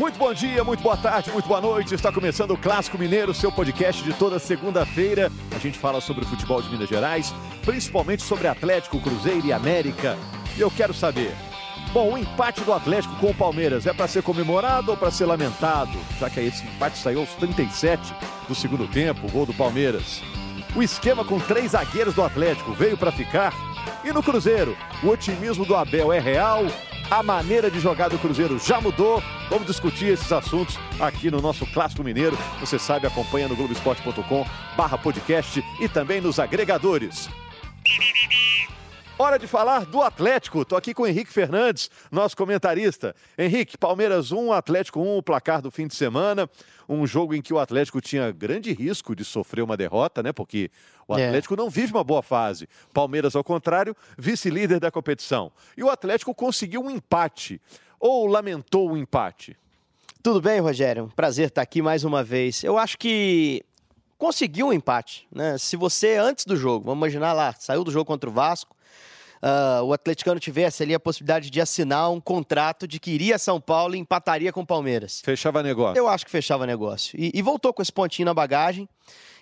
Muito 0.00 0.18
bom 0.18 0.32
dia, 0.32 0.64
muito 0.64 0.82
boa 0.82 0.96
tarde, 0.96 1.30
muito 1.30 1.46
boa 1.46 1.60
noite. 1.60 1.94
Está 1.94 2.10
começando 2.10 2.52
o 2.52 2.56
Clássico 2.56 2.96
Mineiro, 2.96 3.34
seu 3.34 3.52
podcast 3.52 4.02
de 4.02 4.14
toda 4.14 4.38
segunda-feira. 4.38 5.30
A 5.54 5.58
gente 5.58 5.78
fala 5.78 6.00
sobre 6.00 6.24
o 6.24 6.26
futebol 6.26 6.62
de 6.62 6.70
Minas 6.70 6.88
Gerais, 6.88 7.34
principalmente 7.66 8.22
sobre 8.22 8.48
Atlético, 8.48 8.98
Cruzeiro 8.98 9.46
e 9.46 9.52
América. 9.52 10.16
E 10.56 10.60
eu 10.62 10.70
quero 10.70 10.94
saber, 10.94 11.34
bom, 11.92 12.14
o 12.14 12.16
empate 12.16 12.62
do 12.62 12.72
Atlético 12.72 13.14
com 13.16 13.28
o 13.28 13.34
Palmeiras 13.34 13.86
é 13.86 13.92
para 13.92 14.08
ser 14.08 14.22
comemorado 14.22 14.90
ou 14.90 14.96
para 14.96 15.10
ser 15.10 15.26
lamentado? 15.26 15.92
Já 16.18 16.30
que 16.30 16.40
esse 16.40 16.64
empate 16.64 16.96
saiu 16.96 17.20
aos 17.20 17.34
37 17.34 18.14
do 18.48 18.54
segundo 18.54 18.88
tempo, 18.88 19.30
gol 19.30 19.44
do 19.44 19.52
Palmeiras. 19.52 20.22
O 20.74 20.82
esquema 20.82 21.26
com 21.26 21.38
três 21.38 21.72
zagueiros 21.72 22.14
do 22.14 22.22
Atlético 22.22 22.72
veio 22.72 22.96
para 22.96 23.12
ficar? 23.12 23.52
E 24.02 24.10
no 24.14 24.22
Cruzeiro, 24.22 24.74
o 25.02 25.08
otimismo 25.08 25.66
do 25.66 25.76
Abel 25.76 26.10
é 26.10 26.18
real 26.18 26.64
a 27.10 27.24
maneira 27.24 27.68
de 27.68 27.80
jogar 27.80 28.08
do 28.08 28.18
Cruzeiro 28.18 28.58
já 28.58 28.80
mudou. 28.80 29.20
Vamos 29.48 29.66
discutir 29.66 30.06
esses 30.06 30.30
assuntos 30.30 30.78
aqui 31.00 31.28
no 31.28 31.40
nosso 31.40 31.66
Clássico 31.66 32.04
Mineiro. 32.04 32.38
Você 32.60 32.78
sabe, 32.78 33.06
acompanha 33.06 33.48
no 33.48 33.56
Globoesporte.com 33.56 34.46
barra 34.76 34.96
podcast 34.96 35.62
e 35.80 35.88
também 35.88 36.20
nos 36.20 36.38
agregadores. 36.38 37.28
Hora 39.18 39.38
de 39.38 39.46
falar 39.46 39.84
do 39.84 40.00
Atlético. 40.00 40.64
Tô 40.64 40.76
aqui 40.76 40.94
com 40.94 41.02
o 41.02 41.06
Henrique 41.06 41.30
Fernandes, 41.30 41.90
nosso 42.10 42.36
comentarista. 42.36 43.14
Henrique, 43.36 43.76
Palmeiras 43.76 44.32
1, 44.32 44.52
Atlético 44.52 45.00
1, 45.00 45.18
o 45.18 45.22
placar 45.22 45.60
do 45.60 45.70
fim 45.70 45.86
de 45.86 45.94
semana. 45.94 46.48
Um 46.92 47.06
jogo 47.06 47.36
em 47.36 47.40
que 47.40 47.54
o 47.54 47.58
Atlético 47.60 48.00
tinha 48.00 48.32
grande 48.32 48.72
risco 48.72 49.14
de 49.14 49.24
sofrer 49.24 49.62
uma 49.62 49.76
derrota, 49.76 50.24
né? 50.24 50.32
Porque 50.32 50.72
o 51.06 51.16
é. 51.16 51.26
Atlético 51.26 51.54
é. 51.54 51.56
não 51.56 51.70
vive 51.70 51.92
uma 51.92 52.02
boa 52.02 52.20
fase. 52.20 52.68
Palmeiras, 52.92 53.36
ao 53.36 53.44
contrário, 53.44 53.96
vice-líder 54.18 54.80
da 54.80 54.90
competição. 54.90 55.52
E 55.76 55.84
o 55.84 55.88
Atlético 55.88 56.34
conseguiu 56.34 56.82
um 56.82 56.90
empate. 56.90 57.60
Ou 58.00 58.26
lamentou 58.26 58.88
o 58.88 58.94
um 58.94 58.96
empate? 58.96 59.56
Tudo 60.20 60.40
bem, 60.40 60.58
Rogério? 60.58 61.12
Prazer 61.14 61.46
estar 61.46 61.62
aqui 61.62 61.80
mais 61.80 62.02
uma 62.02 62.24
vez. 62.24 62.64
Eu 62.64 62.76
acho 62.76 62.98
que 62.98 63.64
conseguiu 64.18 64.66
um 64.66 64.72
empate, 64.72 65.28
né? 65.32 65.56
Se 65.58 65.76
você 65.76 66.16
antes 66.16 66.44
do 66.44 66.56
jogo, 66.56 66.86
vamos 66.86 66.98
imaginar 66.98 67.32
lá, 67.32 67.54
saiu 67.58 67.84
do 67.84 67.90
jogo 67.92 68.04
contra 68.04 68.28
o 68.28 68.32
Vasco, 68.32 68.76
uh, 69.42 69.82
o 69.84 69.92
atleticano 69.92 70.38
tivesse 70.38 70.82
ali 70.82 70.94
a 70.94 71.00
possibilidade 71.00 71.50
de 71.50 71.60
assinar 71.60 72.10
um 72.10 72.20
contrato 72.20 72.86
de 72.86 72.98
que 72.98 73.10
iria 73.10 73.36
a 73.36 73.38
São 73.38 73.60
Paulo 73.60 73.94
e 73.94 73.98
empataria 73.98 74.52
com 74.52 74.60
o 74.60 74.66
Palmeiras. 74.66 75.20
Fechava 75.24 75.62
negócio. 75.62 75.98
Eu 75.98 76.08
acho 76.08 76.24
que 76.24 76.30
fechava 76.30 76.66
negócio. 76.66 77.18
E, 77.18 77.30
e 77.34 77.42
voltou 77.42 77.72
com 77.72 77.82
esse 77.82 77.92
pontinho 77.92 78.26
na 78.26 78.34
bagagem. 78.34 78.88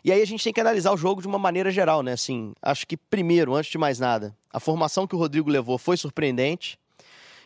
E 0.05 0.13
aí 0.13 0.23
a 0.23 0.27
gente 0.27 0.45
tem 0.45 0.53
que 0.53 0.61
analisar 0.61 0.93
o 0.93 0.97
jogo 0.97 1.21
de 1.21 1.27
uma 1.27 1.39
maneira 1.39 1.71
geral, 1.71 2.03
né? 2.03 2.13
Assim, 2.13 2.53
acho 2.63 2.87
que 2.87 2.97
primeiro, 2.97 3.55
antes 3.55 3.71
de 3.71 3.79
mais 3.79 3.99
nada, 3.99 4.35
a 4.53 4.61
formação 4.61 5.07
que 5.07 5.15
o 5.15 5.19
Rodrigo 5.19 5.51
levou 5.51 5.77
foi 5.77 5.97
surpreendente. 5.97 6.79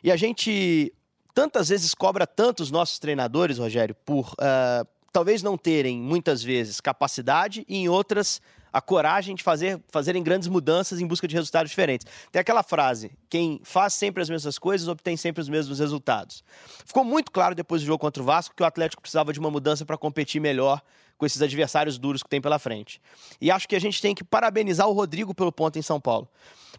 E 0.04 0.10
a 0.10 0.16
gente 0.16 0.92
tantas 1.34 1.70
vezes 1.70 1.94
cobra 1.94 2.26
tanto 2.26 2.62
os 2.62 2.70
nossos 2.70 2.98
treinadores, 2.98 3.58
Rogério, 3.58 3.94
por 4.04 4.32
uh, 4.32 4.86
talvez 5.12 5.42
não 5.42 5.58
terem 5.58 5.98
muitas 5.98 6.42
vezes 6.42 6.80
capacidade 6.80 7.64
e 7.68 7.76
em 7.76 7.88
outras 7.88 8.40
a 8.72 8.80
coragem 8.80 9.34
de 9.34 9.42
fazer 9.42 9.78
fazerem 9.90 10.22
grandes 10.22 10.48
mudanças 10.48 10.98
em 10.98 11.06
busca 11.06 11.28
de 11.28 11.34
resultados 11.34 11.70
diferentes. 11.70 12.06
Tem 12.30 12.40
aquela 12.40 12.62
frase: 12.62 13.12
quem 13.28 13.60
faz 13.62 13.92
sempre 13.94 14.22
as 14.22 14.30
mesmas 14.30 14.58
coisas 14.58 14.88
obtém 14.88 15.16
sempre 15.16 15.42
os 15.42 15.48
mesmos 15.48 15.78
resultados. 15.78 16.42
Ficou 16.86 17.04
muito 17.04 17.30
claro 17.30 17.54
depois 17.54 17.82
do 17.82 17.86
jogo 17.86 17.98
contra 17.98 18.22
o 18.22 18.26
Vasco 18.26 18.54
que 18.56 18.62
o 18.62 18.66
Atlético 18.66 19.02
precisava 19.02 19.32
de 19.32 19.38
uma 19.38 19.50
mudança 19.50 19.84
para 19.84 19.98
competir 19.98 20.40
melhor 20.40 20.80
com 21.18 21.26
esses 21.26 21.42
adversários 21.42 21.98
duros 21.98 22.22
que 22.22 22.28
tem 22.28 22.40
pela 22.40 22.58
frente. 22.58 23.00
E 23.40 23.50
acho 23.50 23.68
que 23.68 23.76
a 23.76 23.80
gente 23.80 24.00
tem 24.00 24.14
que 24.14 24.24
parabenizar 24.24 24.88
o 24.88 24.92
Rodrigo 24.92 25.34
pelo 25.34 25.52
ponto 25.52 25.78
em 25.78 25.82
São 25.82 26.00
Paulo, 26.00 26.28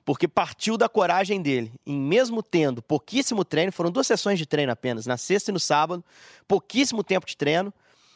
porque 0.04 0.28
partiu 0.28 0.78
da 0.78 0.90
coragem 0.90 1.42
dele, 1.42 1.72
em 1.86 1.98
mesmo 1.98 2.44
tendo 2.44 2.82
pouquíssimo 2.82 3.46
treino, 3.46 3.72
foram 3.72 3.92
duas 3.92 4.08
sessões 4.08 4.38
de 4.38 4.46
treino 4.46 4.72
apenas, 4.72 5.06
na 5.06 5.16
sexta 5.16 5.52
e 5.52 5.54
no 5.54 5.60
sábado, 5.60 6.04
pouquíssimo 6.46 7.04
tempo 7.04 7.26
de 7.26 7.38
treino, 7.38 7.74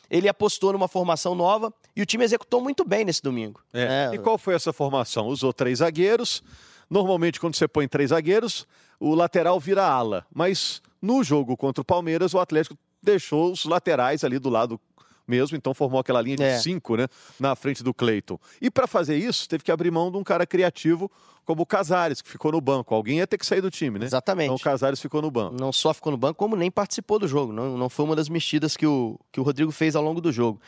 ele 0.10 0.28
apostou 0.28 0.74
numa 0.74 0.88
formação 0.88 1.36
nova 1.36 1.74
e 1.96 2.02
o 2.02 2.06
time 2.06 2.24
executou 2.24 2.62
muito 2.62 2.86
bem 2.86 3.06
nesse 3.06 3.22
domingo. 3.22 3.62
É. 3.74 4.10
É. 4.12 4.16
E 4.16 4.18
qual 4.18 4.38
foi 4.38 4.56
essa 4.56 4.72
formação? 4.72 5.28
Usou 5.28 5.52
três 5.54 5.80
zagueiros. 5.80 6.44
Normalmente, 6.90 7.40
quando 7.40 7.56
você 7.56 7.68
põe 7.68 7.88
três 7.88 8.10
zagueiros, 8.10 8.66
o 9.00 9.14
lateral 9.14 9.60
vira 9.60 9.86
ala. 9.86 10.26
Mas 10.34 10.82
no 11.02 11.24
jogo 11.24 11.58
contra 11.58 11.82
o 11.82 11.86
Palmeiras, 11.86 12.34
o 12.34 12.40
Atlético 12.40 12.78
deixou 13.02 13.52
os 13.52 13.66
laterais 13.66 14.24
ali 14.24 14.40
do 14.40 14.50
lado 14.50 14.80
mesmo, 15.28 15.58
então 15.58 15.74
formou 15.74 16.00
aquela 16.00 16.22
linha 16.22 16.38
de 16.38 16.44
é. 16.44 16.58
cinco, 16.58 16.96
né, 16.96 17.08
na 17.40 17.56
frente 17.56 17.84
do 17.84 17.94
Cleiton. 17.94 18.40
E 18.62 18.72
para 18.72 18.88
fazer 18.88 19.18
isso, 19.18 19.48
teve 19.48 19.64
que 19.64 19.72
abrir 19.72 19.92
mão 19.92 20.12
de 20.12 20.18
um 20.18 20.24
cara 20.24 20.46
criativo 20.46 21.12
como 21.48 21.62
o 21.62 21.66
Casares, 21.66 22.22
que 22.22 22.28
ficou 22.28 22.52
no 22.52 22.60
banco. 22.60 22.94
Alguém 22.94 23.20
ia 23.20 23.26
ter 23.26 23.38
que 23.38 23.46
sair 23.46 23.62
do 23.62 23.72
time, 23.72 23.98
né? 23.98 24.06
Exatamente. 24.06 24.48
Então 24.48 24.56
o 24.56 24.60
Casares 24.60 25.00
ficou 25.00 25.22
no 25.22 25.32
banco. 25.32 25.56
Não 25.58 25.72
só 25.72 25.94
ficou 25.94 26.12
no 26.12 26.18
banco, 26.18 26.38
como 26.38 26.58
nem 26.58 26.70
participou 26.70 27.18
do 27.18 27.26
jogo. 27.26 27.54
Não, 27.54 27.78
não 27.78 27.88
foi 27.88 28.04
uma 28.04 28.18
das 28.18 28.28
mexidas 28.28 28.76
que 28.76 28.86
o, 28.86 29.18
que 29.32 29.40
o 29.40 29.44
Rodrigo 29.44 29.72
fez 29.72 29.96
ao 29.96 30.04
longo 30.04 30.20
do 30.20 30.30
jogo. 30.30 30.60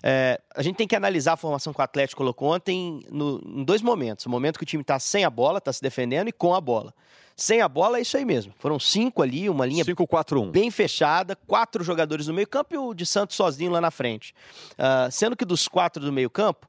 É, 0.00 0.40
a 0.54 0.62
gente 0.62 0.76
tem 0.76 0.86
que 0.86 0.94
analisar 0.94 1.32
a 1.32 1.36
formação 1.36 1.72
que 1.72 1.80
o 1.80 1.82
Atlético 1.82 2.18
colocou 2.18 2.54
ontem 2.54 3.00
no, 3.10 3.42
em 3.44 3.64
dois 3.64 3.82
momentos. 3.82 4.26
O 4.26 4.30
momento 4.30 4.58
que 4.58 4.62
o 4.62 4.66
time 4.66 4.82
está 4.82 4.96
sem 5.00 5.24
a 5.24 5.30
bola, 5.30 5.58
está 5.58 5.72
se 5.72 5.82
defendendo, 5.82 6.28
e 6.28 6.32
com 6.32 6.54
a 6.54 6.60
bola. 6.60 6.94
Sem 7.38 7.60
a 7.60 7.68
bola 7.68 7.98
é 7.98 8.00
isso 8.00 8.16
aí 8.16 8.24
mesmo. 8.24 8.52
Foram 8.58 8.80
cinco 8.80 9.22
ali, 9.22 9.48
uma 9.48 9.64
linha 9.64 9.84
5, 9.84 10.04
4, 10.08 10.42
1. 10.42 10.50
bem 10.50 10.72
fechada, 10.72 11.36
quatro 11.36 11.84
jogadores 11.84 12.26
no 12.26 12.34
meio 12.34 12.48
campo 12.48 12.74
e 12.74 12.78
o 12.78 12.92
de 12.92 13.06
Santos 13.06 13.36
sozinho 13.36 13.70
lá 13.70 13.80
na 13.80 13.92
frente. 13.92 14.34
Uh, 14.72 15.08
sendo 15.12 15.36
que 15.36 15.44
dos 15.44 15.68
quatro 15.68 16.04
do 16.04 16.12
meio 16.12 16.28
campo, 16.28 16.68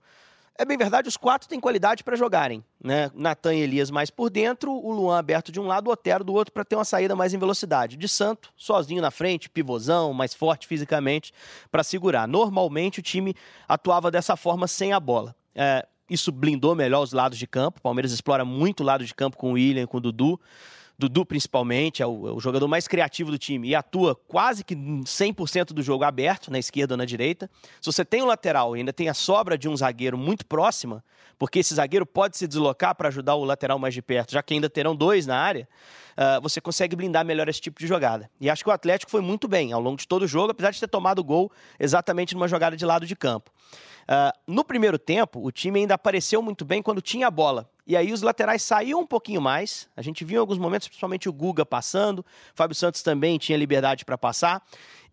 é 0.56 0.64
bem 0.64 0.78
verdade, 0.78 1.08
os 1.08 1.18
quatro 1.18 1.50
têm 1.50 1.60
qualidade 1.60 2.04
para 2.04 2.16
jogarem. 2.16 2.64
Né? 2.84 3.10
Natan 3.16 3.56
e 3.56 3.62
Elias 3.62 3.90
mais 3.90 4.12
por 4.12 4.30
dentro, 4.30 4.72
o 4.72 4.92
Luan 4.92 5.18
aberto 5.18 5.52
de 5.52 5.60
um 5.60 5.66
lado, 5.66 5.88
o 5.88 5.92
Otero 5.92 6.24
do 6.24 6.34
outro 6.36 6.54
para 6.54 6.64
ter 6.64 6.76
uma 6.76 6.86
saída 6.86 7.16
mais 7.16 7.34
em 7.34 7.40
velocidade. 7.40 7.98
De 7.98 8.08
Santo, 8.08 8.54
sozinho 8.56 9.02
na 9.02 9.10
frente, 9.10 9.50
pivôzão, 9.50 10.14
mais 10.14 10.36
forte 10.36 10.68
fisicamente 10.68 11.34
para 11.72 11.84
segurar. 11.84 12.28
Normalmente 12.28 13.00
o 13.00 13.02
time 13.02 13.34
atuava 13.68 14.12
dessa 14.12 14.36
forma 14.36 14.68
sem 14.68 14.94
a 14.94 15.00
bola. 15.00 15.36
É, 15.56 15.88
isso 16.10 16.32
blindou 16.32 16.76
melhor 16.76 17.02
os 17.02 17.14
lados 17.14 17.38
de 17.38 17.48
campo. 17.48 17.80
O 17.80 17.82
Palmeiras 17.82 18.12
explora 18.12 18.44
muito 18.44 18.82
o 18.82 18.86
lado 18.86 19.06
de 19.06 19.14
campo 19.14 19.38
com 19.38 19.52
o 19.52 19.54
William, 19.54 19.86
com 19.86 19.98
o 19.98 20.02
Dudu. 20.02 20.40
Dudu, 21.00 21.26
principalmente, 21.26 22.04
é 22.04 22.06
o, 22.06 22.28
é 22.28 22.32
o, 22.34 22.42
jogador 22.42 22.68
mais 22.68 22.86
criativo 22.86 23.32
do 23.32 23.38
time 23.38 23.70
e 23.70 23.76
atua 23.76 24.14
quase 24.14 24.66
que 24.66 24.76
100% 24.76 25.68
do 25.68 25.82
jogo 25.82 26.04
aberto, 26.04 26.52
na 26.52 26.60
esquerda 26.60 26.96
ou 26.96 26.98
na 26.98 27.06
direita. 27.06 27.50
Se 27.80 27.90
você 27.90 28.04
tem 28.04 28.22
um 28.22 28.26
lateral 28.26 28.76
e 28.76 28.80
ainda 28.80 28.92
tem 28.92 29.08
a 29.08 29.14
sobra 29.14 29.58
de 29.58 29.70
um 29.70 29.78
zagueiro 29.78 30.18
muito 30.18 30.46
próxima, 30.46 31.02
porque 31.38 31.60
esse 31.60 31.74
zagueiro 31.74 32.06
pode 32.06 32.38
se 32.38 32.46
deslocar 32.46 32.94
para 32.96 33.08
ajudar 33.08 33.36
o 33.36 33.46
lateral 33.46 33.80
mais 33.80 33.94
de 33.94 34.02
perto, 34.02 34.34
já 34.34 34.44
que 34.44 34.54
ainda 34.54 34.70
terão 34.70 34.94
dois 34.94 35.26
na 35.26 35.38
área, 35.40 35.70
uh, 36.20 36.42
você 36.42 36.60
consegue 36.60 36.96
blindar 36.96 37.26
melhor 37.26 37.48
esse 37.48 37.62
tipo 37.62 37.80
de 37.80 37.88
jogada. 37.88 38.30
E 38.42 38.50
acho 38.50 38.64
que 38.64 38.70
o 38.70 38.74
Atlético 38.74 39.10
foi 39.10 39.22
muito 39.22 39.48
bem 39.48 39.72
ao 39.72 39.80
longo 39.80 39.96
de 39.96 40.08
todo 40.08 40.24
o 40.24 40.28
jogo, 40.28 40.52
apesar 40.52 40.72
de 40.72 40.80
ter 40.80 40.88
tomado 40.88 41.20
o 41.20 41.24
gol 41.24 41.50
exatamente 41.80 42.36
numa 42.36 42.48
jogada 42.48 42.76
de 42.76 42.86
lado 42.86 43.06
de 43.06 43.16
campo. 43.16 43.50
Uh, 44.04 44.36
no 44.48 44.66
primeiro 44.66 44.98
tempo, 44.98 45.40
o 45.42 45.52
time 45.52 45.80
ainda 45.80 45.94
apareceu 45.94 46.42
muito 46.42 46.66
bem 46.66 46.82
quando 46.82 47.02
tinha 47.02 47.28
a 47.28 47.32
bola. 47.32 47.70
E 47.86 47.96
aí 47.96 48.12
os 48.12 48.22
laterais 48.22 48.62
saíam 48.62 49.00
um 49.00 49.06
pouquinho 49.06 49.40
mais. 49.40 49.88
A 49.96 50.02
gente 50.02 50.26
viu 50.26 50.38
em 50.38 50.40
alguns 50.40 50.58
momentos, 50.58 50.88
principalmente 50.88 51.30
o 51.30 51.34
Guga 51.34 51.66
passando. 51.66 52.26
Fábio 52.54 52.76
Santos 52.76 53.02
também 53.02 53.38
tinha 53.38 53.58
liberdade 53.58 54.04
para 54.04 54.18
passar. 54.18 54.64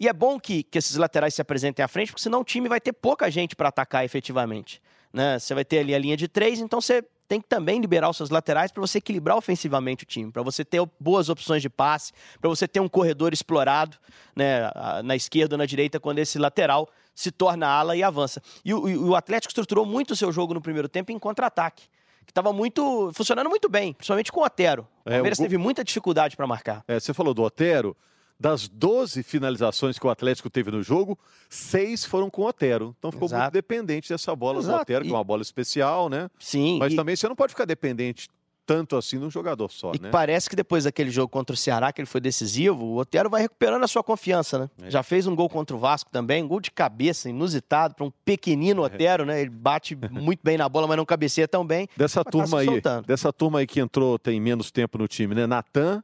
E 0.01 0.09
é 0.09 0.13
bom 0.13 0.41
que, 0.41 0.63
que 0.63 0.77
esses 0.77 0.97
laterais 0.97 1.35
se 1.35 1.41
apresentem 1.41 1.85
à 1.85 1.89
frente, 1.89 2.09
porque 2.13 2.23
senão 2.23 2.41
o 2.41 2.45
time 2.45 2.69
vai 2.69 2.81
ter 2.81 2.93
pouca 2.93 3.31
gente 3.31 3.55
para 3.55 3.69
atacar 3.69 4.05
efetivamente. 4.05 4.83
Né? 5.13 5.39
Você 5.39 5.55
vai 5.55 5.65
ter 5.65 5.79
ali 5.79 5.95
a 5.95 5.99
linha 5.99 6.17
de 6.17 6.29
três, 6.29 6.61
então 6.61 6.81
você 6.81 7.03
tem 7.29 7.41
que 7.41 7.49
também 7.49 7.81
liberar 7.81 8.09
os 8.09 8.17
seus 8.17 8.31
laterais 8.31 8.71
para 8.71 8.81
você 8.81 8.99
equilibrar 8.99 9.37
ofensivamente 9.37 10.05
o 10.05 10.07
time, 10.07 10.31
para 10.31 10.43
você 10.43 10.65
ter 10.65 10.81
boas 10.99 11.29
opções 11.29 11.63
de 11.63 11.69
passe, 11.69 12.13
para 12.41 12.49
você 12.49 12.67
ter 12.69 12.81
um 12.81 12.89
corredor 12.89 13.33
explorado 13.33 13.97
né, 14.35 14.71
na 15.05 15.17
esquerda 15.17 15.55
ou 15.55 15.59
na 15.59 15.67
direita 15.67 15.99
quando 15.99 16.19
esse 16.19 16.39
lateral 16.39 16.89
se 17.15 17.31
torna 17.31 17.67
ala 17.67 17.97
e 17.97 18.03
avança. 18.03 18.43
E 18.65 18.75
o, 18.75 19.09
o 19.09 19.17
Atlético 19.17 19.51
estruturou 19.51 19.87
muito 19.87 20.13
o 20.13 20.17
seu 20.17 20.31
jogo 20.31 20.55
no 20.55 20.61
primeiro 20.61 20.89
tempo 20.89 21.11
em 21.11 21.19
contra-ataque, 21.19 21.85
que 22.25 22.31
estava 22.31 22.53
muito 22.53 23.11
funcionando 23.15 23.49
muito 23.49 23.69
bem, 23.69 23.93
principalmente 23.95 24.31
com 24.31 24.41
o 24.41 24.45
Otero. 24.45 24.87
O 25.05 25.11
Palmeiras 25.11 25.39
é, 25.39 25.43
o... 25.43 25.45
teve 25.45 25.57
muita 25.57 25.83
dificuldade 25.83 26.37
para 26.37 26.47
marcar. 26.47 26.85
É, 26.87 27.01
você 27.01 27.15
falou 27.15 27.33
do 27.33 27.43
Otero. 27.43 27.97
Das 28.39 28.69
12 28.69 29.23
finalizações 29.23 29.99
que 29.99 30.07
o 30.07 30.11
Atlético 30.11 30.51
teve 30.51 30.71
no 30.71 30.83
jogo, 30.83 31.19
seis 31.49 32.05
foram 32.05 32.29
com 32.29 32.43
o 32.43 32.47
Otero. 32.47 32.95
Então 32.99 33.11
ficou 33.11 33.27
Exato. 33.27 33.43
muito 33.45 33.53
dependente 33.55 34.11
dessa 34.11 34.37
bola 34.37 34.59
Exato. 34.59 34.77
do 34.77 34.83
Otero, 34.83 35.05
que 35.05 35.11
é 35.11 35.15
uma 35.15 35.25
bola 35.25 35.41
especial, 35.41 36.11
né? 36.11 36.29
Sim. 36.39 36.79
Mas 36.79 36.93
e... 36.93 36.97
também 36.97 37.17
você 37.17 37.27
não 37.29 37.37
pode 37.37 37.53
ficar 37.53 37.65
dependente 37.65 38.29
tanto 38.67 38.97
assim 38.97 39.17
num 39.17 39.31
jogador 39.31 39.71
só, 39.71 39.93
e 39.95 40.01
né? 40.01 40.11
parece 40.11 40.51
que 40.51 40.57
depois 40.57 40.85
daquele 40.85 41.09
jogo 41.11 41.29
contra 41.29 41.55
o 41.55 41.57
Ceará, 41.57 41.93
que 41.93 42.01
ele 42.01 42.07
foi 42.07 42.21
decisivo, 42.21 42.85
o 42.85 42.97
Otero 42.99 43.31
vai 43.31 43.43
recuperando 43.43 43.85
a 43.85 43.87
sua 43.87 44.03
confiança, 44.03 44.59
né? 44.59 44.71
É. 44.83 44.91
Já 44.91 45.05
fez 45.05 45.27
um 45.29 45.37
gol 45.37 45.49
contra 45.49 45.77
o 45.77 45.79
Vasco 45.79 46.11
também, 46.11 46.43
um 46.43 46.49
gol 46.49 46.61
de 46.61 46.73
cabeça, 46.73 47.31
inusitado, 47.31 47.95
para 47.95 48.05
um 48.05 48.11
pequenino 48.25 48.83
é. 48.83 48.87
Otero, 48.87 49.25
né? 49.25 49.41
Ele 49.41 49.51
bate 49.51 49.97
muito 50.11 50.41
bem 50.43 50.59
na 50.59 50.69
bola, 50.69 50.89
mas 50.89 50.97
não 50.97 51.07
cabeceia 51.07 51.47
tão 51.47 51.65
bem. 51.65 51.89
Dessa 51.97 52.25
tá 52.25 52.31
turma 52.31 52.59
aí, 52.59 52.83
dessa 53.07 53.33
turma 53.33 53.61
aí 53.61 53.67
que 53.69 53.79
entrou 53.79 54.19
tem 54.19 54.41
menos 54.41 54.73
tempo 54.73 54.99
no 54.99 55.07
time, 55.07 55.33
né? 55.33 55.47
Natan, 55.47 56.03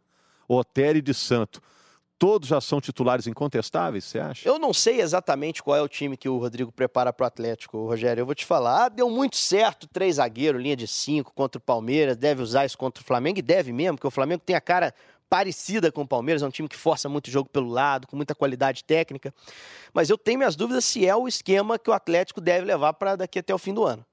Otero 0.49 0.99
e 0.99 1.03
de 1.03 1.13
Santo 1.13 1.61
todos 2.23 2.49
já 2.49 2.61
são 2.61 2.81
titulares 2.81 3.27
incontestáveis, 3.27 4.05
você 4.05 4.21
acha? 4.21 4.49
Eu 4.49 4.57
não 4.57 4.73
sei 4.73 5.01
exatamente 5.01 5.61
qual 5.61 5.77
é 5.77 5.83
o 5.83 5.89
time 5.89 6.17
que 6.17 6.29
o 6.29 6.39
Rodrigo 6.39 6.71
prepara 6.71 7.13
para 7.13 7.25
o 7.25 7.27
Atlético, 7.27 7.85
Rogério. 7.85 8.21
Eu 8.21 8.27
vou 8.27 8.35
te 8.37 8.47
falar. 8.47 8.85
Ah, 8.85 8.89
deu 8.89 9.11
muito 9.11 9.37
certo, 9.37 9.89
três 9.89 10.17
zagueiros, 10.17 10.63
linha 10.63 10.77
de 10.77 10.87
cinco 10.87 11.33
contra 11.35 11.59
o 11.59 11.61
Palmeiras, 11.61 12.17
deve 12.17 12.41
usar 12.41 12.65
isso 12.65 12.79
contra 12.79 13.03
o 13.03 13.05
Flamengo, 13.05 13.41
e 13.41 13.43
deve 13.43 13.73
mesmo, 13.73 13.97
porque 13.97 14.07
o 14.07 14.11
Flamengo 14.11 14.41
tem 14.47 14.55
a 14.55 14.61
cara 14.61 14.95
parecida 15.29 15.91
com 15.91 16.03
o 16.03 16.07
Palmeiras, 16.07 16.45
é 16.45 16.47
um 16.47 16.51
time 16.51 16.69
que 16.69 16.77
força 16.77 17.09
muito 17.09 17.27
o 17.27 17.31
jogo 17.33 17.49
pelo 17.49 17.69
lado, 17.69 18.07
com 18.07 18.15
muita 18.15 18.37
qualidade 18.37 18.85
técnica. 18.85 19.35
Mas 19.93 20.09
eu 20.09 20.17
tenho 20.17 20.39
minhas 20.39 20.55
dúvidas 20.55 20.85
se 20.85 21.05
é 21.05 21.17
o 21.17 21.27
esquema 21.27 21.77
que 21.77 21.91
o 21.91 21.93
Atlético 21.93 22.41
deve 22.41 22.65
levar 22.65 22.93
para 22.93 23.17
daqui 23.17 23.41
até 23.41 23.53
o 23.53 23.59
fim 23.59 23.75
do 23.75 23.83
ano. 23.85 24.07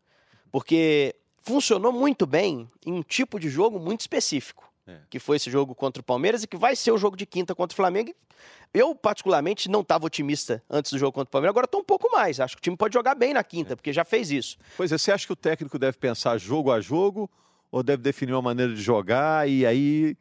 Porque 0.52 1.16
funcionou 1.44 1.92
muito 1.92 2.26
bem 2.26 2.68
em 2.84 2.92
um 2.92 3.04
tipo 3.04 3.40
de 3.40 3.50
jogo 3.50 3.78
muito 3.78 4.02
específico, 4.02 4.69
é. 4.90 5.00
que 5.10 5.20
foi 5.20 5.38
esse 5.38 5.52
jogo 5.52 5.76
contra 5.76 6.02
o 6.02 6.04
Palmeiras 6.04 6.44
e 6.44 6.48
que 6.48 6.58
vai 6.58 6.76
ser 6.76 6.92
o 6.92 6.98
jogo 6.98 7.16
de 7.16 7.26
quinta 7.26 7.54
contra 7.54 7.74
o 7.74 7.76
Flamengo. 7.76 8.14
Eu, 8.74 8.96
particularmente, 8.96 9.70
não 9.70 9.82
estava 9.82 10.06
otimista 10.06 10.64
antes 10.70 10.92
do 10.92 10.98
jogo 10.98 11.12
contra 11.12 11.30
o 11.30 11.32
Palmeiras, 11.32 11.52
agora 11.52 11.66
estou 11.66 11.82
um 11.82 11.84
pouco 11.84 12.12
mais. 12.12 12.40
Acho 12.40 12.56
que 12.56 12.60
o 12.60 12.64
time 12.64 12.78
pode 12.78 12.94
jogar 12.94 13.16
bem 13.16 13.34
na 13.34 13.44
quinta, 13.44 13.74
é. 13.74 13.76
porque 13.76 13.94
já 13.94 14.04
fez 14.04 14.32
isso. 14.32 14.58
Pois 14.78 14.92
é, 14.92 14.98
você 14.98 15.12
acha 15.12 15.26
que 15.26 15.34
o 15.34 15.36
técnico 15.36 15.78
deve 15.78 15.98
pensar 15.98 16.38
jogo 16.38 16.72
a 16.72 16.80
jogo 16.80 17.30
ou 17.72 17.84
deve 17.84 18.02
definir 18.02 18.34
uma 18.34 18.42
maneira 18.42 18.74
de 18.74 18.82
jogar 18.82 19.48
e 19.48 19.66
aí 19.66 20.18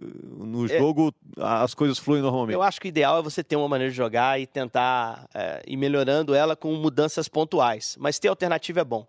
eh, 0.00 0.04
no 0.38 0.66
é. 0.66 0.78
jogo 0.78 1.14
as 1.38 1.74
coisas 1.74 1.98
fluem 1.98 2.22
normalmente? 2.22 2.54
Eu 2.54 2.62
acho 2.62 2.80
que 2.80 2.88
o 2.88 2.90
ideal 2.90 3.18
é 3.18 3.22
você 3.22 3.42
ter 3.42 3.56
uma 3.56 3.68
maneira 3.68 3.90
de 3.90 3.96
jogar 3.96 4.40
e 4.40 4.46
tentar 4.46 5.28
é, 5.34 5.62
ir 5.66 5.76
melhorando 5.76 6.34
ela 6.34 6.56
com 6.56 6.74
mudanças 6.74 7.28
pontuais. 7.28 7.96
Mas 7.98 8.18
ter 8.18 8.28
alternativa 8.28 8.80
é 8.80 8.84
bom 8.84 9.06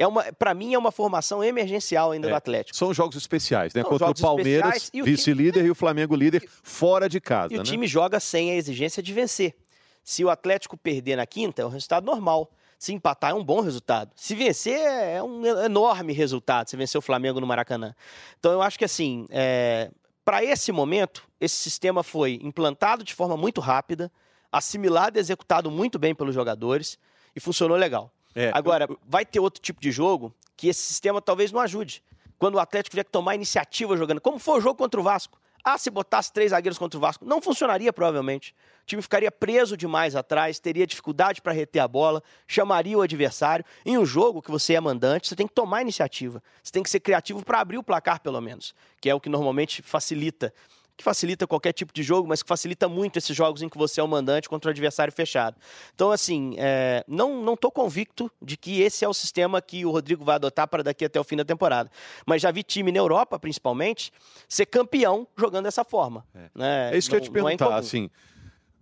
é 0.00 0.06
uma, 0.06 0.32
para 0.32 0.54
mim, 0.54 0.72
é 0.72 0.78
uma 0.78 0.90
formação 0.90 1.44
emergencial 1.44 2.12
ainda 2.12 2.26
é, 2.26 2.30
do 2.30 2.34
Atlético. 2.34 2.74
São 2.74 2.94
jogos 2.94 3.16
especiais, 3.16 3.74
né? 3.74 3.82
São 3.82 3.90
Contra 3.90 4.10
o 4.10 4.14
Palmeiras, 4.14 4.90
vice-líder, 4.94 5.66
e 5.66 5.70
o 5.70 5.74
Flamengo 5.74 6.16
líder 6.16 6.48
fora 6.62 7.06
de 7.06 7.20
casa. 7.20 7.52
E 7.52 7.56
né? 7.58 7.60
o 7.60 7.62
time 7.62 7.86
joga 7.86 8.18
sem 8.18 8.50
a 8.50 8.54
exigência 8.54 9.02
de 9.02 9.12
vencer. 9.12 9.54
Se 10.02 10.24
o 10.24 10.30
Atlético 10.30 10.74
perder 10.74 11.16
na 11.16 11.26
quinta, 11.26 11.60
é 11.60 11.66
um 11.66 11.68
resultado 11.68 12.06
normal. 12.06 12.50
Se 12.78 12.94
empatar, 12.94 13.32
é 13.32 13.34
um 13.34 13.44
bom 13.44 13.60
resultado. 13.60 14.10
Se 14.16 14.34
vencer, 14.34 14.80
é 14.80 15.22
um 15.22 15.44
enorme 15.66 16.14
resultado. 16.14 16.70
Se 16.70 16.78
vencer 16.78 16.98
o 16.98 17.02
Flamengo 17.02 17.38
no 17.38 17.46
Maracanã. 17.46 17.94
Então, 18.38 18.52
eu 18.52 18.62
acho 18.62 18.78
que, 18.78 18.86
assim, 18.86 19.26
é... 19.28 19.90
para 20.24 20.42
esse 20.42 20.72
momento, 20.72 21.28
esse 21.38 21.56
sistema 21.56 22.02
foi 22.02 22.40
implantado 22.42 23.04
de 23.04 23.14
forma 23.14 23.36
muito 23.36 23.60
rápida, 23.60 24.10
assimilado 24.50 25.18
e 25.18 25.20
executado 25.20 25.70
muito 25.70 25.98
bem 25.98 26.14
pelos 26.14 26.34
jogadores 26.34 26.98
e 27.36 27.38
funcionou 27.38 27.76
legal. 27.76 28.10
É, 28.34 28.50
Agora, 28.54 28.86
eu... 28.88 28.98
vai 29.06 29.24
ter 29.24 29.40
outro 29.40 29.60
tipo 29.60 29.80
de 29.80 29.90
jogo 29.90 30.34
que 30.56 30.68
esse 30.68 30.82
sistema 30.82 31.20
talvez 31.20 31.50
não 31.52 31.60
ajude. 31.60 32.02
Quando 32.38 32.54
o 32.54 32.58
Atlético 32.58 32.90
tiver 32.90 33.04
que 33.04 33.10
tomar 33.10 33.34
iniciativa 33.34 33.96
jogando, 33.96 34.20
como 34.20 34.38
foi 34.38 34.58
o 34.58 34.60
jogo 34.60 34.76
contra 34.76 35.00
o 35.00 35.02
Vasco. 35.02 35.38
Ah, 35.62 35.76
se 35.76 35.90
botasse 35.90 36.32
três 36.32 36.50
zagueiros 36.50 36.78
contra 36.78 36.96
o 36.96 37.00
Vasco, 37.00 37.24
não 37.24 37.40
funcionaria 37.40 37.92
provavelmente. 37.92 38.54
O 38.82 38.86
time 38.86 39.02
ficaria 39.02 39.30
preso 39.30 39.76
demais 39.76 40.16
atrás, 40.16 40.58
teria 40.58 40.86
dificuldade 40.86 41.42
para 41.42 41.52
reter 41.52 41.80
a 41.80 41.88
bola, 41.88 42.22
chamaria 42.46 42.96
o 42.96 43.02
adversário. 43.02 43.64
Em 43.84 43.98
um 43.98 44.06
jogo 44.06 44.40
que 44.40 44.50
você 44.50 44.74
é 44.74 44.80
mandante, 44.80 45.28
você 45.28 45.36
tem 45.36 45.46
que 45.46 45.52
tomar 45.52 45.82
iniciativa. 45.82 46.42
Você 46.62 46.72
tem 46.72 46.82
que 46.82 46.88
ser 46.88 47.00
criativo 47.00 47.44
para 47.44 47.60
abrir 47.60 47.76
o 47.76 47.82
placar, 47.82 48.20
pelo 48.20 48.40
menos, 48.40 48.74
que 49.00 49.10
é 49.10 49.14
o 49.14 49.20
que 49.20 49.28
normalmente 49.28 49.82
facilita 49.82 50.52
que 51.00 51.04
facilita 51.04 51.46
qualquer 51.46 51.72
tipo 51.72 51.92
de 51.94 52.02
jogo, 52.02 52.28
mas 52.28 52.42
que 52.42 52.48
facilita 52.48 52.86
muito 52.86 53.16
esses 53.16 53.34
jogos 53.34 53.62
em 53.62 53.68
que 53.68 53.78
você 53.78 54.00
é 54.00 54.04
o 54.04 54.08
mandante 54.08 54.48
contra 54.48 54.68
o 54.68 54.70
adversário 54.70 55.10
fechado. 55.12 55.56
Então, 55.94 56.12
assim, 56.12 56.54
é, 56.58 57.02
não 57.08 57.42
não 57.42 57.54
estou 57.54 57.72
convicto 57.72 58.30
de 58.40 58.56
que 58.56 58.82
esse 58.82 59.04
é 59.04 59.08
o 59.08 59.14
sistema 59.14 59.62
que 59.62 59.84
o 59.86 59.90
Rodrigo 59.90 60.24
vai 60.24 60.34
adotar 60.34 60.68
para 60.68 60.82
daqui 60.82 61.04
até 61.04 61.18
o 61.18 61.24
fim 61.24 61.36
da 61.36 61.44
temporada. 61.44 61.90
Mas 62.26 62.42
já 62.42 62.50
vi 62.50 62.62
time 62.62 62.92
na 62.92 62.98
Europa, 62.98 63.38
principalmente, 63.38 64.12
ser 64.46 64.66
campeão 64.66 65.26
jogando 65.36 65.64
dessa 65.64 65.84
forma. 65.84 66.24
É, 66.34 66.50
né? 66.54 66.90
é 66.92 66.98
isso 66.98 67.08
que 67.08 67.16
não, 67.16 67.18
eu 67.18 67.24
ia 67.24 67.30
te 67.30 67.30
é 67.30 67.42
perguntar, 67.42 67.76
é 67.76 67.78
assim. 67.78 68.10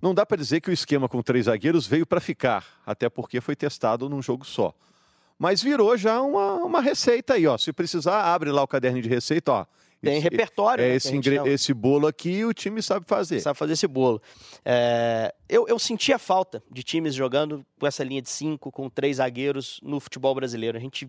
Não 0.02 0.12
dá 0.12 0.26
para 0.26 0.36
dizer 0.36 0.60
que 0.60 0.70
o 0.70 0.72
esquema 0.72 1.08
com 1.08 1.22
três 1.22 1.46
zagueiros 1.46 1.86
veio 1.86 2.06
para 2.06 2.20
ficar, 2.20 2.64
até 2.84 3.08
porque 3.08 3.40
foi 3.40 3.54
testado 3.54 4.08
num 4.08 4.20
jogo 4.20 4.44
só. 4.44 4.74
Mas 5.38 5.62
virou 5.62 5.96
já 5.96 6.20
uma, 6.20 6.54
uma 6.56 6.80
receita 6.80 7.34
aí, 7.34 7.46
ó. 7.46 7.56
Se 7.56 7.72
precisar, 7.72 8.22
abre 8.22 8.50
lá 8.50 8.62
o 8.62 8.66
caderno 8.66 9.00
de 9.00 9.08
receita, 9.08 9.52
ó 9.52 9.66
tem 10.02 10.20
repertório. 10.20 10.84
É 10.84 10.88
né, 10.88 10.94
esse, 10.96 11.16
esse 11.46 11.74
bolo 11.74 12.06
aqui 12.06 12.44
o 12.44 12.52
time 12.52 12.82
sabe 12.82 13.06
fazer. 13.06 13.40
Sabe 13.40 13.58
fazer 13.58 13.72
esse 13.72 13.86
bolo. 13.86 14.22
É, 14.64 15.34
eu, 15.48 15.66
eu 15.68 15.78
sentia 15.78 16.18
falta 16.18 16.62
de 16.70 16.82
times 16.82 17.14
jogando 17.14 17.64
com 17.78 17.86
essa 17.86 18.04
linha 18.04 18.22
de 18.22 18.30
cinco, 18.30 18.70
com 18.70 18.88
três 18.88 19.16
zagueiros 19.16 19.80
no 19.82 19.98
futebol 19.98 20.34
brasileiro. 20.34 20.76
A 20.76 20.80
gente 20.80 21.08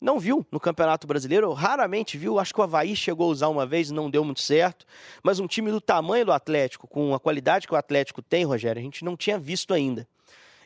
não 0.00 0.18
viu 0.18 0.46
no 0.50 0.58
Campeonato 0.58 1.06
Brasileiro, 1.06 1.52
raramente 1.52 2.16
viu. 2.16 2.38
Acho 2.38 2.54
que 2.54 2.60
o 2.60 2.62
Havaí 2.62 2.96
chegou 2.96 3.28
a 3.28 3.32
usar 3.32 3.48
uma 3.48 3.66
vez, 3.66 3.90
não 3.90 4.10
deu 4.10 4.24
muito 4.24 4.40
certo. 4.40 4.86
Mas 5.22 5.38
um 5.38 5.46
time 5.46 5.70
do 5.70 5.80
tamanho 5.80 6.24
do 6.24 6.32
Atlético, 6.32 6.88
com 6.88 7.14
a 7.14 7.20
qualidade 7.20 7.66
que 7.66 7.74
o 7.74 7.76
Atlético 7.76 8.22
tem, 8.22 8.44
Rogério, 8.44 8.80
a 8.80 8.82
gente 8.82 9.04
não 9.04 9.16
tinha 9.16 9.38
visto 9.38 9.74
ainda. 9.74 10.08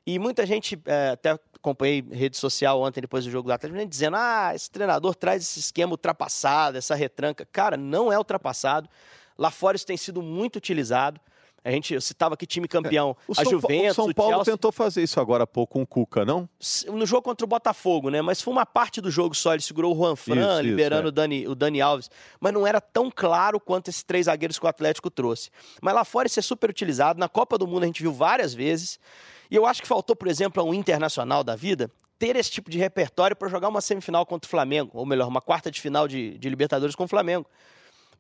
E 0.07 0.19
muita 0.19 0.45
gente, 0.45 0.79
é, 0.85 1.11
até 1.11 1.39
acompanhei 1.55 2.05
rede 2.13 2.37
social 2.37 2.81
ontem, 2.83 3.01
depois 3.01 3.25
do 3.25 3.31
jogo 3.31 3.49
do 3.49 3.53
Atlético, 3.53 3.87
dizendo: 3.87 4.17
ah, 4.17 4.53
esse 4.55 4.71
treinador 4.71 5.15
traz 5.15 5.43
esse 5.43 5.59
esquema 5.59 5.93
ultrapassado, 5.93 6.77
essa 6.77 6.95
retranca. 6.95 7.47
Cara, 7.51 7.77
não 7.77 8.13
é 8.13 8.19
ultrapassado. 8.19 8.89
Lá 9.37 9.51
fora 9.51 9.77
isso 9.77 9.87
tem 9.87 9.97
sido 9.97 10.23
muito 10.23 10.57
utilizado. 10.57 11.21
A 11.67 11.71
gente 11.71 11.99
citava 12.03 12.35
aqui 12.35 12.45
time 12.45 12.69
campeão, 12.69 13.17
é. 13.27 13.33
a 13.33 13.35
São 13.37 13.53
Juventus, 13.53 13.93
o 13.93 13.95
São 13.95 14.13
Paulo 14.13 14.41
o 14.41 14.45
tentou 14.45 14.71
fazer 14.71 15.03
isso 15.03 15.19
agora 15.19 15.45
há 15.45 15.47
pouco 15.47 15.73
com 15.73 15.83
o 15.83 15.87
Cuca, 15.87 16.23
não? 16.23 16.47
No 16.93 17.07
jogo 17.07 17.23
contra 17.23 17.43
o 17.43 17.49
Botafogo, 17.49 18.11
né? 18.11 18.21
Mas 18.21 18.43
foi 18.43 18.53
uma 18.53 18.67
parte 18.67 19.01
do 19.01 19.11
jogo 19.11 19.35
só. 19.35 19.55
Ele 19.55 19.63
segurou 19.63 19.95
o 19.95 19.97
Juan 19.97 20.15
Fran, 20.15 20.57
isso, 20.57 20.61
liberando 20.61 21.05
isso, 21.05 21.09
é. 21.09 21.09
o, 21.09 21.13
Dani, 21.13 21.49
o 21.49 21.55
Dani 21.55 21.81
Alves. 21.81 22.11
Mas 22.39 22.53
não 22.53 22.67
era 22.67 22.83
tão 22.83 23.11
claro 23.11 23.59
quanto 23.59 23.89
esses 23.89 24.03
três 24.03 24.27
zagueiros 24.27 24.59
que 24.59 24.67
o 24.67 24.69
Atlético 24.69 25.11
trouxe. 25.11 25.49
Mas 25.81 25.95
lá 25.95 26.05
fora 26.05 26.27
isso 26.27 26.39
é 26.39 26.43
super 26.43 26.69
utilizado. 26.69 27.19
Na 27.19 27.31
Copa 27.31 27.57
do 27.57 27.67
Mundo 27.67 27.85
a 27.85 27.87
gente 27.87 28.03
viu 28.03 28.13
várias 28.13 28.53
vezes. 28.53 29.01
E 29.51 29.57
eu 29.57 29.67
acho 29.67 29.83
que 29.83 29.89
faltou, 29.89 30.17
por 30.17 30.29
exemplo, 30.29 30.63
a 30.63 30.67
um 30.67 30.75
internacional 30.75 31.43
da 31.45 31.57
vida 31.57 31.91
ter 32.19 32.37
esse 32.37 32.51
tipo 32.51 32.71
de 32.71 32.79
repertório 32.79 33.37
para 33.37 33.49
jogar 33.49 33.69
uma 33.69 33.81
semifinal 33.81 34.25
contra 34.25 34.47
o 34.47 34.51
Flamengo, 34.51 34.91
ou 34.95 35.05
melhor, 35.05 35.29
uma 35.29 35.41
quarta 35.41 35.71
de 35.71 35.81
final 35.81 36.07
de, 36.09 36.39
de 36.39 36.49
Libertadores 36.49 36.95
com 36.95 37.05
o 37.05 37.09
Flamengo. 37.09 37.47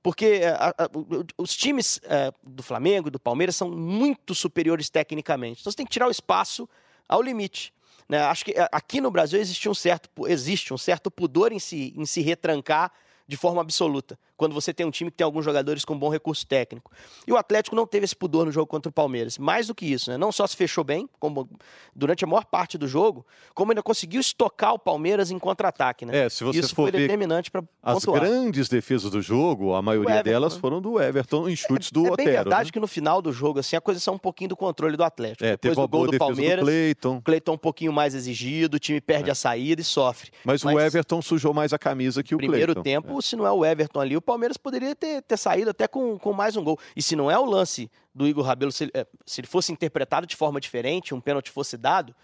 Porque 0.02 0.26
é, 0.42 0.48
a, 0.48 0.68
a, 0.68 0.90
os 1.38 1.56
times 1.56 1.98
é, 2.04 2.30
do 2.42 2.62
Flamengo 2.62 3.08
e 3.08 3.10
do 3.10 3.18
Palmeiras 3.18 3.56
são 3.56 3.70
muito 3.70 4.34
superiores 4.34 4.90
tecnicamente. 4.90 5.60
Então 5.60 5.72
você 5.72 5.76
tem 5.76 5.86
que 5.86 5.92
tirar 5.92 6.08
o 6.08 6.10
espaço 6.10 6.68
ao 7.08 7.22
limite. 7.22 7.72
Né? 8.08 8.20
Acho 8.20 8.44
que 8.44 8.52
é, 8.52 8.68
aqui 8.70 9.00
no 9.00 9.10
Brasil 9.10 9.40
existe 9.40 9.68
um 9.68 9.74
certo, 9.74 10.10
existe 10.26 10.74
um 10.74 10.78
certo 10.78 11.10
pudor 11.10 11.52
em 11.52 11.58
se, 11.58 11.94
em 11.96 12.04
se 12.04 12.20
retrancar 12.20 12.92
de 13.26 13.36
forma 13.36 13.62
absoluta 13.62 14.18
quando 14.36 14.52
você 14.52 14.72
tem 14.72 14.84
um 14.84 14.90
time 14.90 15.10
que 15.10 15.16
tem 15.16 15.24
alguns 15.24 15.44
jogadores 15.44 15.84
com 15.84 15.98
bom 15.98 16.08
recurso 16.08 16.46
técnico. 16.46 16.90
E 17.26 17.32
o 17.32 17.36
Atlético 17.36 17.76
não 17.76 17.86
teve 17.86 18.04
esse 18.04 18.16
pudor 18.16 18.46
no 18.46 18.52
jogo 18.52 18.66
contra 18.66 18.90
o 18.90 18.92
Palmeiras. 18.92 19.38
Mais 19.38 19.66
do 19.66 19.74
que 19.74 19.86
isso, 19.86 20.10
né? 20.10 20.18
não 20.18 20.32
só 20.32 20.46
se 20.46 20.56
fechou 20.56 20.82
bem, 20.82 21.08
como 21.18 21.48
durante 21.94 22.24
a 22.24 22.26
maior 22.26 22.44
parte 22.44 22.76
do 22.76 22.88
jogo, 22.88 23.24
como 23.54 23.72
ainda 23.72 23.82
conseguiu 23.82 24.20
estocar 24.20 24.74
o 24.74 24.78
Palmeiras 24.78 25.30
em 25.30 25.38
contra-ataque. 25.38 26.04
Né? 26.04 26.24
É, 26.24 26.28
se 26.28 26.42
você 26.42 26.60
isso 26.60 26.74
for 26.74 26.90
foi 26.90 26.92
determinante 26.92 27.50
para 27.50 27.62
As 27.82 28.04
grandes 28.04 28.68
defesas 28.68 29.10
do 29.10 29.22
jogo, 29.22 29.74
a 29.74 29.82
maioria 29.82 30.22
delas 30.22 30.56
foram 30.56 30.80
do 30.80 31.00
Everton 31.00 31.48
em 31.48 31.56
chutes 31.56 31.90
do 31.90 32.06
é, 32.06 32.10
Otero. 32.10 32.30
É 32.30 32.32
verdade 32.32 32.68
né? 32.68 32.72
que 32.72 32.80
no 32.80 32.86
final 32.86 33.22
do 33.22 33.32
jogo, 33.32 33.60
assim, 33.60 33.76
a 33.76 33.80
coisa 33.80 34.00
são 34.00 34.14
um 34.14 34.18
pouquinho 34.18 34.50
do 34.50 34.56
controle 34.56 34.96
do 34.96 35.04
Atlético. 35.04 35.44
É, 35.44 35.52
Depois 35.52 35.76
do 35.76 35.88
gol 35.88 36.06
do 36.06 36.18
Palmeiras, 36.18 36.60
do 36.60 36.66
Cleiton. 36.66 37.20
Cleiton 37.22 37.52
um 37.52 37.58
pouquinho 37.58 37.92
mais 37.92 38.14
exigido, 38.14 38.76
o 38.76 38.80
time 38.80 39.00
perde 39.00 39.28
é. 39.28 39.32
a 39.32 39.34
saída 39.34 39.80
e 39.80 39.84
sofre. 39.84 40.30
Mas, 40.44 40.64
Mas, 40.64 40.74
o 40.74 40.80
Everton 40.80 41.22
sujou 41.22 41.54
mais 41.54 41.72
a 41.72 41.78
camisa 41.78 42.22
que 42.22 42.34
o 42.34 42.38
primeiro 42.38 42.72
Cleiton. 42.74 42.82
Primeiro 42.82 43.02
tempo, 43.02 43.18
é. 43.18 43.22
se 43.22 43.36
não 43.36 43.46
é 43.46 43.52
o 43.52 43.64
Everton 43.64 44.00
ali, 44.00 44.16
o 44.16 44.20
Palmeiras 44.24 44.56
poderia 44.56 44.94
ter 44.94 45.22
ter, 45.22 45.36
saído 45.36 45.70
até 45.70 45.86
com, 45.86 46.18
com 46.18 46.32
mais 46.32 46.56
um 46.56 46.64
gol. 46.64 46.78
E 46.96 47.02
se 47.02 47.14
não 47.14 47.30
é 47.30 47.38
o 47.38 47.44
lance 47.44 47.90
do 48.14 48.26
Igor 48.26 48.44
Rabelo, 48.44 48.72
se, 48.72 48.90
é, 48.94 49.06
se 49.24 49.40
ele 49.40 49.48
fosse 49.48 49.72
interpretado 49.72 50.26
de 50.26 50.36
forma 50.36 50.60
diferente, 50.60 51.14
um 51.14 51.20
pênalti 51.20 51.50
fosse 51.50 51.76
dado, 51.76 52.14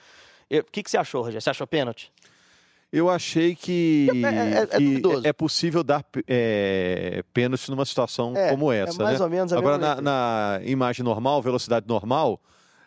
o 0.50 0.64
que, 0.64 0.82
que 0.82 0.90
você 0.90 0.98
achou, 0.98 1.22
Roger? 1.22 1.40
Você 1.40 1.50
achou 1.50 1.66
pênalti? 1.66 2.12
Eu 2.92 3.08
achei 3.08 3.54
que 3.54 4.08
é, 4.24 4.26
é, 4.26 5.24
é, 5.24 5.28
é 5.28 5.32
possível 5.32 5.84
dar 5.84 6.04
é, 6.26 7.22
pênalti 7.32 7.70
numa 7.70 7.84
situação 7.84 8.36
é, 8.36 8.50
como 8.50 8.72
essa. 8.72 9.00
É 9.00 9.04
mais 9.04 9.18
né? 9.20 9.24
ou 9.24 9.30
menos 9.30 9.52
a 9.52 9.58
Agora, 9.58 9.78
na, 9.78 10.00
na, 10.00 10.60
imagem 10.64 11.04
normal, 11.04 11.40
velocidade 11.40 11.86
normal, 11.86 12.40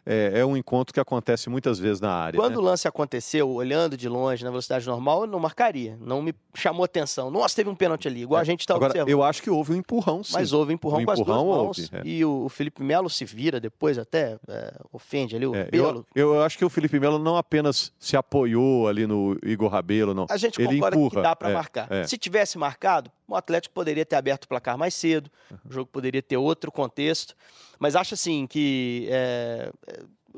é, 0.06 0.40
é, 0.40 0.46
um 0.46 0.58
encontro 0.58 0.94
que 0.94 1.00
acontece 1.00 1.50
muitas 1.50 1.80
vezes 1.80 2.02
na 2.02 2.12
área. 2.12 2.40
Quando 2.40 2.54
né? 2.54 2.58
o 2.58 2.62
lance 2.62 2.88
aconteceu, 2.88 3.50
olhando 3.50 3.96
de 3.96 4.10
longe, 4.10 4.44
na 4.44 4.50
velocidade 4.50 4.86
normal, 4.86 5.22
eu 5.22 5.28
não 5.28 5.40
marcaria. 5.40 5.98
Não 6.02 6.22
me 6.22 6.34
chamou 6.54 6.84
atenção. 6.84 7.32
Nossa, 7.32 7.56
teve 7.56 7.70
um 7.70 7.76
pênalti 7.76 8.08
ali, 8.08 8.24
igual 8.24 8.40
é. 8.40 8.42
a 8.42 8.46
gente 8.46 8.62
está 8.62 8.76
observando. 8.76 9.10
Eu 9.10 9.24
acho 9.24 9.42
que 9.42 9.50
houve 9.50 9.74
um 9.74 9.76
empurrão, 9.76 10.24
sim. 10.24 10.34
Mas 10.34 10.52
houve 10.52 10.72
um 10.72 10.76
empurrão 10.76 11.00
um 11.00 11.06
com 11.06 11.14
empurrão 11.14 11.36
as 11.40 11.46
duas 11.46 11.58
mãos. 11.58 11.80
Houve, 11.80 11.90
é. 11.94 12.02
E 12.08 12.26
o, 12.26 12.50
Felipe 12.50 12.84
Melo 12.84 13.10
se 13.10 13.26
vira 13.26 13.60
depois 13.60 13.98
até, 13.98 14.38
é, 14.48 14.74
ofende 14.92 15.36
ali 15.36 15.46
o 15.46 15.56
é, 15.56 15.66
pelo. 15.66 16.06
Eu, 16.14 16.36
eu, 16.36 16.44
acho 16.44 16.58
que 16.58 16.66
o 16.66 16.70
Felipe 16.70 17.00
Melo 17.00 17.18
não 17.18 17.38
apenas 17.38 17.92
se 17.98 18.18
apoiou 18.18 18.88
ali 18.88 19.08
no 19.08 19.38
Igor 19.44 19.70
Rabelo, 19.70 20.14
não. 20.14 20.26
A 20.30 20.38
gente 20.38 20.62
Ele 20.62 20.76
concorda 20.76 20.98
empurra. 20.98 21.16
que 21.16 21.22
dá 21.22 21.36
para 21.36 21.50
é, 21.50 21.54
marcar. 21.54 22.08
Se 22.08 22.18
tivesse 22.18 22.58
marcado, 22.58 23.12
o 23.28 23.36
Atlético 23.36 23.74
poderia 23.74 24.06
ter 24.06 24.16
aberto 24.16 24.46
o 24.46 24.48
placar 24.48 24.78
mais 24.78 24.94
cedo, 24.94 25.32
o 25.66 25.72
jogo 25.72 25.90
poderia 25.92 26.22
ter 26.22 26.38
outro 26.38 26.72
contexto. 26.72 27.36
Mas 27.80 27.96
acho 27.96 28.14
assim 28.14 28.46
que 28.48 29.08
é, 29.10 29.72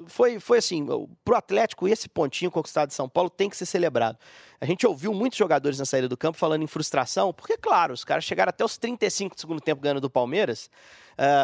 foi, 0.07 0.39
foi 0.39 0.57
assim, 0.57 0.85
pro 1.23 1.35
Atlético, 1.35 1.87
esse 1.87 2.09
pontinho 2.09 2.51
conquistado 2.51 2.89
de 2.89 2.93
São 2.93 3.07
Paulo 3.07 3.29
tem 3.29 3.49
que 3.49 3.55
ser 3.55 3.65
celebrado. 3.65 4.17
A 4.59 4.65
gente 4.65 4.85
ouviu 4.85 5.13
muitos 5.13 5.37
jogadores 5.37 5.79
na 5.79 5.85
saída 5.85 6.09
do 6.09 6.17
campo 6.17 6.37
falando 6.37 6.63
em 6.63 6.67
frustração, 6.67 7.33
porque, 7.33 7.57
claro, 7.57 7.93
os 7.93 8.03
caras 8.03 8.23
chegaram 8.23 8.49
até 8.49 8.63
os 8.63 8.77
35 8.77 9.35
do 9.35 9.39
segundo 9.39 9.61
tempo 9.61 9.81
ganhando 9.81 10.01
do 10.01 10.09
Palmeiras, 10.09 10.69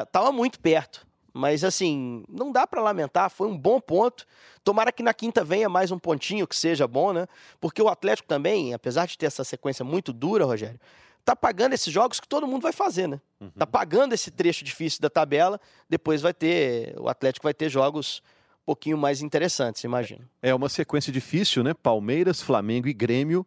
estava 0.03 0.29
uh, 0.29 0.33
muito 0.33 0.59
perto. 0.59 1.07
Mas, 1.33 1.63
assim, 1.63 2.25
não 2.27 2.51
dá 2.51 2.67
para 2.67 2.81
lamentar, 2.81 3.29
foi 3.29 3.47
um 3.47 3.57
bom 3.57 3.79
ponto. 3.79 4.25
Tomara 4.65 4.91
que 4.91 5.01
na 5.01 5.13
quinta 5.13 5.45
venha 5.45 5.69
mais 5.69 5.89
um 5.89 5.97
pontinho 5.97 6.45
que 6.45 6.55
seja 6.55 6.85
bom, 6.85 7.13
né? 7.13 7.25
Porque 7.59 7.81
o 7.81 7.87
Atlético 7.87 8.27
também, 8.27 8.73
apesar 8.73 9.07
de 9.07 9.17
ter 9.17 9.27
essa 9.27 9.45
sequência 9.45 9.85
muito 9.85 10.11
dura, 10.11 10.43
Rogério, 10.43 10.77
tá 11.23 11.35
pagando 11.35 11.73
esses 11.73 11.91
jogos 11.91 12.19
que 12.19 12.27
todo 12.27 12.47
mundo 12.47 12.63
vai 12.63 12.71
fazer, 12.71 13.07
né? 13.07 13.19
Uhum. 13.39 13.51
Tá 13.57 13.65
pagando 13.65 14.13
esse 14.13 14.31
trecho 14.31 14.63
difícil 14.63 15.01
da 15.01 15.09
tabela, 15.09 15.59
depois 15.89 16.21
vai 16.21 16.33
ter, 16.33 16.95
o 16.99 17.07
Atlético 17.07 17.43
vai 17.43 17.53
ter 17.53 17.69
jogos 17.69 18.21
um 18.63 18.65
pouquinho 18.65 18.97
mais 18.97 19.21
interessantes, 19.21 19.83
imagino. 19.83 20.27
É 20.41 20.53
uma 20.53 20.69
sequência 20.69 21.11
difícil, 21.11 21.63
né? 21.63 21.73
Palmeiras, 21.73 22.41
Flamengo 22.41 22.87
e 22.87 22.93
Grêmio. 22.93 23.45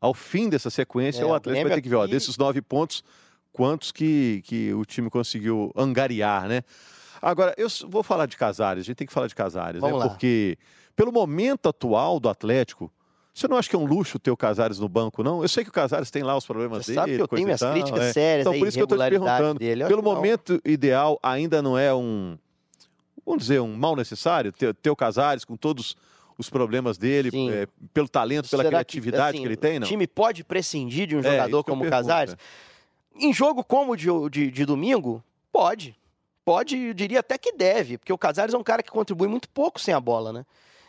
Ao 0.00 0.12
fim 0.14 0.48
dessa 0.48 0.70
sequência, 0.70 1.22
é, 1.22 1.24
o 1.24 1.34
Atlético 1.34 1.68
vai 1.68 1.76
ter 1.76 1.82
que 1.82 1.88
ver, 1.88 1.96
ó, 1.96 2.06
desses 2.06 2.36
nove 2.36 2.60
pontos, 2.60 3.02
quantos 3.52 3.90
que, 3.90 4.42
que 4.44 4.72
o 4.74 4.84
time 4.84 5.08
conseguiu 5.08 5.72
angariar, 5.74 6.46
né? 6.46 6.62
Agora, 7.20 7.54
eu 7.56 7.68
vou 7.88 8.02
falar 8.02 8.26
de 8.26 8.36
Casares, 8.36 8.82
a 8.82 8.84
gente 8.84 8.96
tem 8.96 9.06
que 9.06 9.12
falar 9.12 9.26
de 9.26 9.34
Casares, 9.34 9.82
né? 9.82 9.92
Lá. 9.92 10.08
Porque, 10.08 10.58
pelo 10.94 11.10
momento 11.10 11.68
atual 11.68 12.20
do 12.20 12.28
Atlético, 12.28 12.92
você 13.36 13.46
não 13.46 13.58
acha 13.58 13.68
que 13.68 13.76
é 13.76 13.78
um 13.78 13.84
luxo 13.84 14.18
ter 14.18 14.30
o 14.30 14.36
Casares 14.36 14.78
no 14.78 14.88
banco, 14.88 15.22
não? 15.22 15.42
Eu 15.42 15.48
sei 15.48 15.62
que 15.62 15.68
o 15.68 15.72
Casares 15.72 16.10
tem 16.10 16.22
lá 16.22 16.34
os 16.34 16.46
problemas 16.46 16.86
Você 16.86 16.92
dele. 16.92 17.00
Sabe 17.00 17.16
que 17.16 17.22
eu 17.22 17.28
tenho 17.28 17.44
minhas 17.44 17.60
tal, 17.60 17.72
críticas 17.74 18.00
é. 18.00 18.12
sérias, 18.14 18.46
então, 18.46 18.58
por 18.58 18.66
isso 18.66 18.78
que 18.78 18.82
eu 18.82 18.84
estou 18.84 18.98
te 18.98 19.10
perguntando. 19.10 19.58
Dele. 19.58 19.84
Pelo 19.84 20.02
momento 20.02 20.58
ideal, 20.64 21.18
ainda 21.22 21.60
não 21.60 21.76
é 21.76 21.94
um, 21.94 22.38
vamos 23.26 23.42
dizer, 23.42 23.60
um 23.60 23.76
mal 23.76 23.94
necessário 23.94 24.50
ter, 24.52 24.74
ter 24.76 24.88
o 24.88 24.96
Casares 24.96 25.44
com 25.44 25.54
todos 25.54 25.98
os 26.38 26.48
problemas 26.48 26.96
dele, 26.96 27.30
é, 27.50 27.68
pelo 27.92 28.08
talento, 28.08 28.48
pela 28.48 28.62
Será 28.62 28.78
criatividade 28.78 29.32
que, 29.32 29.36
assim, 29.36 29.42
que, 29.42 29.48
ele 29.48 29.56
tem, 29.56 29.78
não? 29.80 29.86
O 29.86 29.90
time 29.90 30.06
pode 30.06 30.42
prescindir 30.42 31.06
de 31.06 31.14
um 31.14 31.20
é, 31.20 31.22
jogador 31.22 31.62
como 31.62 31.84
o 31.84 31.90
Casares? 31.90 32.34
Em 33.14 33.34
jogo 33.34 33.62
como 33.62 33.92
o 33.92 33.96
de, 33.96 34.06
de, 34.30 34.50
de 34.50 34.64
domingo, 34.64 35.22
pode. 35.52 35.94
Pode, 36.42 36.74
eu 36.74 36.94
diria 36.94 37.20
até 37.20 37.36
que 37.36 37.52
deve, 37.52 37.98
porque 37.98 38.12
o 38.14 38.16
Casares 38.16 38.54
é 38.54 38.56
um 38.56 38.62
cara 38.62 38.82
que 38.82 38.90
contribui 38.90 39.28
muito 39.28 39.46
pouco 39.50 39.78
sem 39.78 39.92
a 39.92 40.00
bola, 40.00 40.32
né? 40.32 40.46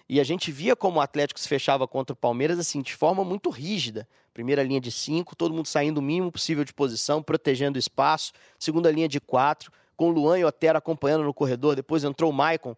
E 0.10 0.20
a 0.20 0.24
gente 0.24 0.52
via 0.52 0.76
como 0.76 1.00
o 1.00 1.02
Atlético 1.02 1.40
se 1.40 1.48
fechava 1.48 1.88
contra 1.88 2.14
o 2.14 2.16
Palmeiras, 2.16 2.58
assim, 2.60 2.82
de 2.82 2.96
forma 2.96 3.26
muito 3.26 3.50
rígida. 3.50 4.08
Primeira 4.34 4.64
linha 4.64 4.80
de 4.80 4.92
cinco, 4.92 5.36
todo 5.36 5.54
mundo 5.54 5.68
saindo 5.68 5.98
o 5.98 6.02
mínimo 6.02 6.32
possível 6.32 6.64
de 6.64 6.74
posição, 6.74 7.22
protegendo 7.22 7.76
o 7.76 7.80
espaço. 7.80 8.32
Segunda 8.58 8.90
linha 8.90 9.08
de 9.08 9.20
quatro, 9.20 9.72
com 9.98 10.10
o 10.10 10.12
Luan 10.12 10.40
e 10.40 10.44
o 10.46 10.48
Otero 10.48 10.78
acompanhando 10.78 11.24
no 11.24 11.34
corredor. 11.34 11.76
Depois 11.76 12.04
entrou 12.04 12.30
o 12.30 12.34
Maicon 12.34 12.76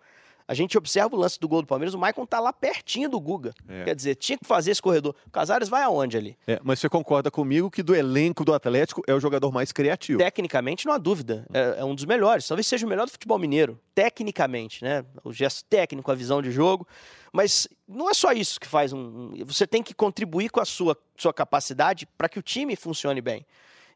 a 0.49 0.55
gente 0.55 0.75
observa 0.79 1.15
o 1.15 1.19
lance 1.19 1.39
do 1.39 1.47
gol 1.47 1.61
do 1.61 1.67
Palmeiras, 1.67 1.93
o 1.93 1.99
Maicon 1.99 2.25
tá 2.25 2.39
lá 2.39 2.51
pertinho 2.51 3.07
do 3.07 3.19
Guga. 3.19 3.53
É. 3.67 3.83
Quer 3.83 3.95
dizer, 3.95 4.15
tinha 4.15 4.35
que 4.35 4.47
fazer 4.47 4.71
esse 4.71 4.81
corredor. 4.81 5.13
O 5.27 5.29
Casares 5.29 5.69
vai 5.69 5.83
aonde 5.83 6.17
ali? 6.17 6.35
É, 6.47 6.59
mas 6.63 6.79
você 6.79 6.89
concorda 6.89 7.29
comigo 7.29 7.69
que 7.69 7.83
do 7.83 7.95
elenco 7.95 8.43
do 8.43 8.51
Atlético 8.51 9.03
é 9.05 9.13
o 9.13 9.19
jogador 9.19 9.51
mais 9.51 9.71
criativo? 9.71 10.17
Tecnicamente, 10.17 10.87
não 10.87 10.93
há 10.93 10.97
dúvida. 10.97 11.45
É, 11.53 11.81
é 11.81 11.85
um 11.85 11.93
dos 11.93 12.03
melhores. 12.03 12.47
Talvez 12.47 12.65
seja 12.65 12.83
o 12.83 12.89
melhor 12.89 13.05
do 13.05 13.11
futebol 13.11 13.37
mineiro. 13.37 13.79
Tecnicamente, 13.93 14.83
né? 14.83 15.05
O 15.23 15.31
gesto 15.31 15.63
técnico, 15.65 16.11
a 16.11 16.15
visão 16.15 16.41
de 16.41 16.49
jogo. 16.49 16.87
Mas 17.31 17.67
não 17.87 18.09
é 18.09 18.15
só 18.15 18.31
isso 18.31 18.59
que 18.59 18.65
faz 18.65 18.91
um. 18.91 19.31
Você 19.45 19.67
tem 19.67 19.83
que 19.83 19.93
contribuir 19.93 20.49
com 20.49 20.59
a 20.59 20.65
sua, 20.65 20.97
sua 21.15 21.31
capacidade 21.31 22.07
para 22.17 22.27
que 22.27 22.39
o 22.39 22.41
time 22.41 22.75
funcione 22.75 23.21
bem. 23.21 23.45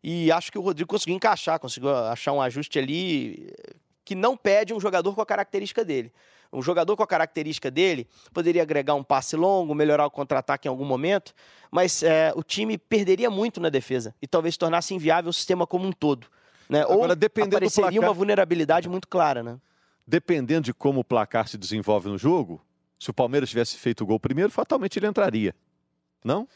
E 0.03 0.31
acho 0.31 0.51
que 0.51 0.59
o 0.59 0.61
Rodrigo 0.61 0.87
conseguiu 0.87 1.15
encaixar, 1.15 1.59
conseguiu 1.59 1.89
achar 1.89 2.31
um 2.31 2.41
ajuste 2.43 2.77
ali 2.77 3.51
que 4.05 4.13
não 4.13 4.37
pede 4.37 4.71
um 4.71 4.79
jogador 4.79 5.15
com 5.15 5.21
a 5.21 5.25
característica 5.25 5.83
dele. 5.83 6.11
Um 6.53 6.61
jogador 6.61 6.95
com 6.95 7.03
a 7.03 7.07
característica 7.07 7.71
dele 7.71 8.07
poderia 8.33 8.61
agregar 8.61 8.93
um 8.95 9.03
passe 9.03 9.35
longo, 9.35 9.73
melhorar 9.73 10.05
o 10.05 10.11
contra-ataque 10.11 10.67
em 10.67 10.69
algum 10.69 10.85
momento, 10.85 11.33
mas 11.71 12.03
é, 12.03 12.31
o 12.35 12.43
time 12.43 12.77
perderia 12.77 13.29
muito 13.29 13.59
na 13.59 13.69
defesa 13.69 14.13
e 14.21 14.27
talvez 14.27 14.55
tornasse 14.55 14.93
inviável 14.93 15.29
o 15.29 15.33
sistema 15.33 15.65
como 15.65 15.87
um 15.87 15.91
todo. 15.91 16.27
Né? 16.69 16.81
Agora, 16.81 17.13
Ou 17.13 17.15
dependendo 17.15 17.57
apareceria 17.57 17.89
placar... 17.89 18.09
uma 18.09 18.13
vulnerabilidade 18.13 18.87
muito 18.87 19.07
clara. 19.07 19.41
Né? 19.41 19.57
Dependendo 20.05 20.65
de 20.65 20.73
como 20.73 20.99
o 20.99 21.03
placar 21.03 21.47
se 21.47 21.57
desenvolve 21.57 22.09
no 22.09 22.17
jogo, 22.17 22.61
se 22.99 23.09
o 23.09 23.13
Palmeiras 23.13 23.49
tivesse 23.49 23.77
feito 23.77 24.01
o 24.01 24.05
gol 24.05 24.19
primeiro, 24.19 24.51
fatalmente 24.51 24.97
ele 24.97 25.07
entraria. 25.07 25.55
Não? 26.23 26.47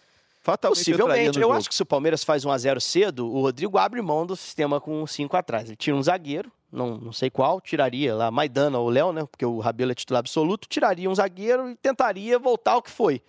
Fatalmente 0.42 0.78
Possivelmente. 0.78 1.38
Eu 1.38 1.44
jogo. 1.44 1.54
acho 1.56 1.68
que 1.68 1.76
se 1.76 1.84
o 1.84 1.86
Palmeiras 1.86 2.24
faz 2.24 2.46
1 2.46 2.52
a 2.52 2.58
0 2.58 2.80
cedo, 2.80 3.28
o 3.30 3.42
Rodrigo 3.42 3.78
abre 3.78 4.02
mão 4.02 4.26
do 4.26 4.36
sistema 4.36 4.80
com 4.80 5.06
5 5.06 5.36
atrás. 5.36 5.68
Ele 5.68 5.76
tira 5.76 5.98
um 5.98 6.02
zagueiro, 6.02 6.50
não, 6.72 6.98
não 6.98 7.14
sei 7.14 7.30
qual, 7.30 7.62
tiraria 7.62 8.14
lá 8.14 8.30
Maidana 8.30 8.78
ou 8.78 8.90
Léo, 8.90 9.14
né? 9.14 9.26
Porque 9.26 9.46
o 9.46 9.60
Rabelo 9.60 9.92
é 9.92 9.96
titular 9.96 10.20
absoluto, 10.20 10.68
tiraria 10.68 11.10
um 11.10 11.16
zagueiro 11.16 11.70
e 11.70 11.76
tentaria 11.76 12.38
voltar 12.38 12.74
ao 12.74 12.82
que 12.82 12.92
foi. 12.92 13.22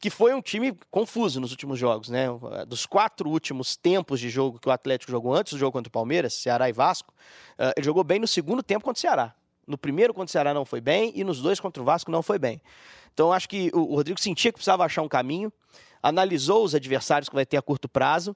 Que 0.00 0.10
foi 0.10 0.34
um 0.34 0.42
time 0.42 0.76
confuso 0.90 1.40
nos 1.40 1.52
últimos 1.52 1.78
jogos, 1.78 2.08
né? 2.08 2.26
Dos 2.66 2.86
quatro 2.86 3.30
últimos 3.30 3.76
tempos 3.76 4.18
de 4.18 4.28
jogo 4.28 4.58
que 4.58 4.68
o 4.68 4.72
Atlético 4.72 5.12
jogou 5.12 5.32
antes 5.32 5.52
do 5.52 5.58
jogo 5.58 5.72
contra 5.72 5.88
o 5.88 5.92
Palmeiras, 5.92 6.34
Ceará 6.34 6.68
e 6.68 6.72
Vasco, 6.72 7.14
uh, 7.56 7.72
ele 7.76 7.84
jogou 7.84 8.02
bem 8.02 8.18
no 8.18 8.26
segundo 8.26 8.64
tempo 8.64 8.84
contra 8.84 8.98
o 8.98 9.00
Ceará. 9.00 9.32
No 9.64 9.78
primeiro 9.78 10.12
contra 10.12 10.26
o 10.26 10.32
Ceará 10.32 10.52
não 10.52 10.64
foi 10.64 10.80
bem 10.80 11.12
e 11.14 11.22
nos 11.22 11.40
dois 11.40 11.60
contra 11.60 11.80
o 11.80 11.86
Vasco 11.86 12.10
não 12.10 12.20
foi 12.20 12.38
bem. 12.38 12.60
Então 13.14 13.32
acho 13.32 13.48
que 13.48 13.70
o 13.72 13.94
Rodrigo 13.94 14.20
sentia 14.20 14.50
que 14.50 14.56
precisava 14.56 14.84
achar 14.84 15.02
um 15.02 15.08
caminho, 15.08 15.52
analisou 16.02 16.64
os 16.64 16.74
adversários 16.74 17.28
que 17.28 17.34
vai 17.34 17.46
ter 17.46 17.56
a 17.56 17.62
curto 17.62 17.88
prazo 17.88 18.34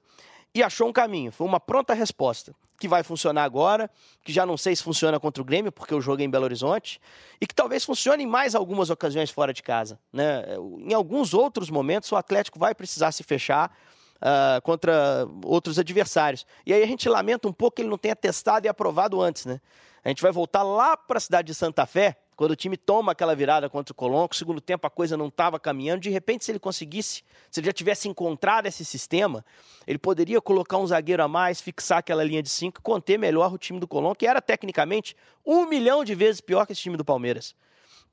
e 0.55 0.63
achou 0.63 0.89
um 0.89 0.93
caminho. 0.93 1.33
Foi 1.33 1.47
uma 1.47 1.61
pronta 1.61 1.95
resposta 1.95 2.55
que 2.79 2.87
vai 2.87 3.03
funcionar 3.03 3.45
agora, 3.45 3.91
que 4.23 4.33
já 4.33 4.45
não 4.45 4.57
sei 4.57 4.77
se 4.77 4.83
funciona 4.83 5.19
contra 5.19 5.43
o 5.43 5.45
Grêmio, 5.45 5.73
porque 5.73 5.95
o 5.95 6.01
jogo 6.01 6.21
é 6.21 6.25
em 6.25 6.31
Belo 6.31 6.45
Horizonte, 6.45 7.01
e 7.41 7.47
que 7.47 7.55
talvez 7.55 7.85
funcione 7.85 8.25
em 8.25 8.27
mais 8.27 8.55
algumas 8.55 8.91
ocasiões 8.91 9.31
fora 9.31 9.53
de 9.53 9.63
casa. 9.63 9.99
Né? 10.13 10.45
Em 10.81 10.93
alguns 10.93 11.33
outros 11.33 11.71
momentos, 11.71 12.11
o 12.13 12.17
Atlético 12.17 12.59
vai 12.59 12.75
precisar 12.75 13.13
se 13.13 13.23
fechar 13.23 13.75
uh, 14.17 14.61
contra 14.63 15.27
outros 15.45 15.79
adversários. 15.79 16.47
E 16.65 16.73
aí 16.73 16.83
a 16.83 16.87
gente 16.87 17.09
lamenta 17.09 17.49
um 17.49 17.53
pouco 17.53 17.77
que 17.77 17.83
ele 17.83 17.89
não 17.89 17.99
tenha 17.99 18.17
testado 18.17 18.67
e 18.67 18.69
aprovado 18.69 19.21
antes. 19.21 19.47
Né? 19.47 19.61
A 20.05 20.09
gente 20.09 20.23
vai 20.23 20.33
voltar 20.33 20.63
lá 20.63 20.97
para 20.97 21.19
a 21.19 21.21
cidade 21.21 21.47
de 21.47 21.55
Santa 21.55 21.87
Fé, 21.87 22.17
quando 22.37 22.51
o 22.51 22.57
time 22.57 22.77
toma 22.77 23.13
aquela 23.13 23.35
virada 23.35 23.69
contra 23.69 23.93
o 23.93 23.95
Colombo, 23.95 24.35
segundo 24.35 24.61
tempo 24.61 24.87
a 24.87 24.91
coisa 24.91 25.17
não 25.17 25.29
estava 25.29 25.59
caminhando, 25.59 26.03
de 26.03 26.11
repente 26.11 26.45
se 26.45 26.53
ele 26.53 26.59
conseguisse, 26.59 27.25
se 27.51 27.61
ele 27.61 27.67
já 27.67 27.73
tivesse 27.73 28.09
encontrado 28.09 28.67
esse 28.67 28.85
sistema, 28.85 29.45
ele 29.87 29.99
poderia 29.99 30.41
colocar 30.41 30.77
um 30.77 30.87
zagueiro 30.87 31.23
a 31.23 31.29
mais, 31.29 31.61
fixar 31.61 31.99
aquela 31.99 32.23
linha 32.23 32.43
de 32.43 32.51
cinco, 32.51 32.83
conter 32.83 33.19
melhor 33.19 33.53
o 33.53 33.59
time 33.59 33.81
do 33.81 33.89
Colombo, 33.89 34.15
que 34.15 34.27
era 34.27 34.43
tecnicamente 34.43 35.17
um 35.45 35.67
milhão 35.67 36.05
de 36.05 36.15
vezes 36.15 36.41
pior 36.41 36.67
que 36.67 36.73
esse 36.73 36.83
time 36.83 36.97
do 36.97 37.05
Palmeiras. 37.05 37.55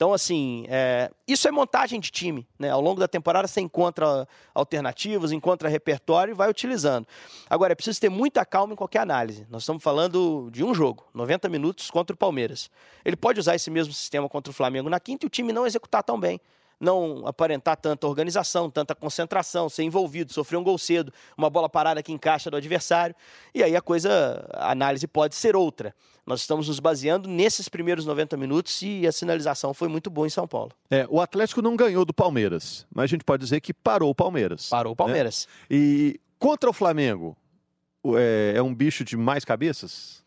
Então, 0.03 0.12
assim, 0.12 0.65
é, 0.67 1.10
isso 1.25 1.48
é 1.48 1.51
montagem 1.51 1.98
de 1.98 2.12
time. 2.12 2.45
Né? 2.60 2.69
Ao 2.69 2.81
longo 2.81 3.00
da 3.00 3.07
temporada 3.07 3.48
você 3.48 3.62
encontra 3.62 4.27
alternativas, 4.53 5.31
encontra 5.31 5.69
repertório 5.69 6.33
e 6.33 6.36
vai 6.36 6.50
utilizando. 6.50 7.07
Agora, 7.50 7.72
é 7.72 7.75
preciso 7.75 8.01
ter 8.01 8.10
muita 8.10 8.43
calma 8.43 8.74
em 8.74 8.75
qualquer 8.75 9.00
análise. 9.00 9.48
Nós 9.50 9.62
estamos 9.62 9.81
falando 9.81 10.50
de 10.51 10.62
um 10.62 10.75
jogo, 10.75 11.05
90 11.13 11.48
minutos 11.48 11.89
contra 11.89 12.13
o 12.13 12.17
Palmeiras. 12.17 12.69
Ele 13.05 13.15
pode 13.15 13.39
usar 13.39 13.55
esse 13.55 13.72
mesmo 13.72 13.93
sistema 13.93 14.27
contra 14.27 14.51
o 14.51 14.53
Flamengo 14.53 14.89
na 14.89 15.00
quinta 15.00 15.25
e 15.25 15.27
o 15.27 15.29
time 15.29 15.53
não 15.53 15.65
executar 15.65 16.03
tão 16.03 16.19
bem 16.19 16.38
não 16.80 17.25
aparentar 17.25 17.77
tanta 17.77 18.08
organização, 18.08 18.70
tanta 18.70 18.94
concentração, 18.96 19.70
ser 19.70 19.84
envolvido, 19.84 20.34
sofrer 20.34 20.58
um 20.58 20.63
gol 20.63 20.77
cedo, 20.77 21.13
uma 21.38 21.50
bola 21.50 21.70
parada 21.70 22.03
que 22.03 22.12
encaixa 22.12 22.50
do 22.51 22.58
adversário. 22.58 23.15
E 23.53 23.63
aí 23.63 23.75
a 23.75 23.82
coisa, 23.82 24.46
a 24.53 24.72
análise 24.72 25.08
pode 25.08 25.36
ser 25.36 25.56
outra. 25.56 25.96
Nós 26.25 26.39
estamos 26.39 26.70
nos 26.70 26.80
baseando 26.80 27.27
nesses 27.27 27.68
primeiros 27.68 28.06
90 28.06 28.38
minutos 28.38 28.82
e 28.82 29.06
a 29.06 29.12
sinalização 29.12 29.74
foi 29.74 29.89
muito 29.89 30.10
boa 30.10 30.25
em 30.25 30.30
São 30.30 30.48
Paulo. 30.48 30.72
É, 30.89 31.06
o 31.10 31.20
Atlético 31.20 31.62
não 31.62 31.75
ganhou 31.75 32.06
do 32.06 32.13
Palmeiras, 32.13 32.88
mas 32.94 33.03
a 33.03 33.08
gente 33.08 33.25
pode 33.25 33.44
dizer 33.44 33.60
que 33.60 33.74
parou 33.74 34.10
o 34.10 34.15
Palmeiras. 34.15 34.70
Parou 34.70 34.94
o 34.94 34.96
Palmeiras. 34.96 35.48
Né? 35.70 35.77
E 35.77 36.22
contra 36.39 36.70
o 36.70 36.74
Flamengo, 36.74 37.36
é, 38.18 38.53
é 38.56 38.62
um 38.62 38.74
bicho 38.74 39.03
de 39.03 39.18
mais 39.18 39.44
cabeças? 39.44 40.23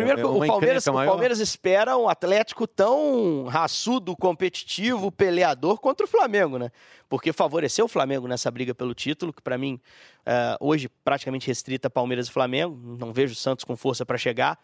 Primeiro, 0.00 0.20
é 0.20 0.24
o, 0.24 0.46
Palmeiras, 0.46 0.86
o 0.86 0.92
Palmeiras 0.92 1.38
espera 1.38 1.96
um 1.96 2.08
Atlético 2.08 2.66
tão 2.66 3.44
raçudo, 3.44 4.16
competitivo, 4.16 5.10
peleador 5.12 5.78
contra 5.78 6.06
o 6.06 6.08
Flamengo, 6.08 6.58
né? 6.58 6.70
Porque 7.08 7.32
favoreceu 7.32 7.84
o 7.84 7.88
Flamengo 7.88 8.26
nessa 8.26 8.50
briga 8.50 8.74
pelo 8.74 8.94
título, 8.94 9.32
que 9.32 9.42
para 9.42 9.58
mim, 9.58 9.80
uh, 10.20 10.56
hoje 10.60 10.88
praticamente 11.04 11.46
restrita 11.46 11.88
a 11.88 11.90
Palmeiras 11.90 12.28
e 12.28 12.30
Flamengo. 12.30 12.78
Não 12.98 13.12
vejo 13.12 13.32
o 13.32 13.36
Santos 13.36 13.64
com 13.64 13.76
força 13.76 14.04
para 14.06 14.16
chegar. 14.18 14.58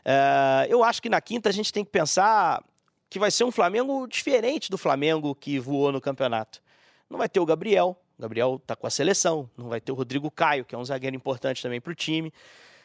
Uh, 0.00 0.66
eu 0.68 0.82
acho 0.82 1.02
que 1.02 1.08
na 1.08 1.20
quinta 1.20 1.48
a 1.48 1.52
gente 1.52 1.72
tem 1.72 1.84
que 1.84 1.90
pensar 1.90 2.64
que 3.08 3.18
vai 3.18 3.30
ser 3.30 3.44
um 3.44 3.50
Flamengo 3.50 4.06
diferente 4.06 4.70
do 4.70 4.78
Flamengo 4.78 5.34
que 5.34 5.58
voou 5.58 5.92
no 5.92 6.00
campeonato. 6.00 6.62
Não 7.08 7.18
vai 7.18 7.28
ter 7.28 7.40
o 7.40 7.46
Gabriel, 7.46 7.96
o 8.20 8.22
Gabriel 8.22 8.60
tá 8.66 8.76
com 8.76 8.86
a 8.86 8.90
seleção. 8.90 9.48
Não 9.56 9.68
vai 9.68 9.80
ter 9.80 9.90
o 9.90 9.94
Rodrigo 9.94 10.30
Caio, 10.30 10.64
que 10.64 10.74
é 10.74 10.78
um 10.78 10.84
zagueiro 10.84 11.16
importante 11.16 11.62
também 11.62 11.80
para 11.80 11.90
o 11.90 11.94
time. 11.94 12.30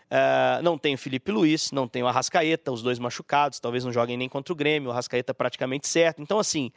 Uh, 0.05 0.61
não 0.61 0.77
tem 0.77 0.95
o 0.95 0.97
Felipe 0.97 1.31
Luiz, 1.31 1.71
não 1.71 1.87
tem 1.87 2.03
o 2.03 2.07
Arrascaeta, 2.07 2.71
os 2.71 2.81
dois 2.81 2.99
machucados, 2.99 3.59
talvez 3.59 3.83
não 3.83 3.91
joguem 3.91 4.17
nem 4.17 4.29
contra 4.29 4.53
o 4.53 4.55
Grêmio, 4.55 4.89
o 4.89 4.91
Arrascaeta 4.91 5.33
praticamente 5.33 5.87
certo. 5.87 6.21
Então, 6.21 6.39
assim, 6.39 6.71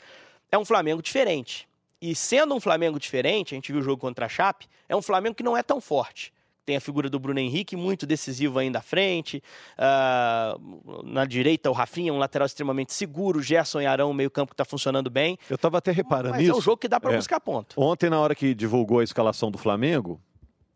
é 0.51 0.59
um 0.59 0.65
Flamengo 0.65 1.03
diferente. 1.03 1.69
E 2.01 2.15
sendo 2.15 2.55
um 2.55 2.61
Flamengo 2.61 2.99
diferente, 2.99 3.55
a 3.55 3.57
gente 3.57 3.73
viu 3.73 3.81
o 3.81 3.85
jogo 3.85 4.01
contra 4.01 4.27
a 4.27 4.29
Chape, 4.29 4.67
é 4.89 4.97
um 4.97 5.03
Flamengo 5.03 5.35
que 5.35 5.43
não 5.43 5.57
é 5.57 5.63
tão 5.63 5.81
forte. 5.81 6.33
Tem 6.65 6.77
a 6.77 6.81
figura 6.83 7.09
do 7.09 7.19
Bruno 7.19 7.41
Henrique, 7.41 7.75
muito 7.77 8.07
decisivo 8.07 8.59
ainda 8.59 8.79
à 8.79 8.83
frente. 8.83 9.43
Uh, 9.79 11.03
na 11.03 11.25
direita, 11.25 11.71
o 11.71 11.73
Rafinha, 11.73 12.13
um 12.13 12.19
lateral 12.19 12.45
extremamente 12.45 12.93
seguro. 12.93 13.43
Gerson 13.43 13.81
e 13.81 13.87
Arão, 13.87 14.13
meio 14.13 14.31
campo 14.31 14.51
que 14.51 14.55
está 14.55 14.67
funcionando 14.67 15.09
bem. 15.09 15.39
Eu 15.49 15.55
estava 15.55 15.79
até 15.79 15.93
reparando 15.93 16.33
Mas 16.33 16.43
nisso. 16.43 16.53
é 16.53 16.57
um 16.57 16.61
jogo 16.61 16.77
que 16.77 16.87
dá 16.87 17.01
para 17.01 17.15
é. 17.15 17.17
buscar 17.17 17.41
ponto. 17.41 17.75
Ontem, 17.81 18.11
na 18.11 18.21
hora 18.21 18.35
que 18.35 18.55
divulgou 18.55 18.99
a 18.99 19.05
escalação 19.05 19.51
do 19.51 19.57
Flamengo, 19.57 20.21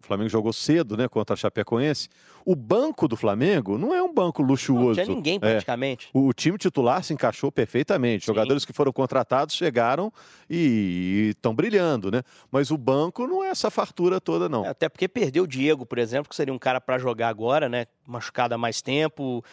O 0.03 0.07
Flamengo 0.07 0.29
jogou 0.29 0.53
cedo, 0.53 0.97
né, 0.97 1.09
contra 1.09 1.35
a 1.35 1.37
Chapecoense. 1.37 2.09
O 2.45 2.57
banco 2.57 3.07
do 3.07 3.17
Flamengo 3.17 3.79
não 3.79 3.95
é 3.95 4.03
um 4.03 4.13
banco 4.13 4.43
luxuoso. 4.43 4.99
Não 4.99 5.05
tinha 5.05 5.17
ninguém 5.17 5.39
praticamente. 5.39 6.09
É. 6.13 6.19
O 6.19 6.33
time 6.33 6.59
titular 6.59 7.05
se 7.05 7.15
encaixou 7.15 7.53
perfeitamente. 7.53 8.25
Sim. 8.25 8.27
Jogadores 8.27 8.65
que 8.65 8.73
foram 8.73 8.93
contratados 8.93 9.55
chegaram 9.55 10.13
e 10.51 11.29
estão 11.31 11.55
brilhando, 11.55 12.11
né? 12.11 12.23
Mas 12.51 12.73
o 12.73 12.77
banco 12.77 13.27
não 13.29 13.45
é 13.45 13.51
essa 13.51 13.71
fartura 13.71 14.21
toda, 14.21 14.49
não. 14.49 14.67
É, 14.67 14.71
até 14.71 14.89
porque 14.89 15.07
perdeu 15.07 15.45
o 15.45 15.47
Diego, 15.47 15.87
por 15.87 15.99
exemplo, 15.99 16.29
que 16.29 16.35
seria 16.35 16.53
um 16.53 16.59
cara 16.59 16.81
para 16.81 16.99
jogar 16.99 17.29
agora, 17.29 17.69
né? 17.69 17.87
Machucado 18.05 18.55
há 18.55 18.59
mais 18.59 18.83
tempo. 18.83 19.45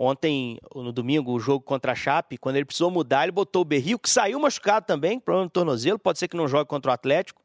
Ontem, 0.00 0.60
no 0.76 0.92
domingo, 0.92 1.32
o 1.32 1.40
jogo 1.40 1.64
contra 1.64 1.90
a 1.90 1.94
Chape, 1.94 2.38
quando 2.38 2.54
ele 2.54 2.64
precisou 2.64 2.88
mudar, 2.88 3.24
ele 3.24 3.32
botou 3.32 3.62
o 3.62 3.64
Berrio, 3.64 3.98
que 3.98 4.08
saiu 4.08 4.38
machucado 4.38 4.86
também, 4.86 5.18
problema 5.18 5.46
no 5.46 5.50
tornozelo, 5.50 5.98
pode 5.98 6.20
ser 6.20 6.28
que 6.28 6.36
não 6.36 6.46
jogue 6.46 6.70
contra 6.70 6.92
o 6.92 6.94
Atlético. 6.94 7.42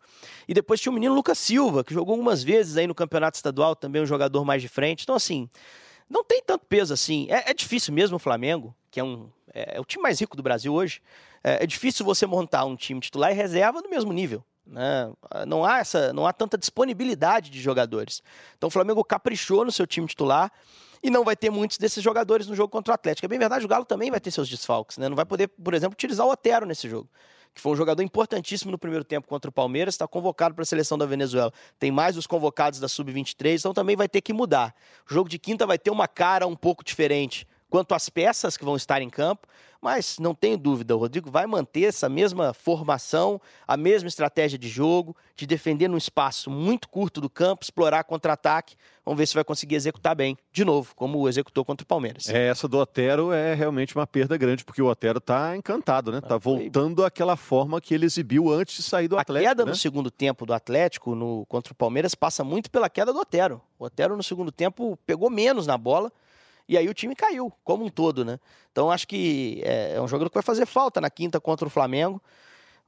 E 0.48 0.53
depois 0.53 0.79
tinha 0.79 0.91
o 0.91 0.93
menino 0.93 1.15
Lucas 1.15 1.39
Silva, 1.39 1.83
que 1.83 1.91
jogou 1.91 2.13
algumas 2.13 2.43
vezes 2.43 2.77
aí 2.77 2.86
no 2.86 2.93
Campeonato 2.93 3.38
Estadual, 3.38 3.75
também 3.75 4.03
um 4.03 4.05
jogador 4.05 4.45
mais 4.45 4.62
de 4.62 4.67
frente. 4.67 5.01
Então, 5.01 5.15
assim, 5.15 5.50
não 6.07 6.24
tem 6.24 6.43
tanto 6.45 6.63
peso 6.67 6.93
assim. 6.93 7.25
É, 7.27 7.50
é 7.50 7.53
difícil 7.55 7.91
mesmo 7.91 8.17
o 8.17 8.19
Flamengo, 8.19 8.75
que 8.91 9.00
é, 9.00 9.03
um, 9.03 9.31
é, 9.51 9.77
é, 9.77 9.81
o 9.81 9.83
time 9.83 10.03
mais 10.03 10.19
rico 10.19 10.38
do 10.38 10.43
Brasil 10.43 10.72
hoje, 10.72 11.01
é, 11.43 11.63
é 11.63 11.65
difícil 11.65 12.05
você 12.05 12.27
montar 12.27 12.65
um 12.65 12.75
time 12.75 13.00
titular 13.00 13.31
e 13.31 13.33
reserva 13.33 13.81
no 13.81 13.89
mesmo 13.89 14.13
nível. 14.13 14.43
Né? 14.63 15.12
Não 15.48 15.65
há 15.65 15.79
essa, 15.79 16.13
não 16.13 16.27
há 16.27 16.31
tanta 16.31 16.55
disponibilidade 16.55 17.50
de 17.50 17.60
jogadores. 17.60 18.22
Então 18.55 18.67
o 18.67 18.72
Flamengo 18.72 19.03
caprichou 19.03 19.65
no 19.65 19.72
seu 19.72 19.88
time 19.88 20.05
titular 20.05 20.51
e 21.03 21.10
não 21.10 21.24
vai 21.24 21.36
ter 21.36 21.50
muitos 21.50 21.77
desses 21.77 22.01
jogadores 22.01 22.48
no 22.48 22.55
jogo 22.55 22.69
contra 22.69 22.93
o 22.93 22.95
Atlético. 22.95 23.25
É 23.25 23.27
bem 23.27 23.38
verdade, 23.38 23.65
o 23.65 23.67
Galo 23.67 23.83
também 23.83 24.10
vai 24.10 24.19
ter 24.19 24.31
seus 24.31 24.48
desfalques, 24.48 24.98
né? 24.98 25.10
Não 25.10 25.15
vai 25.15 25.25
poder, 25.25 25.50
por 25.50 25.74
exemplo, 25.74 25.93
utilizar 25.93 26.25
o 26.25 26.31
Otero 26.31 26.65
nesse 26.65 26.89
jogo 26.89 27.10
que 27.53 27.62
foi 27.62 27.72
um 27.72 27.75
jogador 27.75 28.01
importantíssimo 28.01 28.72
no 28.72 28.79
primeiro 28.79 29.03
tempo 29.05 29.27
contra 29.27 29.48
o 29.48 29.53
Palmeiras, 29.53 29.93
está 29.93 30.07
convocado 30.07 30.55
para 30.55 30.63
a 30.63 30.65
seleção 30.65 30.98
da 30.98 31.05
Venezuela. 31.05 31.53
Tem 31.77 31.91
mais 31.91 32.17
os 32.17 32.25
convocados 32.25 32.79
da 32.79 32.88
Sub-23, 32.88 33.60
então 33.60 33.74
também 33.74 33.95
vai 33.95 34.10
ter 34.10 34.22
que 34.22 34.33
mudar. 34.33 34.74
O 35.07 35.13
jogo 35.13 35.29
de 35.29 35.38
quinta 35.38 35.65
vai 35.65 35.77
ter 35.77 35.91
uma 35.91 36.07
cara 36.07 36.48
um 36.48 36.55
pouco 36.55 36.83
diferente 36.83 37.48
quanto 37.73 37.95
às 37.95 38.07
peças 38.07 38.55
que 38.55 38.63
vão 38.63 38.75
estar 38.75 39.01
em 39.01 39.09
campo, 39.09 39.47
mas 39.81 40.19
não 40.19 40.35
tenho 40.35 40.59
dúvida, 40.59 40.95
o 40.95 40.99
Rodrigo 40.99 41.31
vai 41.31 41.47
manter 41.47 41.85
essa 41.85 42.07
mesma 42.07 42.53
formação, 42.53 43.41
a 43.67 43.75
mesma 43.75 44.07
estratégia 44.07 44.59
de 44.59 44.69
jogo, 44.69 45.17
de 45.35 45.47
defender 45.47 45.87
num 45.87 45.97
espaço 45.97 46.51
muito 46.51 46.87
curto 46.87 47.19
do 47.19 47.27
campo, 47.27 47.63
explorar 47.63 48.03
contra-ataque. 48.03 48.75
Vamos 49.03 49.17
ver 49.17 49.25
se 49.25 49.33
vai 49.33 49.43
conseguir 49.43 49.73
executar 49.73 50.15
bem, 50.15 50.37
de 50.51 50.63
novo, 50.63 50.93
como 50.95 51.27
executou 51.27 51.65
contra 51.65 51.83
o 51.83 51.87
Palmeiras. 51.87 52.29
É, 52.29 52.47
essa 52.47 52.67
do 52.67 52.77
Otero 52.77 53.33
é 53.33 53.55
realmente 53.55 53.95
uma 53.95 54.05
perda 54.05 54.37
grande, 54.37 54.63
porque 54.63 54.81
o 54.81 54.85
Otero 54.85 55.17
está 55.17 55.57
encantado, 55.57 56.11
né? 56.11 56.19
Está 56.19 56.37
voltando 56.37 57.03
àquela 57.03 57.35
forma 57.35 57.81
que 57.81 57.95
ele 57.95 58.05
exibiu 58.05 58.53
antes 58.53 58.77
de 58.77 58.83
sair 58.83 59.07
do 59.07 59.17
Atlético. 59.17 59.47
A 59.47 59.49
queda 59.49 59.65
né? 59.65 59.71
no 59.71 59.75
segundo 59.75 60.11
tempo 60.11 60.45
do 60.45 60.53
Atlético 60.53 61.15
no, 61.15 61.43
contra 61.47 61.73
o 61.73 61.75
Palmeiras 61.75 62.13
passa 62.13 62.43
muito 62.43 62.69
pela 62.69 62.87
queda 62.87 63.11
do 63.11 63.17
Otero. 63.17 63.59
O 63.79 63.85
Otero 63.85 64.15
no 64.15 64.21
segundo 64.21 64.51
tempo 64.51 64.95
pegou 65.07 65.31
menos 65.31 65.65
na 65.65 65.75
bola, 65.77 66.11
e 66.67 66.77
aí 66.77 66.88
o 66.88 66.93
time 66.93 67.15
caiu, 67.15 67.51
como 67.63 67.86
um 67.86 67.89
todo, 67.89 68.24
né? 68.24 68.39
Então 68.72 68.91
acho 68.91 69.08
que 69.08 69.62
é, 69.63 69.96
é 69.96 70.01
um 70.01 70.08
jogador 70.08 70.29
que 70.29 70.36
vai 70.36 70.43
fazer 70.43 70.65
falta 70.65 71.01
na 71.01 71.10
quinta 71.10 71.39
contra 71.39 71.67
o 71.67 71.70
Flamengo. 71.70 72.22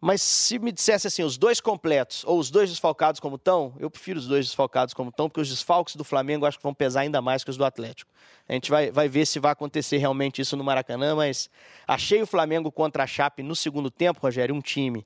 Mas 0.01 0.22
se 0.22 0.60
me 0.60 0.72
dissesse 0.72 1.08
assim, 1.08 1.24
os 1.24 1.38
dois 1.38 1.62
completos 1.62 2.24
ou 2.25 2.38
os 2.38 2.51
dois 2.51 2.70
desfalcados 2.70 3.20
como 3.20 3.38
estão, 3.38 3.74
eu 3.79 3.89
prefiro 3.89 4.20
os 4.20 4.27
dois 4.27 4.46
desfalcados 4.46 4.94
como 4.94 5.10
estão, 5.10 5.29
porque 5.29 5.41
os 5.41 5.50
desfalques 5.50 5.96
do 5.96 6.03
Flamengo 6.03 6.46
acho 6.46 6.58
que 6.58 6.63
vão 6.63 6.74
pesar 6.74 7.01
ainda 7.01 7.22
mais 7.22 7.44
que 7.44 7.50
os 7.50 7.58
do 7.58 7.65
Atlético. 7.65 8.12
A 8.48 8.53
gente 8.53 8.70
vai, 8.70 8.91
vai 8.91 9.08
ver 9.08 9.25
se 9.25 9.39
vai 9.39 9.51
acontecer 9.51 9.98
realmente 9.98 10.41
isso 10.41 10.55
no 10.58 10.63
Maracanã, 10.63 11.15
mas 11.15 11.50
achei 11.88 12.22
o 12.22 12.27
Flamengo 12.27 12.72
contra 12.72 13.03
a 13.03 13.08
Chape 13.08 13.41
no 13.41 13.55
segundo 13.55 13.89
tempo, 13.89 14.20
Rogério, 14.22 14.53
um 14.53 14.62
time 14.62 15.05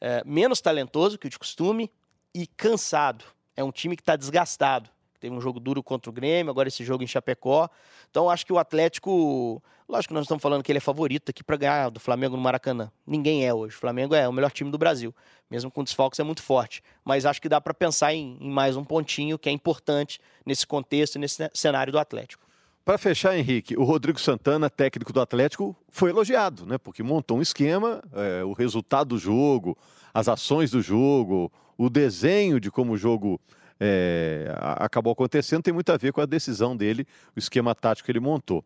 é, 0.00 0.22
menos 0.24 0.60
talentoso 0.60 1.18
que 1.18 1.26
o 1.26 1.30
de 1.30 1.38
costume 1.38 1.90
e 2.34 2.46
cansado. 2.46 3.24
É 3.56 3.64
um 3.64 3.72
time 3.72 3.96
que 3.96 4.02
está 4.02 4.14
desgastado. 4.14 4.88
Teve 5.20 5.34
um 5.34 5.40
jogo 5.40 5.58
duro 5.58 5.82
contra 5.82 6.10
o 6.10 6.12
Grêmio, 6.12 6.50
agora 6.50 6.68
esse 6.68 6.84
jogo 6.84 7.02
em 7.02 7.06
Chapecó. 7.06 7.68
Então 8.10 8.30
acho 8.30 8.46
que 8.46 8.52
o 8.52 8.58
Atlético, 8.58 9.62
lógico 9.88 10.10
que 10.10 10.14
nós 10.14 10.24
estamos 10.24 10.42
falando 10.42 10.62
que 10.62 10.70
ele 10.70 10.78
é 10.78 10.80
favorito 10.80 11.30
aqui 11.30 11.42
para 11.42 11.56
ganhar 11.56 11.90
do 11.90 12.00
Flamengo 12.00 12.36
no 12.36 12.42
Maracanã. 12.42 12.90
Ninguém 13.06 13.46
é 13.46 13.52
hoje. 13.52 13.76
O 13.76 13.78
Flamengo 13.78 14.14
é 14.14 14.28
o 14.28 14.32
melhor 14.32 14.50
time 14.50 14.70
do 14.70 14.78
Brasil, 14.78 15.14
mesmo 15.50 15.70
com 15.70 15.82
desfalques 15.82 16.20
é 16.20 16.22
muito 16.22 16.42
forte. 16.42 16.82
Mas 17.04 17.26
acho 17.26 17.40
que 17.40 17.48
dá 17.48 17.60
para 17.60 17.74
pensar 17.74 18.14
em, 18.14 18.38
em 18.40 18.50
mais 18.50 18.76
um 18.76 18.84
pontinho 18.84 19.38
que 19.38 19.48
é 19.48 19.52
importante 19.52 20.20
nesse 20.44 20.66
contexto, 20.66 21.18
nesse 21.18 21.50
cenário 21.52 21.92
do 21.92 21.98
Atlético. 21.98 22.48
Para 22.88 22.96
fechar, 22.96 23.36
Henrique, 23.36 23.76
o 23.76 23.84
Rodrigo 23.84 24.18
Santana, 24.18 24.70
técnico 24.70 25.12
do 25.12 25.20
Atlético, 25.20 25.76
foi 25.90 26.08
elogiado, 26.08 26.64
né? 26.64 26.78
Porque 26.78 27.02
montou 27.02 27.36
um 27.36 27.42
esquema, 27.42 28.02
é, 28.14 28.42
o 28.42 28.54
resultado 28.54 29.08
do 29.08 29.18
jogo, 29.18 29.76
as 30.14 30.26
ações 30.26 30.70
do 30.70 30.80
jogo, 30.80 31.52
o 31.76 31.90
desenho 31.90 32.58
de 32.58 32.70
como 32.70 32.94
o 32.94 32.96
jogo 32.96 33.38
é, 33.80 34.52
acabou 34.76 35.12
acontecendo 35.12 35.62
tem 35.62 35.72
muito 35.72 35.90
a 35.90 35.96
ver 35.96 36.12
com 36.12 36.20
a 36.20 36.26
decisão 36.26 36.76
dele, 36.76 37.06
o 37.34 37.38
esquema 37.38 37.74
tático 37.74 38.06
que 38.06 38.12
ele 38.12 38.20
montou. 38.20 38.64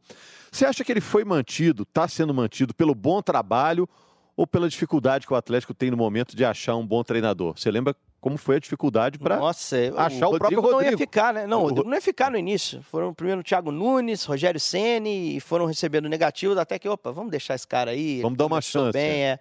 Você 0.51 0.65
acha 0.65 0.85
que 0.85 0.93
ele 0.93 1.01
foi 1.01 1.25
mantido, 1.25 1.83
está 1.83 2.09
sendo 2.09 2.33
mantido 2.33 2.75
pelo 2.75 2.95
bom 2.95 3.21
trabalho 3.23 3.89
ou 4.37 4.47
pela 4.47 4.69
dificuldade 4.69 5.27
que 5.27 5.33
o 5.33 5.37
Atlético 5.37 5.75
tem 5.75 5.91
no 5.91 5.97
momento 5.97 6.35
de 6.35 6.45
achar 6.45 6.77
um 6.77 6.87
bom 6.87 7.03
treinador? 7.03 7.59
Você 7.59 7.71
lembra 7.71 7.95
como 8.21 8.39
foi 8.39 8.57
a 8.57 8.61
dificuldade 8.61 9.19
para 9.19 9.37
achar 9.37 10.29
o, 10.29 10.35
o 10.35 10.39
próprio 10.39 10.61
Rodrigo? 10.61 10.83
não 10.83 10.91
ia 10.91 10.97
ficar, 10.97 11.35
né? 11.35 11.47
Não, 11.47 11.59
o 11.59 11.63
Rodrigo 11.65 11.89
não 11.89 11.95
ia 11.97 12.01
ficar 12.01 12.31
no 12.31 12.39
início. 12.39 12.81
Foram 12.83 13.13
primeiro 13.13 13.41
o 13.41 13.45
Thiago 13.45 13.73
Nunes, 13.73 14.25
Rogério 14.25 14.61
Ceni 14.61 15.37
e 15.37 15.41
foram 15.41 15.67
recebendo 15.67 16.09
negativos 16.09 16.57
até 16.57 16.79
que, 16.79 16.89
opa, 16.89 17.11
vamos 17.11 17.33
deixar 17.33 17.57
esse 17.57 17.67
cara 17.67 17.91
aí. 17.91 18.23
Vamos 18.23 18.39
dar 18.39 18.47
uma 18.47 18.61
chance. 18.61 18.93
Bem, 18.93 19.25
é. 19.25 19.41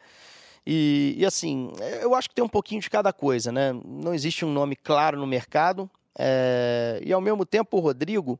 E, 0.65 1.15
e, 1.17 1.25
assim, 1.25 1.71
eu 2.01 2.13
acho 2.13 2.29
que 2.29 2.35
tem 2.35 2.43
um 2.43 2.49
pouquinho 2.49 2.81
de 2.81 2.89
cada 2.89 3.11
coisa, 3.11 3.51
né? 3.51 3.73
Não 3.83 4.13
existe 4.13 4.45
um 4.45 4.51
nome 4.51 4.75
claro 4.75 5.17
no 5.17 5.25
mercado. 5.25 5.89
É... 6.17 7.01
E 7.03 7.11
ao 7.11 7.21
mesmo 7.21 7.45
tempo, 7.45 7.77
o 7.77 7.79
Rodrigo, 7.79 8.39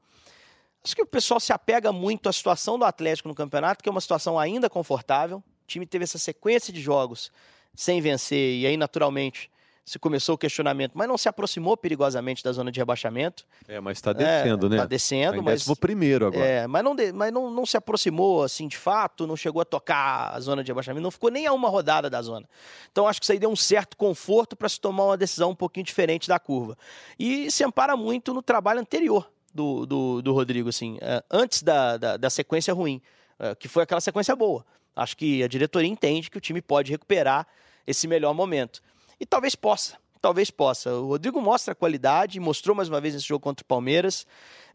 acho 0.84 0.96
que 0.96 1.02
o 1.02 1.06
pessoal 1.06 1.40
se 1.40 1.52
apega 1.52 1.92
muito 1.92 2.30
à 2.30 2.34
situação 2.34 2.78
do 2.78 2.86
Atlético 2.86 3.28
no 3.28 3.36
campeonato, 3.36 3.84
que 3.84 3.90
é 3.90 3.92
uma 3.92 4.02
situação 4.02 4.38
ainda 4.38 4.70
confortável. 4.70 5.38
O 5.38 5.68
time 5.68 5.86
teve 5.86 6.04
essa 6.04 6.18
sequência 6.18 6.72
de 6.72 6.82
jogos 6.82 7.32
sem 7.74 8.02
vencer, 8.02 8.60
e 8.60 8.68
aí, 8.68 8.78
naturalmente, 8.78 9.50
se 9.84 9.98
começou 9.98 10.36
o 10.36 10.38
questionamento, 10.38 10.92
mas 10.94 11.08
não 11.08 11.18
se 11.18 11.28
aproximou 11.28 11.76
perigosamente 11.76 12.44
da 12.44 12.52
zona 12.52 12.72
de 12.72 12.80
rebaixamento. 12.80 13.46
É, 13.68 13.80
mas 13.80 13.98
está 13.98 14.14
descendo, 14.14 14.68
é, 14.68 14.70
né? 14.70 14.76
Está 14.76 14.86
descendo, 14.86 15.36
tá 15.38 15.42
mas 15.42 15.68
primeiro 15.80 16.28
agora. 16.28 16.46
É, 16.46 16.68
mas 16.68 16.84
não, 16.84 16.96
de, 16.96 17.12
mas 17.12 17.32
não, 17.32 17.50
não 17.50 17.66
se 17.66 17.76
aproximou 17.76 18.44
assim 18.44 18.68
de 18.68 18.78
fato, 18.78 19.26
não 19.26 19.36
chegou 19.36 19.62
a 19.62 19.66
tocar 19.66 20.32
a 20.34 20.40
zona 20.40 20.64
de 20.64 20.70
rebaixamento, 20.70 21.02
não 21.02 21.12
ficou 21.12 21.32
nem 21.32 21.48
a 21.48 21.54
uma 21.54 21.68
rodada 21.68 22.10
da 22.10 22.22
zona. 22.22 22.48
Então 22.92 23.08
acho 23.08 23.20
que 23.20 23.26
isso 23.26 23.32
aí 23.32 23.40
deu 23.40 23.50
um 23.50 23.56
certo 23.56 23.98
conforto 23.98 24.56
para 24.56 24.70
se 24.70 24.80
tomar 24.80 25.06
uma 25.06 25.18
decisão 25.18 25.52
um 25.52 25.56
pouquinho 25.56 25.86
diferente 25.86 26.28
da 26.28 26.40
curva. 26.40 26.78
E 27.18 27.50
se 27.50 27.64
ampara 27.64 27.98
muito 27.98 28.34
no 28.34 28.42
trabalho 28.42 28.80
anterior 28.80 29.30
do, 29.54 29.86
do, 29.86 30.22
do 30.22 30.34
Rodrigo, 30.34 30.70
assim, 30.70 30.98
é, 31.02 31.24
antes 31.30 31.64
da, 31.64 31.98
da, 31.98 32.18
da 32.18 32.30
sequência 32.30 32.74
ruim, 32.74 33.02
é, 33.40 33.56
que 33.56 33.68
foi 33.68 33.84
aquela 33.84 34.02
sequência 34.02 34.36
boa. 34.36 34.66
Acho 34.96 35.18
que 35.18 35.42
a 35.44 35.48
diretoria 35.48 35.90
entende 35.90 36.30
que 36.30 36.38
o 36.38 36.42
time 36.42 36.62
pode 36.62 36.92
recuperar 36.92 37.48
esse 37.88 38.08
melhor 38.08 38.34
momento. 38.34 38.82
E 39.22 39.26
talvez 39.28 39.54
possa, 39.54 40.00
talvez 40.20 40.50
possa. 40.50 40.92
O 40.96 41.10
Rodrigo 41.10 41.40
mostra 41.40 41.76
qualidade, 41.76 42.40
mostrou 42.40 42.76
mais 42.76 42.90
uma 42.90 43.00
vez 43.00 43.14
nesse 43.14 43.28
jogo 43.28 43.40
contra 43.40 43.62
o 43.64 43.68
Palmeiras. 43.68 44.26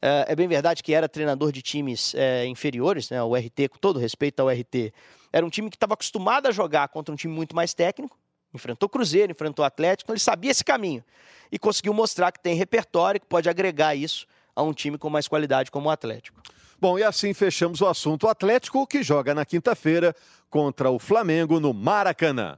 É, 0.00 0.26
é 0.28 0.36
bem 0.36 0.46
verdade 0.46 0.84
que 0.84 0.94
era 0.94 1.08
treinador 1.08 1.50
de 1.50 1.60
times 1.60 2.14
é, 2.14 2.46
inferiores, 2.46 3.10
né? 3.10 3.20
O 3.20 3.34
RT, 3.34 3.68
com 3.70 3.78
todo 3.78 3.98
respeito 3.98 4.38
ao 4.38 4.48
RT, 4.48 4.92
era 5.32 5.44
um 5.44 5.50
time 5.50 5.68
que 5.68 5.74
estava 5.74 5.94
acostumado 5.94 6.46
a 6.46 6.52
jogar 6.52 6.86
contra 6.86 7.12
um 7.12 7.16
time 7.16 7.34
muito 7.34 7.56
mais 7.56 7.74
técnico. 7.74 8.16
Enfrentou 8.54 8.88
Cruzeiro, 8.88 9.32
enfrentou 9.32 9.64
Atlético, 9.64 10.12
ele 10.12 10.20
sabia 10.20 10.52
esse 10.52 10.62
caminho 10.62 11.02
e 11.50 11.58
conseguiu 11.58 11.92
mostrar 11.92 12.30
que 12.30 12.38
tem 12.38 12.54
repertório, 12.54 13.20
que 13.20 13.26
pode 13.26 13.48
agregar 13.48 13.96
isso 13.96 14.28
a 14.54 14.62
um 14.62 14.72
time 14.72 14.96
com 14.96 15.10
mais 15.10 15.26
qualidade 15.26 15.72
como 15.72 15.88
o 15.88 15.90
Atlético. 15.90 16.40
Bom, 16.80 16.96
e 17.00 17.02
assim 17.02 17.34
fechamos 17.34 17.80
o 17.80 17.86
assunto 17.88 18.28
Atlético, 18.28 18.86
que 18.86 19.02
joga 19.02 19.34
na 19.34 19.44
quinta-feira 19.44 20.14
contra 20.48 20.88
o 20.88 21.00
Flamengo 21.00 21.58
no 21.58 21.74
Maracanã. 21.74 22.56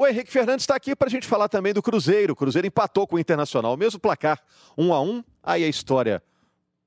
O 0.00 0.06
Henrique 0.06 0.30
Fernandes 0.30 0.62
está 0.62 0.76
aqui 0.76 0.94
para 0.94 1.08
a 1.08 1.10
gente 1.10 1.26
falar 1.26 1.48
também 1.48 1.74
do 1.74 1.82
Cruzeiro. 1.82 2.32
O 2.32 2.36
Cruzeiro 2.36 2.68
empatou 2.68 3.04
com 3.04 3.16
o 3.16 3.18
Internacional, 3.18 3.76
mesmo 3.76 3.98
placar, 3.98 4.40
1 4.76 4.94
a 4.94 5.00
1 5.02 5.24
Aí 5.42 5.64
a 5.64 5.68
história 5.68 6.22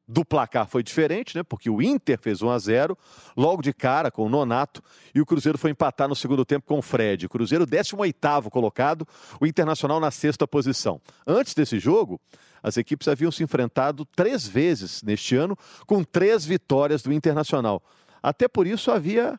do 0.08 0.24
placar 0.24 0.66
foi 0.66 0.82
diferente, 0.82 1.36
né? 1.36 1.44
Porque 1.44 1.70
o 1.70 1.82
Inter 1.82 2.18
fez 2.18 2.42
1 2.42 2.50
a 2.50 2.58
0 2.58 2.98
logo 3.36 3.62
de 3.62 3.74
cara 3.74 4.10
com 4.10 4.26
o 4.26 4.30
Nonato 4.30 4.82
e 5.14 5.20
o 5.20 5.26
Cruzeiro 5.26 5.58
foi 5.58 5.72
empatar 5.72 6.08
no 6.08 6.16
segundo 6.16 6.46
tempo 6.46 6.66
com 6.66 6.80
o 6.80 6.82
Fred. 6.82 7.26
O 7.26 7.30
Cruzeiro 7.30 7.68
18º 7.68 8.50
colocado, 8.50 9.06
o 9.42 9.46
Internacional 9.46 10.00
na 10.00 10.10
sexta 10.10 10.48
posição. 10.48 11.02
Antes 11.28 11.54
desse 11.54 11.80
jogo, 11.80 12.18
as 12.64 12.78
equipes 12.78 13.10
haviam 13.10 13.30
se 13.30 13.44
enfrentado 13.44 14.06
três 14.06 14.48
vezes 14.48 15.04
neste 15.04 15.36
ano 15.36 15.58
com 15.86 16.02
três 16.02 16.46
vitórias 16.46 17.02
do 17.02 17.12
Internacional. 17.12 17.84
Até 18.24 18.48
por 18.48 18.66
isso 18.66 18.90
havia 18.90 19.38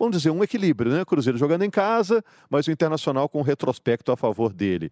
vamos 0.00 0.16
dizer, 0.16 0.30
um 0.30 0.42
equilíbrio, 0.42 0.90
né? 0.90 1.04
Cruzeiro 1.04 1.38
jogando 1.38 1.62
em 1.62 1.70
casa, 1.70 2.24
mas 2.48 2.66
o 2.66 2.70
Internacional 2.70 3.28
com 3.28 3.42
retrospecto 3.42 4.10
a 4.10 4.16
favor 4.16 4.52
dele. 4.52 4.90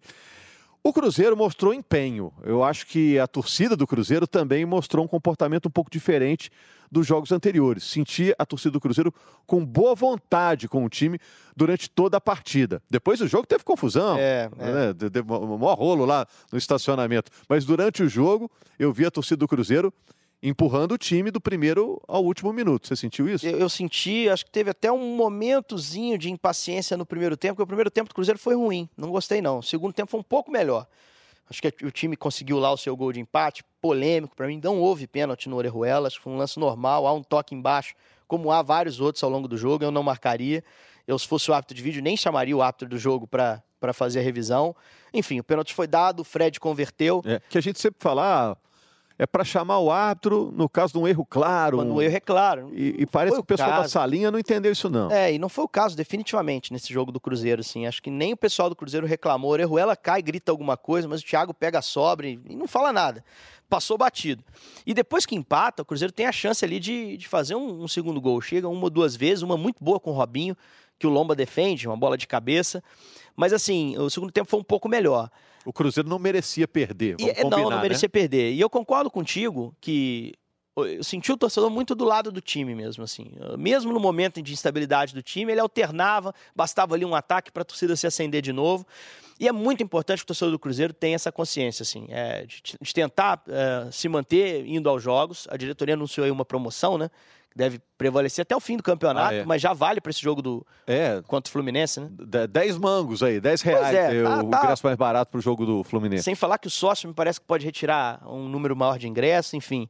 O 0.83 0.93
Cruzeiro 0.93 1.35
mostrou 1.35 1.73
empenho. 1.73 2.31
Eu 2.43 2.63
acho 2.63 2.85
que 2.85 3.19
a 3.19 3.27
torcida 3.27 3.75
do 3.75 3.85
Cruzeiro 3.85 4.25
também 4.25 4.65
mostrou 4.65 5.03
um 5.03 5.07
comportamento 5.07 5.65
um 5.65 5.71
pouco 5.71 5.91
diferente 5.91 6.49
dos 6.91 7.05
jogos 7.05 7.31
anteriores. 7.31 7.83
Senti 7.83 8.33
a 8.37 8.45
torcida 8.45 8.71
do 8.71 8.79
Cruzeiro 8.79 9.13
com 9.45 9.65
boa 9.65 9.93
vontade 9.93 10.69
com 10.69 10.85
o 10.85 10.89
time 10.89 11.19
durante 11.55 11.89
toda 11.89 12.17
a 12.17 12.21
partida. 12.21 12.81
Depois 12.89 13.19
do 13.19 13.27
jogo 13.27 13.45
teve 13.45 13.63
confusão, 13.63 14.17
é, 14.17 14.49
é. 14.57 14.71
né? 14.71 14.93
Deu 14.93 15.23
um 15.23 15.57
maior 15.57 15.77
rolo 15.77 16.05
lá 16.05 16.25
no 16.51 16.57
estacionamento. 16.57 17.29
Mas 17.49 17.65
durante 17.65 18.01
o 18.01 18.07
jogo 18.07 18.49
eu 18.77 18.93
vi 18.93 19.05
a 19.05 19.11
torcida 19.11 19.37
do 19.37 19.47
Cruzeiro 19.47 19.93
empurrando 20.41 20.93
o 20.93 20.97
time 20.97 21.31
do 21.31 21.41
primeiro 21.41 22.01
ao 22.07 22.23
último 22.23 22.53
minuto. 22.53 22.87
Você 22.87 22.95
sentiu 22.95 23.27
isso? 23.27 23.45
Eu, 23.45 23.59
eu, 23.59 23.69
senti, 23.69 24.29
acho 24.29 24.45
que 24.45 24.51
teve 24.51 24.69
até 24.69 24.91
um 24.91 25.15
momentozinho 25.15 26.17
de 26.17 26.29
impaciência 26.29 26.95
no 26.95 27.05
primeiro 27.05 27.35
tempo, 27.35 27.55
porque 27.55 27.63
o 27.63 27.67
primeiro 27.67 27.91
tempo 27.91 28.09
do 28.09 28.15
Cruzeiro 28.15 28.39
foi 28.39 28.55
ruim, 28.55 28.89
não 28.97 29.09
gostei 29.09 29.41
não. 29.41 29.59
O 29.59 29.63
segundo 29.63 29.93
tempo 29.93 30.09
foi 30.09 30.19
um 30.19 30.23
pouco 30.23 30.49
melhor. 30.49 30.87
Acho 31.49 31.61
que 31.61 31.85
o 31.85 31.91
time 31.91 32.15
conseguiu 32.15 32.59
lá 32.59 32.71
o 32.71 32.77
seu 32.77 32.95
gol 32.95 33.11
de 33.11 33.19
empate, 33.19 33.63
polêmico 33.81 34.35
para 34.35 34.47
mim, 34.47 34.61
não 34.63 34.79
houve 34.79 35.07
pênalti 35.07 35.49
no 35.49 35.55
Orejuela, 35.55 36.07
acho 36.07 36.17
que 36.17 36.23
foi 36.23 36.31
um 36.31 36.37
lance 36.37 36.59
normal, 36.59 37.07
há 37.07 37.13
um 37.13 37.23
toque 37.23 37.55
embaixo, 37.55 37.95
como 38.27 38.51
há 38.51 38.61
vários 38.61 39.01
outros 39.01 39.23
ao 39.23 39.29
longo 39.31 39.47
do 39.47 39.57
jogo, 39.57 39.83
eu 39.83 39.89
não 39.89 40.03
marcaria. 40.03 40.63
Eu, 41.07 41.17
se 41.17 41.27
fosse 41.27 41.49
o 41.49 41.53
árbitro 41.55 41.75
de 41.75 41.81
vídeo, 41.81 42.03
nem 42.03 42.15
chamaria 42.15 42.55
o 42.55 42.61
árbitro 42.61 42.87
do 42.87 42.99
jogo 42.99 43.25
para 43.25 43.63
fazer 43.93 44.19
a 44.19 44.21
revisão. 44.21 44.75
Enfim, 45.11 45.39
o 45.39 45.43
pênalti 45.43 45.73
foi 45.73 45.87
dado, 45.87 46.19
o 46.19 46.23
Fred 46.23 46.59
converteu. 46.59 47.23
É, 47.25 47.41
que 47.49 47.57
a 47.57 47.61
gente 47.61 47.79
sempre 47.79 47.97
fala, 47.99 48.51
ah, 48.51 48.57
é 49.19 49.27
para 49.27 49.43
chamar 49.43 49.79
o 49.79 49.91
árbitro 49.91 50.49
no 50.55 50.69
caso 50.69 50.93
de 50.93 50.99
um 50.99 51.05
erro 51.05 51.25
claro. 51.29 51.77
Quando 51.77 51.93
um 51.93 52.01
erro 52.01 52.15
é 52.15 52.19
claro. 52.21 52.71
E, 52.73 52.95
e 52.99 53.05
parece 53.05 53.35
que 53.35 53.41
o 53.41 53.43
pessoal 53.43 53.69
caso. 53.69 53.83
da 53.83 53.89
salinha 53.89 54.31
não 54.31 54.39
entendeu 54.39 54.71
isso, 54.71 54.89
não. 54.89 55.11
É, 55.11 55.33
e 55.33 55.37
não 55.37 55.49
foi 55.49 55.65
o 55.65 55.67
caso, 55.67 55.95
definitivamente, 55.95 56.71
nesse 56.71 56.93
jogo 56.93 57.11
do 57.11 57.19
Cruzeiro, 57.19 57.59
assim. 57.59 57.85
Acho 57.85 58.01
que 58.01 58.09
nem 58.09 58.31
o 58.31 58.37
pessoal 58.37 58.69
do 58.69 58.77
Cruzeiro 58.77 59.05
reclamou. 59.05 59.51
O 59.51 59.77
ela 59.77 59.93
cai, 59.93 60.21
grita 60.21 60.53
alguma 60.53 60.77
coisa, 60.77 61.05
mas 61.05 61.19
o 61.19 61.25
Thiago 61.25 61.53
pega 61.53 61.79
a 61.79 61.81
sobra 61.81 62.27
e, 62.27 62.39
e 62.47 62.55
não 62.55 62.65
fala 62.65 62.93
nada. 62.93 63.21
Passou 63.67 63.97
batido. 63.97 64.41
E 64.85 64.93
depois 64.93 65.25
que 65.25 65.35
empata, 65.35 65.81
o 65.81 65.85
Cruzeiro 65.85 66.13
tem 66.13 66.25
a 66.25 66.31
chance 66.31 66.63
ali 66.63 66.79
de, 66.79 67.17
de 67.17 67.27
fazer 67.27 67.55
um, 67.55 67.83
um 67.83 67.87
segundo 67.89 68.21
gol. 68.21 68.39
Chega 68.39 68.69
uma 68.69 68.83
ou 68.85 68.89
duas 68.89 69.17
vezes, 69.17 69.43
uma 69.43 69.57
muito 69.57 69.83
boa 69.83 69.99
com 69.99 70.11
o 70.11 70.13
Robinho, 70.13 70.55
que 70.97 71.05
o 71.05 71.09
Lomba 71.09 71.35
defende, 71.35 71.89
uma 71.89 71.97
bola 71.97 72.17
de 72.17 72.25
cabeça. 72.25 72.81
Mas 73.35 73.51
assim, 73.51 73.97
o 73.97 74.09
segundo 74.09 74.31
tempo 74.31 74.49
foi 74.49 74.61
um 74.61 74.63
pouco 74.63 74.87
melhor. 74.87 75.29
O 75.65 75.73
Cruzeiro 75.73 76.09
não 76.09 76.19
merecia 76.19 76.67
perder. 76.67 77.15
E, 77.19 77.33
combinar, 77.35 77.63
não, 77.63 77.69
não 77.69 77.81
merecia 77.81 78.07
né? 78.07 78.11
perder. 78.11 78.53
E 78.53 78.59
eu 78.59 78.69
concordo 78.69 79.11
contigo 79.11 79.75
que 79.79 80.33
eu 80.75 81.03
senti 81.03 81.31
o 81.31 81.37
torcedor 81.37 81.69
muito 81.69 81.93
do 81.95 82.05
lado 82.05 82.31
do 82.31 82.41
time 82.41 82.73
mesmo, 82.73 83.03
assim. 83.03 83.31
Mesmo 83.57 83.91
no 83.91 83.99
momento 83.99 84.41
de 84.41 84.53
instabilidade 84.53 85.13
do 85.13 85.21
time, 85.21 85.51
ele 85.51 85.61
alternava, 85.61 86.33
bastava 86.55 86.95
ali 86.95 87.05
um 87.05 87.15
ataque 87.15 87.51
para 87.51 87.61
a 87.61 87.65
torcida 87.65 87.95
se 87.95 88.07
acender 88.07 88.41
de 88.41 88.53
novo. 88.53 88.85
E 89.39 89.47
é 89.47 89.51
muito 89.51 89.81
importante 89.81 90.19
que 90.19 90.23
o 90.23 90.27
torcedor 90.27 90.51
do 90.51 90.59
Cruzeiro 90.59 90.93
tenha 90.93 91.15
essa 91.15 91.31
consciência, 91.31 91.83
assim, 91.83 92.07
é, 92.09 92.45
de, 92.45 92.61
de, 92.81 92.93
tentar 92.93 93.41
é, 93.47 93.89
se 93.89 94.09
manter 94.09 94.65
indo 94.67 94.89
aos 94.89 95.01
jogos. 95.01 95.47
A 95.49 95.55
diretoria 95.55 95.95
anunciou 95.95 96.25
aí 96.25 96.31
uma 96.31 96.43
promoção, 96.43 96.97
né? 96.97 97.09
Deve 97.55 97.79
prevalecer 97.97 98.43
até 98.43 98.55
o 98.55 98.59
fim 98.59 98.77
do 98.77 98.83
campeonato, 98.83 99.33
ah, 99.33 99.37
é. 99.37 99.45
mas 99.45 99.61
já 99.61 99.73
vale 99.73 99.99
para 99.99 100.09
esse 100.11 100.21
jogo 100.21 100.41
do 100.41 100.65
é. 100.87 101.21
contra 101.27 101.49
o 101.49 101.51
Fluminense, 101.51 101.99
né? 101.99 102.09
10 102.47 102.77
mangos 102.77 103.21
aí, 103.21 103.39
10 103.41 103.61
reais 103.61 103.95
é, 103.95 104.23
tá, 104.23 104.43
o 104.43 104.49
tá. 104.49 104.57
ingresso 104.63 104.85
mais 104.85 104.97
barato 104.97 105.31
para 105.31 105.39
o 105.39 105.41
jogo 105.41 105.65
do 105.65 105.83
Fluminense. 105.83 106.23
Sem 106.23 106.35
falar 106.35 106.57
que 106.57 106.67
o 106.67 106.71
sócio 106.71 107.07
me 107.07 107.13
parece 107.13 107.39
que 107.39 107.45
pode 107.45 107.65
retirar 107.65 108.21
um 108.27 108.47
número 108.47 108.75
maior 108.75 108.97
de 108.97 109.07
ingressos, 109.07 109.53
enfim. 109.53 109.89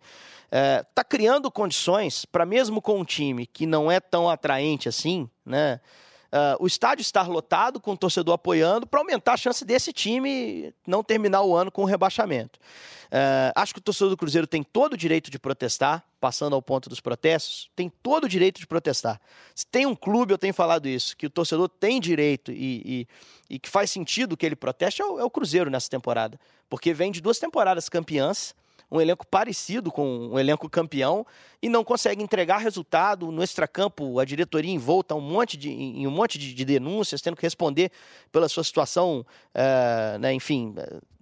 É, 0.52 0.84
tá 0.96 1.04
criando 1.04 1.52
condições 1.52 2.26
para 2.26 2.46
mesmo 2.46 2.82
com 2.82 3.00
um 3.00 3.06
time 3.06 3.46
que 3.46 3.68
não 3.68 3.92
é 3.92 4.00
tão 4.00 4.30
atraente 4.30 4.90
assim, 4.90 5.30
né? 5.46 5.80
Uh, 6.32 6.64
o 6.64 6.68
estádio 6.68 7.02
estar 7.02 7.28
lotado, 7.28 7.80
com 7.80 7.92
o 7.92 7.98
torcedor 7.98 8.36
apoiando, 8.36 8.86
para 8.86 9.00
aumentar 9.00 9.34
a 9.34 9.38
chance 9.38 9.66
desse 9.66 9.92
time 9.92 10.72
não 10.86 11.04
terminar 11.04 11.42
o 11.42 11.56
ano 11.56 11.72
com 11.72 11.82
o 11.82 11.86
rebaixamento. 11.86 12.60
Uh, 13.08 13.50
acho 13.56 13.74
que 13.74 13.80
o 13.80 13.82
torcedor 13.82 14.12
do 14.12 14.18
Cruzeiro 14.18 14.46
tem 14.46 14.62
todo 14.62 14.94
o 14.94 14.98
direito 14.98 15.32
de 15.32 15.40
protestar, 15.40 16.04
passando 16.20 16.54
ao 16.54 16.62
ponto 16.62 16.88
dos 16.88 17.00
protestos, 17.00 17.72
tem 17.76 17.90
todo 18.04 18.26
o 18.26 18.30
direito 18.30 18.60
de 18.60 18.68
protestar. 18.68 19.20
Se 19.56 19.66
tem 19.66 19.88
um 19.88 19.96
clube, 19.96 20.32
eu 20.32 20.38
tenho 20.38 20.54
falado 20.54 20.88
isso, 20.88 21.18
que 21.18 21.26
o 21.26 21.30
torcedor 21.30 21.68
tem 21.68 22.00
direito 22.00 22.52
e, 22.52 23.08
e, 23.50 23.56
e 23.56 23.60
que 23.60 23.68
faz 23.68 23.90
sentido 23.90 24.38
que 24.38 24.46
ele 24.46 24.56
proteste, 24.56 25.02
é 25.02 25.06
o, 25.06 25.20
é 25.20 25.24
o 25.24 25.30
Cruzeiro 25.32 25.72
nessa 25.72 25.90
temporada. 25.90 26.40
Porque 26.70 26.94
vem 26.94 27.12
de 27.12 27.22
duas 27.22 27.40
temporadas 27.40 27.90
campeãs 27.90 28.54
um 28.92 29.00
elenco 29.00 29.26
parecido 29.26 29.92
com 29.92 30.30
um 30.30 30.40
elenco 30.40 30.70
campeão 30.70 31.26
e 31.62 31.70
não 31.70 31.84
consegue 31.84 32.24
entregar 32.24 32.58
resultado 32.58 33.32
no 33.32 33.44
extracampo, 33.44 34.20
a 34.20 34.26
diretoria 34.26 34.72
envolta 34.72 35.14
um 35.16 35.22
monte 35.22 35.58
de, 35.58 35.70
em 35.70 36.08
um 36.08 36.12
monte 36.12 36.38
de, 36.38 36.54
de 36.54 36.66
denúncias, 36.66 37.22
tendo 37.22 37.36
que 37.36 37.44
responder 37.44 37.92
pela 38.32 38.50
sua 38.50 38.64
situação, 38.64 39.26
uh, 39.54 40.20
né, 40.20 40.34
enfim, 40.34 40.74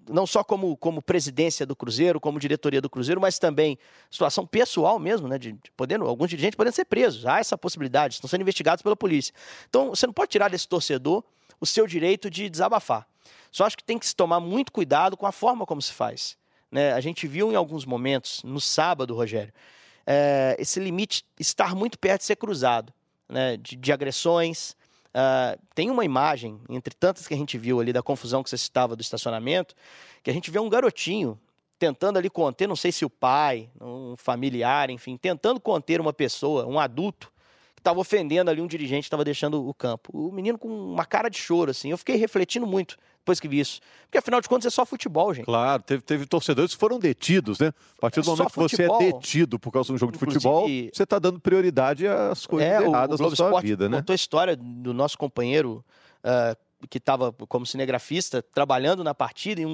não 0.09 0.25
só 0.25 0.43
como, 0.43 0.77
como 0.77 1.01
presidência 1.01 1.65
do 1.65 1.75
Cruzeiro, 1.75 2.19
como 2.19 2.39
diretoria 2.39 2.81
do 2.81 2.89
Cruzeiro, 2.89 3.19
mas 3.19 3.37
também 3.37 3.77
situação 4.09 4.45
pessoal 4.45 4.97
mesmo, 4.99 5.27
né, 5.27 5.37
de, 5.37 5.53
de 5.53 5.71
podendo, 5.75 6.05
alguns 6.05 6.29
dirigentes 6.29 6.55
podendo 6.55 6.73
ser 6.73 6.85
presos, 6.85 7.25
há 7.25 7.39
essa 7.39 7.57
possibilidade, 7.57 8.15
estão 8.15 8.29
sendo 8.29 8.41
investigados 8.41 8.81
pela 8.81 8.95
polícia. 8.95 9.33
Então, 9.69 9.89
você 9.89 10.05
não 10.05 10.13
pode 10.13 10.31
tirar 10.31 10.49
desse 10.49 10.67
torcedor 10.67 11.23
o 11.59 11.65
seu 11.65 11.87
direito 11.87 12.29
de 12.29 12.49
desabafar. 12.49 13.07
Só 13.51 13.65
acho 13.65 13.77
que 13.77 13.83
tem 13.83 13.97
que 13.97 14.05
se 14.05 14.15
tomar 14.15 14.39
muito 14.39 14.71
cuidado 14.71 15.17
com 15.17 15.25
a 15.25 15.31
forma 15.31 15.65
como 15.65 15.81
se 15.81 15.91
faz. 15.91 16.37
Né? 16.71 16.93
A 16.93 16.99
gente 16.99 17.27
viu 17.27 17.51
em 17.51 17.55
alguns 17.55 17.85
momentos, 17.85 18.41
no 18.43 18.59
sábado, 18.59 19.15
Rogério, 19.15 19.53
é, 20.05 20.55
esse 20.59 20.79
limite 20.79 21.25
estar 21.39 21.75
muito 21.75 21.99
perto 21.99 22.21
de 22.21 22.25
ser 22.25 22.35
cruzado, 22.35 22.93
né? 23.27 23.57
de, 23.57 23.75
de 23.75 23.91
agressões. 23.91 24.75
Uh, 25.07 25.59
tem 25.73 25.89
uma 25.89 26.05
imagem, 26.05 26.59
entre 26.69 26.93
tantas 26.93 27.27
que 27.27 27.33
a 27.33 27.37
gente 27.37 27.57
viu 27.57 27.79
ali 27.79 27.91
da 27.91 28.03
confusão 28.03 28.43
que 28.43 28.49
você 28.49 28.57
citava 28.57 28.95
do 28.95 29.01
estacionamento, 29.01 29.73
que 30.21 30.29
a 30.29 30.33
gente 30.33 30.51
vê 30.51 30.59
um 30.59 30.69
garotinho 30.69 31.39
tentando 31.79 32.17
ali 32.17 32.29
conter, 32.29 32.67
não 32.67 32.75
sei 32.75 32.91
se 32.91 33.05
o 33.05 33.09
pai, 33.09 33.69
um 33.79 34.15
familiar, 34.17 34.89
enfim, 34.89 35.17
tentando 35.17 35.59
conter 35.59 36.01
uma 36.01 36.13
pessoa, 36.13 36.65
um 36.65 36.79
adulto, 36.79 37.31
que 37.75 37.81
estava 37.81 37.99
ofendendo 37.99 38.49
ali 38.49 38.61
um 38.61 38.67
dirigente 38.67 39.05
estava 39.05 39.23
deixando 39.23 39.67
o 39.67 39.73
campo. 39.73 40.09
O 40.13 40.31
menino 40.31 40.57
com 40.57 40.67
uma 40.67 41.05
cara 41.05 41.29
de 41.29 41.37
choro, 41.37 41.71
assim. 41.71 41.91
Eu 41.91 41.97
fiquei 41.97 42.15
refletindo 42.15 42.65
muito 42.65 42.97
depois 43.27 43.39
que 43.41 43.47
vi 43.47 43.59
isso. 43.59 43.81
Porque 44.03 44.17
afinal 44.17 44.39
de 44.39 44.47
contas 44.47 44.67
é 44.67 44.69
só 44.69 44.85
futebol, 44.85 45.33
gente. 45.33 45.45
Claro, 45.45 45.83
teve, 45.83 46.01
teve 46.01 46.25
torcedores 46.25 46.73
que 46.73 46.79
foram 46.79 46.97
detidos, 46.97 47.59
né? 47.59 47.73
A 47.97 48.01
partir 48.01 48.21
do 48.21 48.27
é 48.31 48.35
momento 48.35 48.53
que 48.53 48.59
você 48.59 48.83
é 48.83 48.97
detido 48.97 49.59
por 49.59 49.71
causa 49.71 49.87
de 49.87 49.93
um 49.93 49.97
jogo 49.97 50.13
de 50.13 50.17
futebol, 50.17 50.65
você 50.65 51.03
está 51.03 51.19
dando 51.19 51.39
prioridade 51.39 52.07
às 52.07 52.45
coisas 52.45 52.69
é, 52.69 52.81
erradas 52.81 53.19
o, 53.19 53.25
o 53.25 53.29
da 53.29 53.35
sua 53.35 53.59
vida, 53.59 53.89
né? 53.89 53.97
Contou 53.97 54.13
a 54.13 54.15
história 54.15 54.55
do 54.55 54.93
nosso 54.93 55.17
companheiro. 55.17 55.83
Uh, 56.23 56.66
que 56.89 56.97
estava 56.97 57.31
como 57.47 57.65
cinegrafista 57.65 58.41
trabalhando 58.41 59.03
na 59.03 59.13
partida 59.15 59.61
e 59.61 59.65
um, 59.65 59.69
um, 59.69 59.73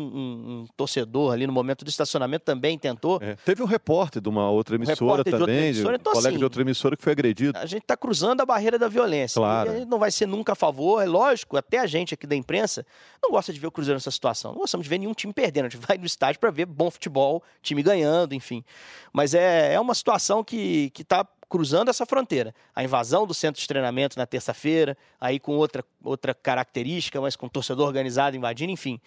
um, 0.62 0.68
torcedor 0.78 1.34
ali 1.34 1.46
no 1.46 1.52
momento 1.52 1.84
do 1.84 1.90
estacionamento 1.90 2.46
também 2.46 2.78
tentou. 2.78 3.20
É. 3.22 3.36
Teve 3.36 3.62
um 3.62 3.66
repórter 3.66 4.22
de 4.22 4.30
uma 4.30 4.50
outra 4.50 4.76
emissora 4.76 5.22
um 5.22 5.24
também, 5.24 5.40
outra 5.40 5.54
emissora. 5.54 5.96
Então, 5.96 6.12
um 6.12 6.16
colega 6.16 6.30
assim, 6.30 6.38
de 6.38 6.44
outra 6.44 6.62
emissora 6.62 6.96
que 6.96 7.04
foi 7.04 7.12
agredido. 7.12 7.58
A 7.58 7.66
gente 7.66 7.82
está 7.82 7.98
cruzando 7.98 8.42
a 8.42 8.46
barreira 8.46 8.80
da 8.80 8.88
violência. 8.88 9.40
Claro. 9.40 9.86
não 9.86 10.00
vai 10.00 10.12
ser 10.12 10.26
nunca 10.26 10.54
a 10.54 10.56
favor, 10.56 11.02
é 11.02 11.06
lógico, 11.06 11.58
até 11.58 11.80
a 11.80 11.86
gente 11.86 12.14
aqui 12.14 12.26
da 12.26 12.36
imprensa 12.36 12.86
não 13.22 13.32
gosta 13.32 13.52
de 13.52 13.60
ver 13.60 13.68
o 13.68 13.72
Cruzeiro 13.72 13.96
nessa 13.98 14.12
situação. 14.12 14.54
Não 14.54 14.60
gostamos 14.60 14.86
de 14.86 14.90
ver 14.90 14.98
nenhum 14.98 15.14
time 15.14 15.34
perdendo. 15.34 15.66
A 15.66 15.70
gente 15.70 15.86
vai 15.86 15.98
no 15.98 16.06
estádio 16.06 16.40
para 16.40 16.52
ver 16.52 16.66
bom 16.66 16.90
futebol, 16.90 17.44
time 17.62 17.84
ganhando, 17.84 18.34
enfim. 18.34 18.64
Mas 19.12 19.34
é, 19.34 19.74
é 19.74 19.80
uma 19.80 19.94
situação 19.94 20.44
que 20.44 20.92
está 20.98 21.28
cruzando 21.54 21.90
essa 21.90 22.04
fronteira. 22.04 22.52
A 22.76 22.84
invasão 22.84 23.28
do 23.28 23.34
centro 23.36 23.62
de 23.62 23.68
treinamento 23.68 24.18
na 24.18 24.26
terça-feira, 24.26 24.98
aí 25.22 25.40
com 25.40 25.56
outra, 25.56 25.86
outra 26.04 26.34
característica, 26.34 27.22
mas 27.22 27.36
com 27.36 27.48
torcedor 27.48 27.86
organizado 27.86 28.36
invadindo, 28.36 28.72
enfim. 28.72 29.00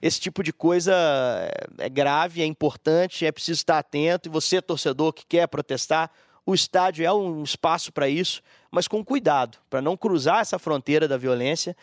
Esse 0.00 0.20
tipo 0.20 0.44
de 0.44 0.52
coisa 0.52 0.94
é, 0.94 1.86
é 1.86 1.88
grave, 1.88 2.40
é 2.40 2.46
importante, 2.46 3.26
é 3.26 3.32
preciso 3.32 3.58
estar 3.58 3.80
atento. 3.80 4.28
E 4.28 4.30
você, 4.30 4.62
torcedor 4.62 5.12
que 5.12 5.26
quer 5.26 5.48
protestar, 5.48 6.08
o 6.46 6.54
estádio 6.54 7.04
é 7.04 7.12
um 7.12 7.42
espaço 7.42 7.90
para 7.90 8.08
isso, 8.08 8.42
mas 8.70 8.86
com 8.86 9.04
cuidado, 9.04 9.58
para 9.68 9.82
não 9.82 9.96
cruzar 9.96 10.40
essa 10.40 10.56
fronteira 10.56 11.08
da 11.08 11.16
violência, 11.16 11.76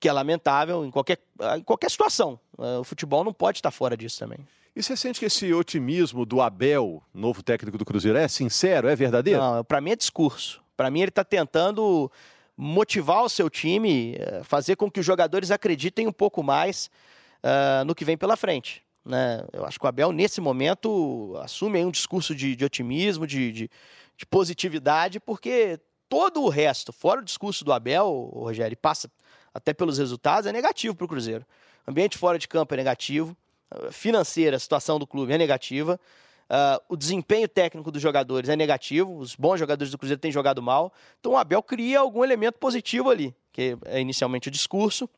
que 0.00 0.08
é 0.08 0.12
lamentável 0.12 0.84
em 0.84 0.90
qualquer, 0.90 1.20
em 1.56 1.62
qualquer 1.62 1.92
situação. 1.92 2.40
O 2.58 2.82
futebol 2.82 3.22
não 3.22 3.32
pode 3.32 3.58
estar 3.58 3.70
fora 3.70 3.96
disso 3.96 4.18
também. 4.18 4.40
E 4.74 4.82
você 4.82 4.96
sente 4.96 5.18
que 5.18 5.26
esse 5.26 5.52
otimismo 5.52 6.24
do 6.24 6.40
Abel, 6.40 7.02
novo 7.12 7.42
técnico 7.42 7.76
do 7.76 7.84
Cruzeiro, 7.84 8.16
é 8.16 8.28
sincero, 8.28 8.88
é 8.88 8.94
verdadeiro? 8.94 9.40
Não, 9.40 9.64
para 9.64 9.80
mim 9.80 9.90
é 9.90 9.96
discurso. 9.96 10.62
Para 10.76 10.90
mim 10.90 11.00
ele 11.00 11.08
está 11.08 11.24
tentando 11.24 12.10
motivar 12.56 13.24
o 13.24 13.28
seu 13.28 13.50
time, 13.50 14.14
eh, 14.16 14.42
fazer 14.44 14.76
com 14.76 14.90
que 14.90 15.00
os 15.00 15.06
jogadores 15.06 15.50
acreditem 15.50 16.06
um 16.06 16.12
pouco 16.12 16.42
mais 16.42 16.90
uh, 17.42 17.84
no 17.84 17.94
que 17.94 18.04
vem 18.04 18.16
pela 18.16 18.36
frente. 18.36 18.82
Né? 19.04 19.42
Eu 19.52 19.64
acho 19.64 19.78
que 19.78 19.84
o 19.84 19.88
Abel, 19.88 20.12
nesse 20.12 20.40
momento, 20.40 21.34
assume 21.42 21.82
um 21.84 21.90
discurso 21.90 22.34
de, 22.34 22.54
de 22.54 22.64
otimismo, 22.64 23.26
de, 23.26 23.50
de, 23.50 23.70
de, 24.16 24.26
positividade, 24.26 25.18
porque 25.18 25.80
todo 26.08 26.42
o 26.42 26.48
resto, 26.48 26.92
fora 26.92 27.20
o 27.20 27.24
discurso 27.24 27.64
do 27.64 27.72
Abel, 27.72 28.30
Rogério, 28.34 28.76
passa 28.76 29.10
até 29.54 29.72
pelos 29.72 29.98
resultados, 29.98 30.46
é 30.46 30.52
negativo 30.52 30.94
para 30.94 31.04
o 31.06 31.08
Cruzeiro. 31.08 31.44
O 31.86 31.90
ambiente 31.90 32.18
fora 32.18 32.38
de 32.38 32.46
campo 32.46 32.74
é 32.74 32.76
negativo 32.76 33.36
financeira, 33.90 34.56
a 34.56 34.60
situação 34.60 34.98
do 34.98 35.06
clube 35.06 35.32
é 35.32 35.38
negativa. 35.38 35.98
Uh, 36.50 36.82
o 36.88 36.96
desempenho 36.96 37.48
técnico 37.48 37.92
dos 37.92 38.02
jogadores 38.02 38.48
é 38.48 38.56
negativo, 38.56 39.16
os 39.16 39.36
bons 39.36 39.58
jogadores 39.58 39.92
do 39.92 39.96
Cruzeiro 39.96 40.20
têm 40.20 40.32
jogado 40.32 40.60
mal. 40.60 40.92
Então 41.20 41.32
o 41.32 41.36
Abel 41.36 41.62
cria 41.62 42.00
algum 42.00 42.24
elemento 42.24 42.58
positivo 42.58 43.08
ali, 43.08 43.32
que 43.52 43.78
é 43.84 44.00
inicialmente 44.00 44.48
o 44.48 44.50
discurso, 44.50 45.08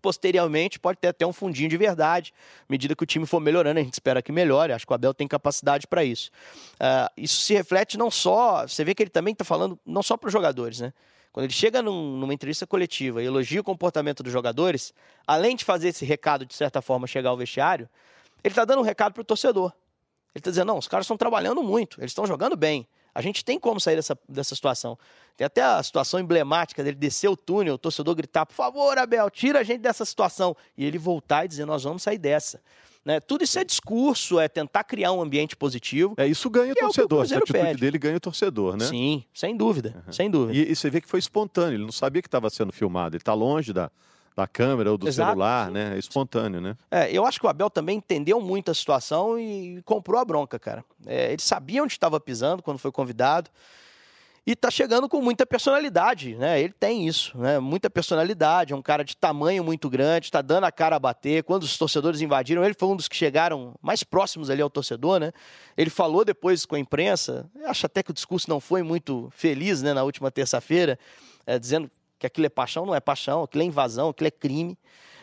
posteriormente 0.00 0.78
pode 0.78 0.98
ter 0.98 1.08
até 1.08 1.26
um 1.26 1.32
fundinho 1.32 1.68
de 1.68 1.76
verdade. 1.76 2.34
À 2.60 2.66
medida 2.68 2.94
que 2.94 3.02
o 3.02 3.06
time 3.06 3.26
for 3.26 3.40
melhorando, 3.40 3.80
a 3.80 3.82
gente 3.82 3.94
espera 3.94 4.20
que 4.20 4.30
melhore. 4.30 4.72
Acho 4.72 4.86
que 4.86 4.92
o 4.92 4.94
Abel 4.94 5.14
tem 5.14 5.26
capacidade 5.26 5.86
para 5.86 6.04
isso. 6.04 6.30
Uh, 6.74 7.08
isso 7.16 7.40
se 7.40 7.54
reflete 7.54 7.96
não 7.96 8.10
só. 8.10 8.66
Você 8.66 8.84
vê 8.84 8.94
que 8.94 9.02
ele 9.02 9.10
também 9.10 9.32
está 9.32 9.44
falando 9.44 9.78
não 9.84 10.02
só 10.02 10.16
para 10.16 10.26
os 10.26 10.32
jogadores, 10.32 10.80
né? 10.80 10.92
Quando 11.32 11.44
ele 11.44 11.52
chega 11.52 11.82
num, 11.82 12.16
numa 12.16 12.32
entrevista 12.32 12.64
coletiva 12.66 13.22
e 13.22 13.26
elogia 13.26 13.60
o 13.60 13.64
comportamento 13.64 14.22
dos 14.22 14.32
jogadores, 14.32 14.94
além 15.26 15.56
de 15.56 15.64
fazer 15.64 15.88
esse 15.88 16.04
recado, 16.04 16.46
de 16.46 16.54
certa 16.54 16.80
forma, 16.80 17.08
chegar 17.08 17.30
ao 17.30 17.36
vestiário, 17.36 17.88
ele 18.44 18.52
está 18.52 18.64
dando 18.64 18.80
um 18.80 18.84
recado 18.84 19.14
para 19.14 19.22
o 19.22 19.24
torcedor. 19.24 19.72
Ele 20.34 20.40
está 20.40 20.50
dizendo: 20.50 20.68
não, 20.68 20.78
os 20.78 20.86
caras 20.86 21.06
estão 21.06 21.16
trabalhando 21.16 21.62
muito, 21.62 22.00
eles 22.00 22.10
estão 22.10 22.26
jogando 22.26 22.56
bem. 22.56 22.86
A 23.14 23.22
gente 23.22 23.44
tem 23.44 23.58
como 23.58 23.78
sair 23.78 23.96
dessa, 23.96 24.18
dessa 24.28 24.54
situação. 24.54 24.98
Tem 25.36 25.44
até 25.44 25.62
a 25.62 25.82
situação 25.82 26.18
emblemática 26.18 26.82
dele 26.82 26.96
descer 26.96 27.28
o 27.28 27.36
túnel, 27.36 27.74
o 27.74 27.78
torcedor 27.78 28.14
gritar: 28.14 28.44
por 28.46 28.54
favor, 28.54 28.98
Abel, 28.98 29.30
tira 29.30 29.60
a 29.60 29.62
gente 29.62 29.80
dessa 29.80 30.04
situação. 30.04 30.56
E 30.76 30.84
ele 30.84 30.98
voltar 30.98 31.44
e 31.44 31.48
dizer: 31.48 31.64
nós 31.64 31.84
vamos 31.84 32.02
sair 32.02 32.18
dessa. 32.18 32.60
Né? 33.04 33.20
Tudo 33.20 33.44
isso 33.44 33.58
é 33.58 33.64
discurso, 33.64 34.40
é 34.40 34.48
tentar 34.48 34.82
criar 34.82 35.12
um 35.12 35.20
ambiente 35.20 35.54
positivo. 35.54 36.14
É, 36.16 36.26
isso 36.26 36.48
ganha 36.48 36.72
o 36.72 36.74
torcedor. 36.74 37.18
É 37.18 37.20
o 37.20 37.20
a 37.20 37.38
atitude 37.38 37.52
pede. 37.52 37.80
dele 37.80 37.98
ganha 37.98 38.16
o 38.16 38.20
torcedor, 38.20 38.76
né? 38.76 38.86
Sim, 38.86 39.22
sem 39.34 39.54
dúvida, 39.54 40.02
uhum. 40.06 40.12
sem 40.12 40.30
dúvida. 40.30 40.58
E, 40.58 40.72
e, 40.72 40.74
você 40.74 40.88
vê 40.88 41.00
que 41.02 41.08
foi 41.08 41.18
espontâneo, 41.18 41.76
ele 41.76 41.84
não 41.84 41.92
sabia 41.92 42.22
que 42.22 42.28
estava 42.28 42.48
sendo 42.48 42.72
filmado, 42.72 43.14
ele 43.14 43.20
está 43.20 43.34
longe 43.34 43.74
da, 43.74 43.90
da 44.36 44.46
câmera 44.46 44.90
ou 44.90 44.98
do 44.98 45.06
Exato, 45.06 45.30
celular, 45.30 45.68
sim. 45.68 45.72
né? 45.72 45.94
É 45.94 45.98
espontâneo, 45.98 46.60
né? 46.60 46.76
É, 46.90 47.10
eu 47.12 47.24
acho 47.24 47.38
que 47.38 47.46
o 47.46 47.48
Abel 47.48 47.70
também 47.70 47.98
entendeu 47.98 48.40
muito 48.40 48.70
a 48.70 48.74
situação 48.74 49.38
e 49.38 49.80
comprou 49.84 50.20
a 50.20 50.24
bronca, 50.24 50.58
cara. 50.58 50.84
É, 51.06 51.32
ele 51.32 51.42
sabia 51.42 51.82
onde 51.82 51.92
estava 51.92 52.18
pisando 52.18 52.62
quando 52.62 52.78
foi 52.78 52.90
convidado 52.90 53.50
e 54.46 54.54
tá 54.54 54.70
chegando 54.70 55.08
com 55.08 55.22
muita 55.22 55.46
personalidade, 55.46 56.34
né? 56.34 56.60
Ele 56.60 56.72
tem 56.72 57.06
isso, 57.06 57.36
né? 57.38 57.58
Muita 57.58 57.88
personalidade, 57.88 58.74
é 58.74 58.76
um 58.76 58.82
cara 58.82 59.02
de 59.02 59.16
tamanho 59.16 59.64
muito 59.64 59.88
grande, 59.88 60.26
está 60.26 60.42
dando 60.42 60.64
a 60.64 60.72
cara 60.72 60.96
a 60.96 60.98
bater. 60.98 61.42
Quando 61.44 61.62
os 61.62 61.78
torcedores 61.78 62.20
invadiram, 62.20 62.62
ele 62.62 62.74
foi 62.74 62.88
um 62.88 62.96
dos 62.96 63.08
que 63.08 63.16
chegaram 63.16 63.74
mais 63.80 64.02
próximos 64.02 64.50
ali 64.50 64.60
ao 64.60 64.68
torcedor, 64.68 65.18
né? 65.18 65.32
Ele 65.76 65.88
falou 65.88 66.24
depois 66.24 66.66
com 66.66 66.74
a 66.74 66.78
imprensa, 66.78 67.48
acho 67.64 67.86
até 67.86 68.02
que 68.02 68.10
o 68.10 68.14
discurso 68.14 68.50
não 68.50 68.60
foi 68.60 68.82
muito 68.82 69.30
feliz, 69.34 69.80
né? 69.80 69.94
Na 69.94 70.02
última 70.02 70.30
terça-feira, 70.30 70.98
é, 71.46 71.58
dizendo 71.58 71.90
que 72.24 72.26
aquilo 72.26 72.46
é 72.46 72.50
paixão, 72.50 72.86
não 72.86 72.94
é 72.94 73.00
paixão, 73.00 73.42
aquilo 73.42 73.62
é 73.62 73.66
invasão, 73.66 74.08
aquilo 74.08 74.28
é 74.28 74.30
crime. 74.30 74.78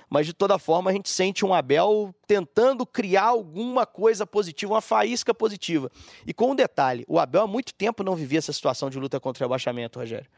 Mas 0.10 0.26
de 0.26 0.34
toda 0.34 0.60
forma 0.60 0.92
a 0.92 0.94
gente 0.94 1.10
sente 1.10 1.46
um 1.46 1.54
Abel 1.54 2.14
tentando 2.28 2.86
criar 2.86 3.28
alguma 3.28 3.86
coisa 3.86 4.28
positiva, 4.28 4.74
uma 4.74 4.82
faísca 4.82 5.34
positiva. 5.34 5.90
E 6.28 6.34
com 6.34 6.52
um 6.52 6.56
detalhe: 6.56 7.06
o 7.08 7.18
Abel 7.18 7.44
há 7.44 7.48
muito 7.48 7.74
tempo 7.74 8.04
não 8.04 8.16
vivia 8.16 8.40
essa 8.40 8.52
situação 8.52 8.90
de 8.90 9.00
luta 9.00 9.20
contra 9.20 9.44
o 9.44 9.48
rebaixamento, 9.48 10.00
Rogério. 10.00 10.30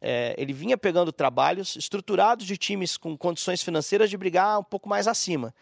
É, 0.00 0.34
ele 0.38 0.52
vinha 0.52 0.76
pegando 0.76 1.10
trabalhos 1.10 1.74
estruturados 1.74 2.46
de 2.46 2.56
times 2.56 2.96
com 2.96 3.16
condições 3.16 3.62
financeiras 3.62 4.08
de 4.08 4.16
brigar 4.16 4.60
um 4.60 4.64
pouco 4.64 4.88
mais 4.88 5.08
acima. 5.08 5.52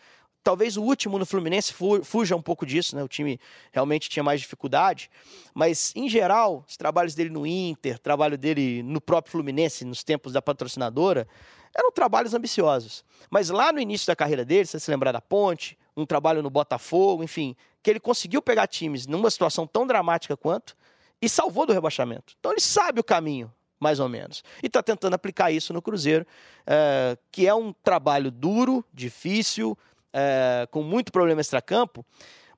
Talvez 0.44 0.76
o 0.76 0.82
último 0.82 1.18
no 1.18 1.24
Fluminense 1.24 1.72
fuja 2.02 2.36
um 2.36 2.42
pouco 2.42 2.66
disso, 2.66 2.94
né? 2.94 3.02
O 3.02 3.08
time 3.08 3.40
realmente 3.72 4.10
tinha 4.10 4.22
mais 4.22 4.42
dificuldade. 4.42 5.10
Mas, 5.54 5.90
em 5.96 6.06
geral, 6.06 6.62
os 6.68 6.76
trabalhos 6.76 7.14
dele 7.14 7.30
no 7.30 7.46
Inter, 7.46 7.98
trabalho 7.98 8.36
dele 8.36 8.82
no 8.82 9.00
próprio 9.00 9.32
Fluminense, 9.32 9.86
nos 9.86 10.04
tempos 10.04 10.34
da 10.34 10.42
patrocinadora, 10.42 11.26
eram 11.74 11.90
trabalhos 11.90 12.34
ambiciosos. 12.34 13.02
Mas 13.30 13.48
lá 13.48 13.72
no 13.72 13.80
início 13.80 14.06
da 14.06 14.14
carreira 14.14 14.44
dele, 14.44 14.66
você 14.66 14.78
se 14.78 14.90
lembrar 14.90 15.12
da 15.12 15.20
Ponte, 15.20 15.78
um 15.96 16.04
trabalho 16.04 16.42
no 16.42 16.50
Botafogo, 16.50 17.24
enfim, 17.24 17.56
que 17.82 17.90
ele 17.90 18.00
conseguiu 18.00 18.42
pegar 18.42 18.66
times 18.66 19.06
numa 19.06 19.30
situação 19.30 19.66
tão 19.66 19.86
dramática 19.86 20.36
quanto 20.36 20.76
e 21.22 21.28
salvou 21.28 21.64
do 21.64 21.72
rebaixamento. 21.72 22.34
Então 22.38 22.52
ele 22.52 22.60
sabe 22.60 23.00
o 23.00 23.04
caminho, 23.04 23.50
mais 23.80 23.98
ou 23.98 24.08
menos. 24.08 24.44
E 24.62 24.66
está 24.66 24.82
tentando 24.82 25.14
aplicar 25.14 25.50
isso 25.50 25.72
no 25.72 25.80
Cruzeiro, 25.80 26.26
é, 26.66 27.16
que 27.32 27.46
é 27.46 27.54
um 27.54 27.72
trabalho 27.72 28.30
duro, 28.30 28.84
difícil, 28.92 29.76
é, 30.14 30.66
com 30.70 30.82
muito 30.82 31.10
problema 31.10 31.40
extracampo, 31.40 32.06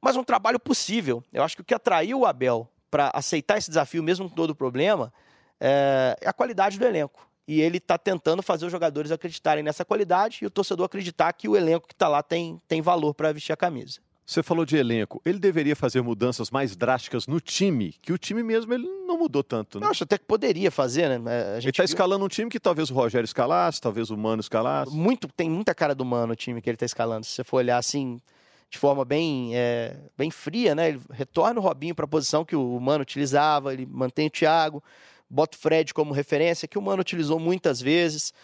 mas 0.00 0.14
um 0.14 0.22
trabalho 0.22 0.60
possível. 0.60 1.24
Eu 1.32 1.42
acho 1.42 1.56
que 1.56 1.62
o 1.62 1.64
que 1.64 1.74
atraiu 1.74 2.20
o 2.20 2.26
Abel 2.26 2.70
para 2.90 3.10
aceitar 3.14 3.56
esse 3.56 3.70
desafio, 3.70 4.02
mesmo 4.02 4.28
com 4.28 4.34
todo 4.34 4.50
o 4.50 4.54
problema, 4.54 5.12
é, 5.58 6.16
é 6.20 6.28
a 6.28 6.32
qualidade 6.32 6.78
do 6.78 6.84
elenco. 6.84 7.26
E 7.48 7.60
ele 7.60 7.78
está 7.78 7.96
tentando 7.96 8.42
fazer 8.42 8.66
os 8.66 8.72
jogadores 8.72 9.10
acreditarem 9.10 9.62
nessa 9.62 9.84
qualidade 9.84 10.40
e 10.42 10.46
o 10.46 10.50
torcedor 10.50 10.84
acreditar 10.86 11.32
que 11.32 11.48
o 11.48 11.56
elenco 11.56 11.86
que 11.88 11.94
está 11.94 12.08
lá 12.08 12.22
tem, 12.22 12.60
tem 12.68 12.82
valor 12.82 13.14
para 13.14 13.32
vestir 13.32 13.52
a 13.52 13.56
camisa. 13.56 14.00
Você 14.26 14.42
falou 14.42 14.66
de 14.66 14.76
elenco. 14.76 15.22
Ele 15.24 15.38
deveria 15.38 15.76
fazer 15.76 16.02
mudanças 16.02 16.50
mais 16.50 16.74
drásticas 16.74 17.28
no 17.28 17.40
time, 17.40 17.94
que 18.02 18.12
o 18.12 18.18
time 18.18 18.42
mesmo 18.42 18.74
ele 18.74 18.84
não 19.06 19.16
mudou 19.16 19.44
tanto. 19.44 19.78
Né? 19.78 19.86
Eu 19.86 19.90
acho 19.90 20.02
até 20.02 20.18
que 20.18 20.24
poderia 20.24 20.68
fazer, 20.68 21.08
né? 21.20 21.54
Gente 21.54 21.64
ele 21.64 21.70
está 21.70 21.84
viu... 21.84 21.90
escalando 21.90 22.24
um 22.24 22.28
time 22.28 22.50
que 22.50 22.58
talvez 22.58 22.90
o 22.90 22.94
Rogério 22.94 23.24
escalasse, 23.24 23.80
talvez 23.80 24.10
o 24.10 24.16
Mano 24.16 24.40
escalasse. 24.40 24.92
Muito, 24.92 25.28
tem 25.28 25.48
muita 25.48 25.72
cara 25.72 25.94
do 25.94 26.04
Mano 26.04 26.32
o 26.32 26.36
time 26.36 26.60
que 26.60 26.68
ele 26.68 26.74
está 26.74 26.84
escalando. 26.84 27.24
Se 27.24 27.30
você 27.32 27.44
for 27.44 27.58
olhar 27.58 27.78
assim, 27.78 28.20
de 28.68 28.78
forma 28.78 29.04
bem, 29.04 29.52
é, 29.54 29.96
bem 30.18 30.30
fria, 30.32 30.74
né? 30.74 30.88
Ele 30.88 31.00
retorna 31.12 31.60
o 31.60 31.62
Robinho 31.62 31.94
para 31.94 32.04
a 32.04 32.08
posição 32.08 32.44
que 32.44 32.56
o 32.56 32.80
Mano 32.80 33.02
utilizava, 33.02 33.72
ele 33.72 33.86
mantém 33.86 34.26
o 34.26 34.30
Thiago, 34.30 34.82
bota 35.30 35.56
o 35.56 35.60
Fred 35.60 35.94
como 35.94 36.12
referência, 36.12 36.66
que 36.66 36.76
o 36.76 36.82
Mano 36.82 37.00
utilizou 37.00 37.38
muitas 37.38 37.80
vezes 37.80 38.34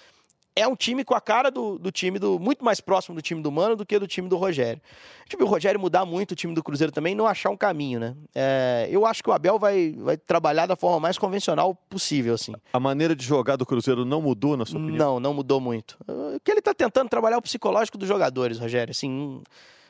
é 0.55 0.67
um 0.69 0.77
time 0.77 1.05
com 1.05 1.15
a 1.15 1.21
cara 1.21 1.51
do, 1.51 1.79
do 1.79 1.91
time 1.91 2.19
do. 2.19 2.39
muito 2.39 2.65
mais 2.65 2.81
próximo 2.81 3.15
do 3.15 3.23
time 3.23 3.41
do 3.41 3.51
Mano 3.51 3.75
do 3.75 3.87
que 3.87 3.99
do 3.99 4.07
time 4.07 4.29
do 4.29 4.37
Rogério. 4.37 4.81
A 5.21 5.25
gente 5.25 5.37
viu 5.37 5.47
o 5.47 5.49
Rogério 5.49 5.81
mudar 5.81 6.05
muito 6.05 6.33
o 6.33 6.35
time 6.35 6.55
do 6.55 6.63
Cruzeiro 6.63 6.93
também 6.93 7.15
não 7.15 7.27
achar 7.27 7.51
um 7.51 7.57
caminho, 7.57 7.99
né? 7.99 8.15
É, 8.35 8.89
eu 8.91 9.07
acho 9.07 9.23
que 9.23 9.31
o 9.31 9.33
Abel 9.33 9.59
vai, 9.59 9.95
vai 9.99 10.17
trabalhar 10.17 10.67
da 10.67 10.77
forma 10.77 11.01
mais 11.01 11.17
convencional 11.17 11.75
possível, 11.89 12.35
assim. 12.35 12.53
A 12.73 12.81
maneira 12.81 13.17
de 13.17 13.25
jogar 13.25 13.57
do 13.57 13.65
Cruzeiro 13.65 14.05
não 14.05 14.21
mudou, 14.21 14.57
na 14.57 14.67
sua 14.67 14.79
opinião? 14.79 15.15
Não, 15.15 15.21
não 15.21 15.35
mudou 15.35 15.61
muito. 15.61 15.97
O 16.07 16.39
que 16.41 16.51
ele 16.51 16.59
está 16.59 16.75
tentando 16.75 17.09
trabalhar 17.09 17.37
é 17.37 17.39
o 17.39 17.43
psicológico 17.43 17.97
dos 17.97 18.09
jogadores, 18.09 18.59
Rogério. 18.59 18.91
Assim, 18.91 19.41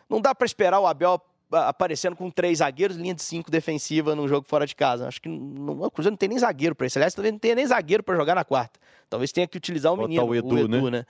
não 0.09 0.21
dá 0.21 0.35
para 0.35 0.47
esperar 0.47 0.79
o 0.79 0.87
Abel 0.87 1.21
aparecendo 1.53 2.17
com 2.17 2.31
três 2.31 2.59
zagueiros, 2.59 2.97
linha 2.97 3.15
de 3.15 3.23
cinco 3.23 3.51
defensiva 3.51 4.15
num 4.15 4.27
jogo 4.27 4.47
fora 4.49 4.67
de 4.67 4.75
casa. 4.75 5.07
Acho 5.07 5.21
que 5.21 5.29
não, 5.29 5.83
o 5.83 5.91
Cruzeiro 5.91 6.13
não 6.13 6.17
tem 6.17 6.29
nem 6.29 6.39
zagueiro 6.39 6.75
para 6.75 6.87
isso. 6.87 6.99
Aliás, 6.99 7.15
talvez 7.15 7.33
não 7.33 7.39
tenha 7.39 7.55
nem 7.55 7.67
zagueiro 7.67 8.03
para 8.03 8.17
jogar 8.17 8.35
na 8.35 8.45
quarta. 8.45 8.79
Talvez 9.09 9.31
tenha 9.31 9.47
que 9.47 9.57
utilizar 9.57 9.93
o 9.93 9.97
menino, 9.97 10.25
o 10.25 10.35
Edu, 10.35 10.55
o 10.55 10.59
Edu 10.59 10.91
né? 10.91 10.99
né? 10.99 11.07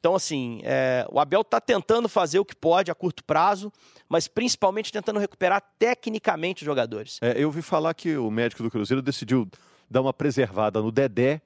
Então, 0.00 0.14
assim, 0.14 0.60
é, 0.64 1.06
o 1.10 1.18
Abel 1.18 1.40
está 1.40 1.60
tentando 1.60 2.08
fazer 2.08 2.38
o 2.38 2.44
que 2.44 2.54
pode 2.54 2.90
a 2.90 2.94
curto 2.94 3.24
prazo, 3.24 3.72
mas 4.08 4.28
principalmente 4.28 4.92
tentando 4.92 5.18
recuperar 5.18 5.62
tecnicamente 5.78 6.62
os 6.62 6.66
jogadores. 6.66 7.18
É, 7.22 7.40
eu 7.40 7.46
ouvi 7.46 7.62
falar 7.62 7.94
que 7.94 8.16
o 8.16 8.30
médico 8.30 8.62
do 8.62 8.70
Cruzeiro 8.70 9.00
decidiu 9.00 9.48
dar 9.88 10.02
uma 10.02 10.12
preservada 10.12 10.82
no 10.82 10.92
Dedé, 10.92 11.40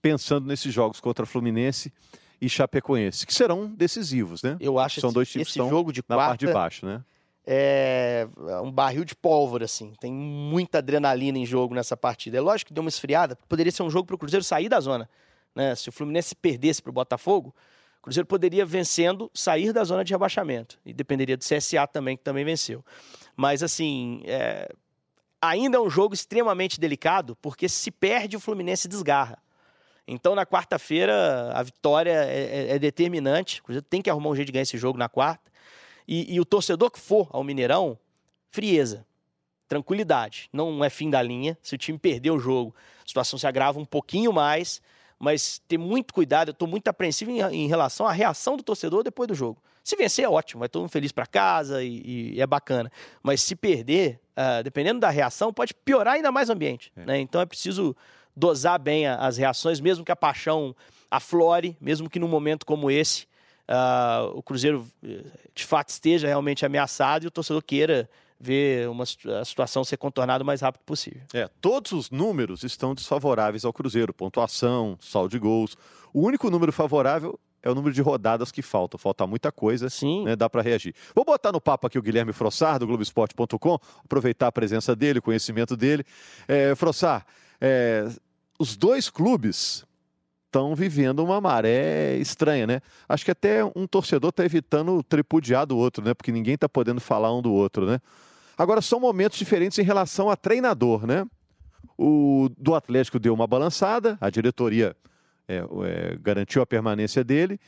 pensando 0.00 0.46
nesses 0.46 0.72
jogos 0.72 0.98
contra 0.98 1.26
Fluminense 1.26 1.92
e 2.40 2.48
Chapecoense, 2.48 3.26
que 3.26 3.34
serão 3.34 3.66
decisivos, 3.66 4.42
né? 4.42 4.56
Eu 4.60 4.78
acho 4.78 5.00
São 5.00 5.12
dois 5.12 5.28
times 5.28 5.48
esse 5.48 5.58
jogo 5.58 5.92
de 5.92 6.02
quarta, 6.02 6.22
na 6.22 6.28
parte 6.28 6.46
de 6.46 6.52
baixo, 6.52 6.86
né? 6.86 7.04
É 7.52 8.28
um 8.62 8.70
barril 8.70 9.04
de 9.04 9.16
pólvora, 9.16 9.64
assim. 9.64 9.92
Tem 9.98 10.12
muita 10.12 10.78
adrenalina 10.78 11.36
em 11.36 11.44
jogo 11.44 11.74
nessa 11.74 11.96
partida. 11.96 12.38
É 12.38 12.40
lógico 12.40 12.68
que 12.68 12.72
deu 12.72 12.80
uma 12.80 12.88
esfriada, 12.88 13.36
poderia 13.48 13.72
ser 13.72 13.82
um 13.82 13.90
jogo 13.90 14.06
para 14.06 14.14
o 14.14 14.18
Cruzeiro 14.18 14.44
sair 14.44 14.68
da 14.68 14.78
zona. 14.78 15.10
Né? 15.52 15.74
Se 15.74 15.88
o 15.88 15.92
Fluminense 15.92 16.32
perdesse 16.32 16.80
para 16.80 16.90
o 16.90 16.92
Botafogo, 16.92 17.52
o 17.98 18.02
Cruzeiro 18.02 18.24
poderia, 18.24 18.64
vencendo, 18.64 19.28
sair 19.34 19.72
da 19.72 19.82
zona 19.82 20.04
de 20.04 20.12
rebaixamento. 20.12 20.78
E 20.86 20.92
dependeria 20.92 21.36
do 21.36 21.44
CSA 21.44 21.88
também, 21.88 22.16
que 22.16 22.22
também 22.22 22.44
venceu. 22.44 22.84
Mas, 23.36 23.64
assim, 23.64 24.22
é... 24.26 24.72
ainda 25.42 25.76
é 25.76 25.80
um 25.80 25.90
jogo 25.90 26.14
extremamente 26.14 26.78
delicado, 26.78 27.34
porque 27.42 27.68
se 27.68 27.90
perde, 27.90 28.36
o 28.36 28.40
Fluminense 28.40 28.86
desgarra. 28.86 29.38
Então, 30.06 30.36
na 30.36 30.46
quarta-feira, 30.46 31.50
a 31.52 31.62
vitória 31.64 32.12
é, 32.12 32.68
é, 32.68 32.76
é 32.76 32.78
determinante. 32.78 33.60
O 33.60 33.64
Cruzeiro 33.64 33.86
tem 33.90 34.00
que 34.00 34.08
arrumar 34.08 34.30
um 34.30 34.36
jeito 34.36 34.46
de 34.46 34.52
ganhar 34.52 34.62
esse 34.62 34.78
jogo 34.78 34.96
na 34.96 35.08
quarta. 35.08 35.49
E, 36.10 36.34
e 36.34 36.40
o 36.40 36.44
torcedor 36.44 36.90
que 36.90 36.98
for 36.98 37.28
ao 37.30 37.44
Mineirão, 37.44 37.96
frieza, 38.50 39.06
tranquilidade. 39.68 40.48
Não 40.52 40.84
é 40.84 40.90
fim 40.90 41.08
da 41.08 41.22
linha. 41.22 41.56
Se 41.62 41.76
o 41.76 41.78
time 41.78 41.96
perder 41.96 42.32
o 42.32 42.40
jogo, 42.40 42.74
a 43.04 43.06
situação 43.06 43.38
se 43.38 43.46
agrava 43.46 43.78
um 43.78 43.84
pouquinho 43.84 44.32
mais, 44.32 44.82
mas 45.20 45.62
ter 45.68 45.78
muito 45.78 46.12
cuidado. 46.12 46.48
Eu 46.48 46.52
estou 46.52 46.66
muito 46.66 46.88
apreensivo 46.88 47.30
em, 47.30 47.40
em, 47.40 47.68
relação 47.68 48.08
à 48.08 48.12
reação 48.12 48.56
do 48.56 48.62
torcedor 48.64 49.04
depois 49.04 49.28
do 49.28 49.36
jogo. 49.36 49.62
Se 49.84 49.94
vencer 49.94 50.24
é 50.24 50.28
ótimo, 50.28 50.58
vai 50.58 50.68
todo 50.68 50.82
mundo 50.82 50.90
feliz 50.90 51.12
para 51.12 51.26
casa 51.26 51.80
e, 51.80 52.34
e, 52.34 52.40
é 52.40 52.46
bacana. 52.46 52.90
Mas 53.22 53.40
se 53.40 53.54
perder, 53.54 54.18
uh, 54.36 54.64
dependendo 54.64 54.98
da 54.98 55.10
reação, 55.10 55.52
pode 55.52 55.72
piorar 55.72 56.14
ainda 56.14 56.32
mais 56.32 56.48
o 56.48 56.52
ambiente. 56.52 56.92
É. 56.96 57.04
Né? 57.06 57.20
Então 57.20 57.40
é 57.40 57.46
preciso 57.46 57.96
dosar 58.34 58.80
bem 58.80 59.06
as 59.06 59.36
reações, 59.36 59.80
mesmo 59.80 60.04
que 60.04 60.10
a 60.10 60.16
paixão 60.16 60.74
aflore, 61.08 61.76
mesmo 61.80 62.10
que 62.10 62.18
num 62.18 62.28
momento 62.28 62.66
como 62.66 62.90
esse, 62.90 63.28
uh, 63.70 64.36
o 64.36 64.42
Cruzeiro 64.42 64.86
eh, 65.02 65.24
de 65.54 65.64
fato 65.64 65.90
esteja 65.90 66.26
realmente 66.26 66.66
ameaçado 66.66 67.24
e 67.24 67.28
o 67.28 67.30
torcedor 67.30 67.62
queira 67.62 68.08
ver 68.38 68.88
uma, 68.88 69.04
a 69.04 69.44
situação 69.44 69.84
ser 69.84 69.98
contornada 69.98 70.42
o 70.42 70.46
mais 70.46 70.62
rápido 70.62 70.82
possível. 70.82 71.20
É, 71.32 71.48
todos 71.60 71.92
os 71.92 72.10
números 72.10 72.64
estão 72.64 72.94
desfavoráveis 72.94 73.64
ao 73.64 73.72
Cruzeiro, 73.72 74.14
pontuação, 74.14 74.96
saldo 75.00 75.28
de 75.28 75.38
gols. 75.38 75.76
O 76.12 76.22
único 76.22 76.50
número 76.50 76.72
favorável 76.72 77.38
é 77.62 77.70
o 77.70 77.74
número 77.74 77.94
de 77.94 78.00
rodadas 78.00 78.50
que 78.50 78.62
falta. 78.62 78.96
Falta 78.96 79.26
muita 79.26 79.52
coisa, 79.52 79.90
Sim. 79.90 80.24
Né, 80.24 80.34
dá 80.34 80.48
para 80.48 80.62
reagir. 80.62 80.94
Vou 81.14 81.24
botar 81.24 81.52
no 81.52 81.60
papo 81.60 81.86
aqui 81.86 81.98
o 81.98 82.02
Guilherme 82.02 82.32
Frossar, 82.32 82.78
do 82.78 82.86
Globoesporte.com, 82.86 83.78
aproveitar 84.02 84.46
a 84.46 84.52
presença 84.52 84.96
dele, 84.96 85.18
o 85.18 85.22
conhecimento 85.22 85.76
dele. 85.76 86.02
É, 86.48 86.74
Frossar, 86.74 87.26
é, 87.60 88.08
os 88.58 88.74
dois 88.74 89.10
clubes 89.10 89.84
estão 90.50 90.74
vivendo 90.74 91.20
uma 91.20 91.40
maré 91.40 92.16
estranha, 92.16 92.66
né? 92.66 92.80
Acho 93.08 93.24
que 93.24 93.30
até 93.30 93.64
um 93.64 93.86
torcedor 93.86 94.30
está 94.30 94.44
evitando 94.44 95.00
tripudiar 95.04 95.64
do 95.64 95.78
outro, 95.78 96.04
né? 96.04 96.12
Porque 96.12 96.32
ninguém 96.32 96.54
está 96.54 96.68
podendo 96.68 97.00
falar 97.00 97.32
um 97.32 97.40
do 97.40 97.52
outro, 97.52 97.86
né? 97.86 98.00
Agora, 98.58 98.82
são 98.82 98.98
momentos 98.98 99.38
diferentes 99.38 99.78
em 99.78 99.82
relação 99.82 100.28
a 100.28 100.36
treinador, 100.36 101.06
né? 101.06 101.24
O 101.96 102.50
do 102.58 102.74
Atlético 102.74 103.18
deu 103.18 103.32
uma 103.32 103.46
balançada, 103.46 104.18
a 104.20 104.28
diretoria 104.28 104.96
é, 105.48 105.58
é, 105.58 106.18
garantiu 106.20 106.60
a 106.60 106.66
permanência 106.66 107.22
dele, 107.22 107.58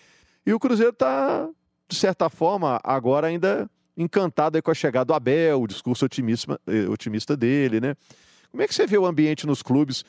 e 0.45 0.53
o 0.53 0.59
Cruzeiro 0.59 0.93
está, 0.93 1.49
de 1.89 1.97
certa 1.97 2.29
forma, 2.29 2.81
agora 2.83 3.29
ainda 3.29 3.71
encantado 3.97 4.61
com 4.61 4.71
a 4.71 4.75
chegada 4.75 5.05
do 5.07 5.15
Abel, 5.15 5.63
o 5.63 5.67
discurso 5.69 6.05
otimista, 6.05 6.59
eh, 6.67 6.89
otimista 6.89 7.37
dele, 7.37 7.81
né? 7.81 7.95
Como 8.51 8.63
é 8.63 8.67
que 8.67 8.75
você 8.75 8.87
vê 8.87 8.99
o 8.99 9.07
ambiente 9.07 9.47
nos 9.47 9.63
clubes? 9.63 10.05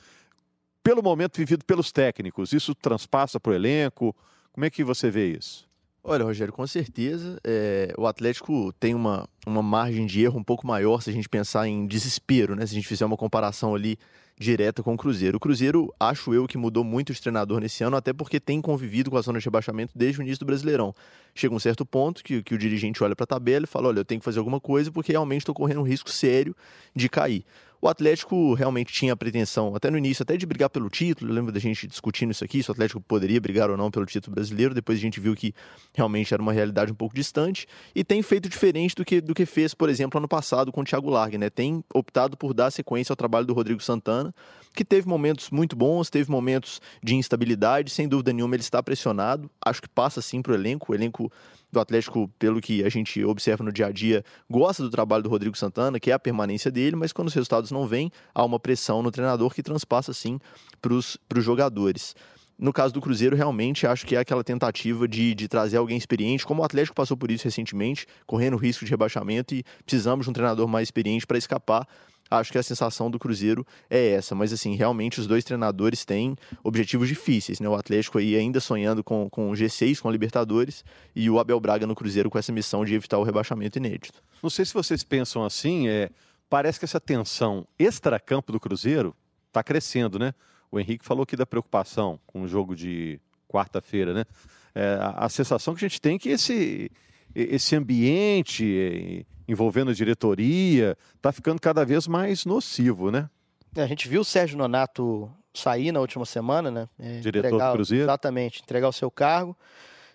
Pelo 0.84 1.02
momento 1.02 1.38
vivido 1.38 1.64
pelos 1.66 1.92
técnicos, 1.92 2.52
isso 2.54 2.76
transpassa 2.76 3.40
para 3.40 3.52
o 3.52 3.56
elenco? 3.56 4.16
Como 4.52 4.66
é 4.66 4.70
que 4.70 4.84
você 4.84 5.10
vê 5.10 5.32
isso? 5.32 5.68
Olha, 6.04 6.26
Rogério, 6.26 6.52
com 6.52 6.68
certeza 6.68 7.40
é, 7.46 7.94
o 7.98 8.06
Atlético 8.06 8.74
tem 8.74 8.94
uma, 8.94 9.28
uma 9.48 9.64
margem 9.64 10.06
de 10.06 10.22
erro 10.22 10.38
um 10.38 10.44
pouco 10.44 10.68
maior 10.68 11.02
se 11.02 11.10
a 11.10 11.14
gente 11.14 11.30
pensar 11.30 11.66
em 11.66 11.88
desespero, 11.88 12.56
né? 12.56 12.66
Se 12.66 12.74
a 12.74 12.76
gente 12.76 12.88
fizer 12.88 13.06
uma 13.06 13.16
comparação 13.16 13.74
ali 13.74 13.98
direta 14.38 14.84
com 14.84 14.94
o 14.94 14.98
Cruzeiro. 14.98 15.38
O 15.38 15.40
Cruzeiro, 15.40 15.94
acho 15.98 16.34
eu, 16.34 16.46
que 16.46 16.58
mudou 16.58 16.84
muito 16.84 17.14
de 17.14 17.22
treinador 17.22 17.62
nesse 17.62 17.84
ano, 17.84 17.96
até 17.96 18.12
porque 18.12 18.40
tem 18.40 18.62
convivido 18.62 19.10
com 19.10 19.18
a 19.18 19.22
zona 19.22 19.40
de 19.40 19.46
rebaixamento 19.46 19.94
desde 19.96 20.20
o 20.20 20.24
início 20.24 20.40
do 20.40 20.46
Brasileirão. 20.46 20.94
Chega 21.34 21.56
um 21.56 21.60
certo 21.60 21.86
ponto 21.86 22.22
que, 22.22 22.44
que 22.44 22.54
o 22.54 22.58
dirigente 22.58 23.02
olha 23.02 23.16
para 23.16 23.24
a 23.24 23.28
tabela 23.28 23.64
e 23.64 23.68
fala: 23.68 23.88
olha, 23.88 24.00
eu 24.00 24.06
tenho 24.06 24.20
que 24.20 24.26
fazer 24.26 24.40
alguma 24.40 24.60
coisa 24.60 24.92
porque 24.92 25.14
realmente 25.14 25.42
estou 25.42 25.56
correndo 25.56 25.80
um 25.80 25.88
risco 25.88 26.10
sério 26.10 26.54
de 26.94 27.08
cair. 27.08 27.46
O 27.84 27.90
Atlético 27.90 28.54
realmente 28.54 28.94
tinha 28.94 29.12
a 29.12 29.16
pretensão, 29.18 29.76
até 29.76 29.92
no 29.92 29.98
início, 29.98 30.24
até 30.24 30.38
de 30.38 30.46
brigar 30.46 30.70
pelo 30.70 30.90
título. 30.90 31.30
Eu 31.30 31.36
lembro 31.36 31.52
da 31.52 31.60
gente 31.60 31.86
discutindo 31.86 32.32
isso 32.32 32.42
aqui, 32.42 32.64
se 32.64 32.70
o 32.70 32.72
Atlético 32.72 33.02
poderia 33.02 33.42
brigar 33.42 33.70
ou 33.70 33.76
não 33.76 33.92
pelo 33.92 34.06
título 34.06 34.34
brasileiro. 34.34 34.74
Depois 34.74 34.98
a 34.98 35.02
gente 35.02 35.20
viu 35.20 35.36
que 35.36 35.54
realmente 35.94 36.34
era 36.34 36.42
uma 36.42 36.54
realidade 36.54 36.94
um 36.94 36.96
pouco 36.96 37.14
distante. 37.14 37.68
E 37.94 38.02
tem 38.02 38.22
feito 38.22 38.48
diferente 38.48 38.96
do 38.96 39.04
que, 39.04 39.20
do 39.20 39.34
que 39.34 39.46
fez, 39.46 39.74
por 39.74 39.90
exemplo, 39.90 40.18
ano 40.18 40.30
passado 40.30 40.72
com 40.72 40.80
o 40.80 40.84
Thiago 40.86 41.10
Largue, 41.10 41.38
né? 41.38 41.50
Tem 41.50 41.84
optado 41.94 42.38
por 42.38 42.54
dar 42.54 42.72
sequência 42.72 43.12
ao 43.12 43.18
trabalho 43.18 43.46
do 43.46 43.54
Rodrigo 43.54 43.84
Santana, 43.84 44.34
que 44.74 44.84
teve 44.84 45.08
momentos 45.08 45.50
muito 45.50 45.76
bons, 45.76 46.10
teve 46.10 46.30
momentos 46.30 46.82
de 47.02 47.16
instabilidade. 47.16 47.92
Sem 47.92 48.08
dúvida 48.08 48.34
nenhuma, 48.34 48.56
ele 48.56 48.64
está 48.64 48.82
pressionado. 48.82 49.50
Acho 49.64 49.82
que 49.82 49.90
passa 49.90 50.22
sim 50.22 50.42
para 50.42 50.52
o 50.52 50.56
elenco. 50.56 50.92
O 50.92 50.96
elenco 50.96 51.32
do 51.72 51.80
Atlético, 51.80 52.30
pelo 52.40 52.62
que 52.62 52.84
a 52.84 52.90
gente 52.90 53.24
observa 53.24 53.64
no 53.64 53.72
dia 53.72 53.88
a 53.88 53.92
dia, 53.92 54.24
gosta 54.50 54.84
do 54.84 54.90
trabalho 54.90 55.24
do 55.24 55.30
Rodrigo 55.30 55.58
Santana, 55.58 56.00
que 56.00 56.12
é 56.12 56.14
a 56.14 56.20
permanência 56.20 56.72
dele, 56.72 56.96
mas 56.96 57.12
quando 57.12 57.30
os 57.30 57.34
resultados 57.34 57.72
não 57.72 57.88
vêm, 57.88 58.12
há 58.34 58.46
uma 58.46 58.60
pressão 58.60 59.02
no 59.02 59.12
treinador 59.12 59.54
que 59.54 59.64
transpassa 59.64 60.14
sim 60.14 60.40
para 60.82 60.94
os 60.94 61.18
jogadores. 61.38 62.16
No 62.58 62.72
caso 62.72 62.94
do 62.94 63.02
Cruzeiro, 63.02 63.36
realmente 63.36 63.88
acho 63.88 64.06
que 64.06 64.16
é 64.16 64.20
aquela 64.20 64.44
tentativa 64.44 65.08
de, 65.08 65.34
de 65.34 65.48
trazer 65.48 65.78
alguém 65.78 65.98
experiente, 65.98 66.46
como 66.46 66.62
o 66.62 66.66
Atlético 66.66 66.96
passou 66.96 67.18
por 67.18 67.32
isso 67.32 67.44
recentemente, 67.44 68.06
correndo 68.28 68.56
risco 68.56 68.86
de 68.86 68.92
rebaixamento 68.92 69.56
e 69.56 69.64
precisamos 69.84 70.26
de 70.26 70.30
um 70.30 70.34
treinador 70.34 70.68
mais 70.68 70.88
experiente 70.88 71.26
para 71.26 71.38
escapar 71.38 71.88
acho 72.30 72.52
que 72.52 72.58
a 72.58 72.64
sensação 72.64 73.10
do 73.10 73.20
Cruzeiro 73.20 73.66
é 73.90 74.12
essa. 74.12 74.34
Mas, 74.36 74.52
assim, 74.52 74.76
realmente 74.76 75.20
os 75.20 75.28
dois 75.28 75.44
treinadores 75.44 76.06
têm 76.06 76.36
objetivos 76.64 77.08
difíceis, 77.08 77.60
né? 77.60 77.68
O 77.68 77.76
Atlético 77.76 78.18
aí 78.18 78.36
ainda 78.36 78.60
sonhando 78.60 79.04
com, 79.04 79.30
com 79.30 79.52
o 79.52 79.54
G6, 79.54 80.00
com 80.00 80.10
a 80.10 80.12
Libertadores, 80.12 80.84
e 81.16 81.30
o 81.30 81.40
Abel 81.40 81.60
Braga 81.60 81.86
no 81.86 81.96
Cruzeiro 81.96 82.30
com 82.30 82.38
essa 82.38 82.52
missão 82.52 82.84
de 82.86 82.94
evitar 82.94 83.18
o 83.18 83.24
rebaixamento 83.24 83.78
inédito. 83.78 84.22
Não 84.42 84.50
sei 84.50 84.66
se 84.66 84.74
vocês 84.74 85.04
pensam 85.04 85.44
assim, 85.44 85.88
é, 85.88 86.10
parece 86.50 86.80
que 86.80 86.86
essa 86.86 87.00
tensão 87.00 87.68
extra-campo 87.78 88.52
do 88.52 88.60
Cruzeiro 88.60 89.16
está 89.48 89.64
crescendo, 89.64 90.18
né? 90.18 90.34
O 90.72 90.80
Henrique 90.80 91.06
falou 91.06 91.24
aqui 91.24 91.36
da 91.36 91.46
preocupação 91.46 92.20
com 92.26 92.42
o 92.42 92.48
jogo 92.48 92.76
de 92.76 93.20
quarta-feira, 93.48 94.14
né? 94.14 94.26
É, 94.74 94.98
a, 95.00 95.26
a 95.26 95.30
sensação 95.30 95.76
que 95.76 95.86
a 95.86 95.88
gente 95.88 96.02
tem 96.02 96.16
é 96.16 96.20
que 96.20 96.30
esse, 96.30 96.92
esse 97.36 97.76
ambiente 97.76 99.26
envolvendo 99.48 99.92
a 99.92 99.94
diretoria, 99.94 100.98
está 101.16 101.32
ficando 101.32 101.60
cada 101.60 101.86
vez 101.86 102.08
mais 102.08 102.46
nocivo, 102.46 103.12
né? 103.12 103.30
É, 103.76 103.82
a 103.82 103.88
gente 103.88 104.08
viu 104.08 104.22
o 104.22 104.26
Sérgio 104.26 104.58
Nonato 104.58 105.30
sair 105.54 105.92
na 105.92 106.00
última 106.00 106.26
semana, 106.26 106.72
né? 106.72 106.90
É, 107.00 107.20
Diretor 107.20 107.48
entregar, 107.48 107.70
do 107.70 107.76
Cruzeiro. 107.76 108.04
Exatamente, 108.06 108.62
entregar 108.62 108.88
o 108.88 108.94
seu 108.94 109.12
cargo. 109.12 109.58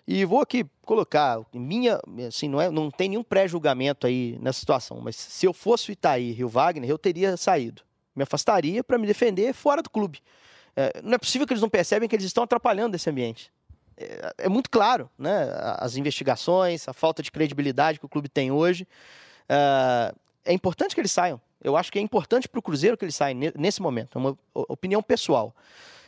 E 0.07 0.25
vou 0.25 0.41
aqui 0.41 0.65
colocar, 0.81 1.39
minha, 1.53 1.99
assim, 2.27 2.49
não, 2.49 2.59
é, 2.59 2.69
não 2.69 2.89
tem 2.89 3.09
nenhum 3.09 3.23
pré-julgamento 3.23 4.07
aí 4.07 4.37
nessa 4.41 4.59
situação, 4.59 4.99
mas 5.01 5.15
se 5.15 5.45
eu 5.45 5.53
fosse 5.53 5.91
o 5.91 5.93
Itaí 5.93 6.31
Rio 6.31 6.47
Wagner, 6.47 6.89
eu 6.89 6.97
teria 6.97 7.37
saído. 7.37 7.83
Me 8.15 8.23
afastaria 8.23 8.83
para 8.83 8.97
me 8.97 9.05
defender 9.05 9.53
fora 9.53 9.83
do 9.83 9.89
clube. 9.89 10.19
É, 10.75 10.99
não 11.03 11.13
é 11.13 11.17
possível 11.17 11.45
que 11.45 11.53
eles 11.53 11.61
não 11.61 11.69
percebem 11.69 12.09
que 12.09 12.15
eles 12.15 12.25
estão 12.25 12.43
atrapalhando 12.43 12.95
esse 12.95 13.09
ambiente. 13.09 13.51
É, 13.99 14.33
é, 14.45 14.49
muito 14.49 14.69
claro, 14.69 15.09
né? 15.17 15.49
As 15.77 15.97
investigações, 15.97 16.87
a 16.87 16.93
falta 16.93 17.21
de 17.21 17.31
credibilidade 17.31 17.99
que 17.99 18.05
o 18.05 18.09
clube 18.09 18.29
tem 18.29 18.49
hoje. 18.49 18.87
Uh, 19.49 20.17
é 20.45 20.53
importante 20.53 20.95
que 20.95 21.01
eles 21.01 21.11
saiam. 21.11 21.41
Eu 21.61 21.75
acho 21.75 21.91
que 21.91 21.99
é 21.99 22.01
importante 22.01 22.47
para 22.47 22.59
o 22.59 22.61
Cruzeiro 22.61 22.97
que 22.97 23.03
eles 23.03 23.15
saiam 23.15 23.37
nesse 23.57 23.81
momento. 23.81 24.17
É 24.17 24.19
uma 24.19 24.37
opinião 24.53 25.03
pessoal. 25.03 25.53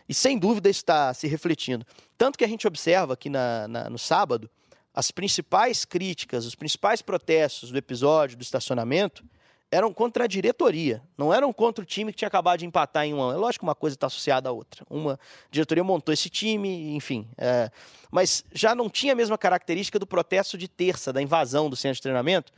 E 0.07 0.13
sem 0.13 0.39
dúvida 0.39 0.69
está 0.69 1.13
se 1.13 1.27
refletindo. 1.27 1.85
Tanto 2.17 2.37
que 2.37 2.45
a 2.45 2.47
gente 2.47 2.65
observa 2.65 3.13
aqui 3.13 3.29
na, 3.29 3.67
na, 3.67 3.89
no 3.89 3.99
sábado 3.99 4.49
as 4.93 5.11
principais 5.11 5.83
críticas, 5.83 6.45
os 6.45 6.55
principais 6.55 7.01
protestos 7.01 7.71
do 7.71 7.77
episódio 7.77 8.37
do 8.37 8.41
estacionamento 8.41 9.23
eram 9.71 9.93
contra 9.93 10.25
a 10.25 10.27
diretoria, 10.27 11.01
não 11.17 11.33
eram 11.33 11.53
contra 11.53 11.81
o 11.81 11.85
time 11.85 12.11
que 12.11 12.17
tinha 12.19 12.27
acabado 12.27 12.59
de 12.59 12.65
empatar 12.65 13.05
em 13.05 13.13
um 13.13 13.21
ano. 13.21 13.37
É 13.37 13.37
lógico 13.37 13.63
que 13.63 13.67
uma 13.67 13.75
coisa 13.75 13.95
está 13.95 14.07
associada 14.07 14.49
à 14.49 14.51
outra. 14.51 14.85
Uma 14.89 15.17
diretoria 15.49 15.83
montou 15.83 16.13
esse 16.13 16.29
time, 16.29 16.93
enfim. 16.93 17.27
É, 17.37 17.71
mas 18.11 18.43
já 18.51 18.75
não 18.75 18.89
tinha 18.89 19.13
a 19.13 19.15
mesma 19.15 19.37
característica 19.37 19.97
do 19.97 20.05
protesto 20.05 20.57
de 20.57 20.67
terça, 20.67 21.13
da 21.13 21.21
invasão 21.21 21.69
do 21.69 21.75
centro 21.75 21.95
de 21.95 22.01
treinamento, 22.01 22.51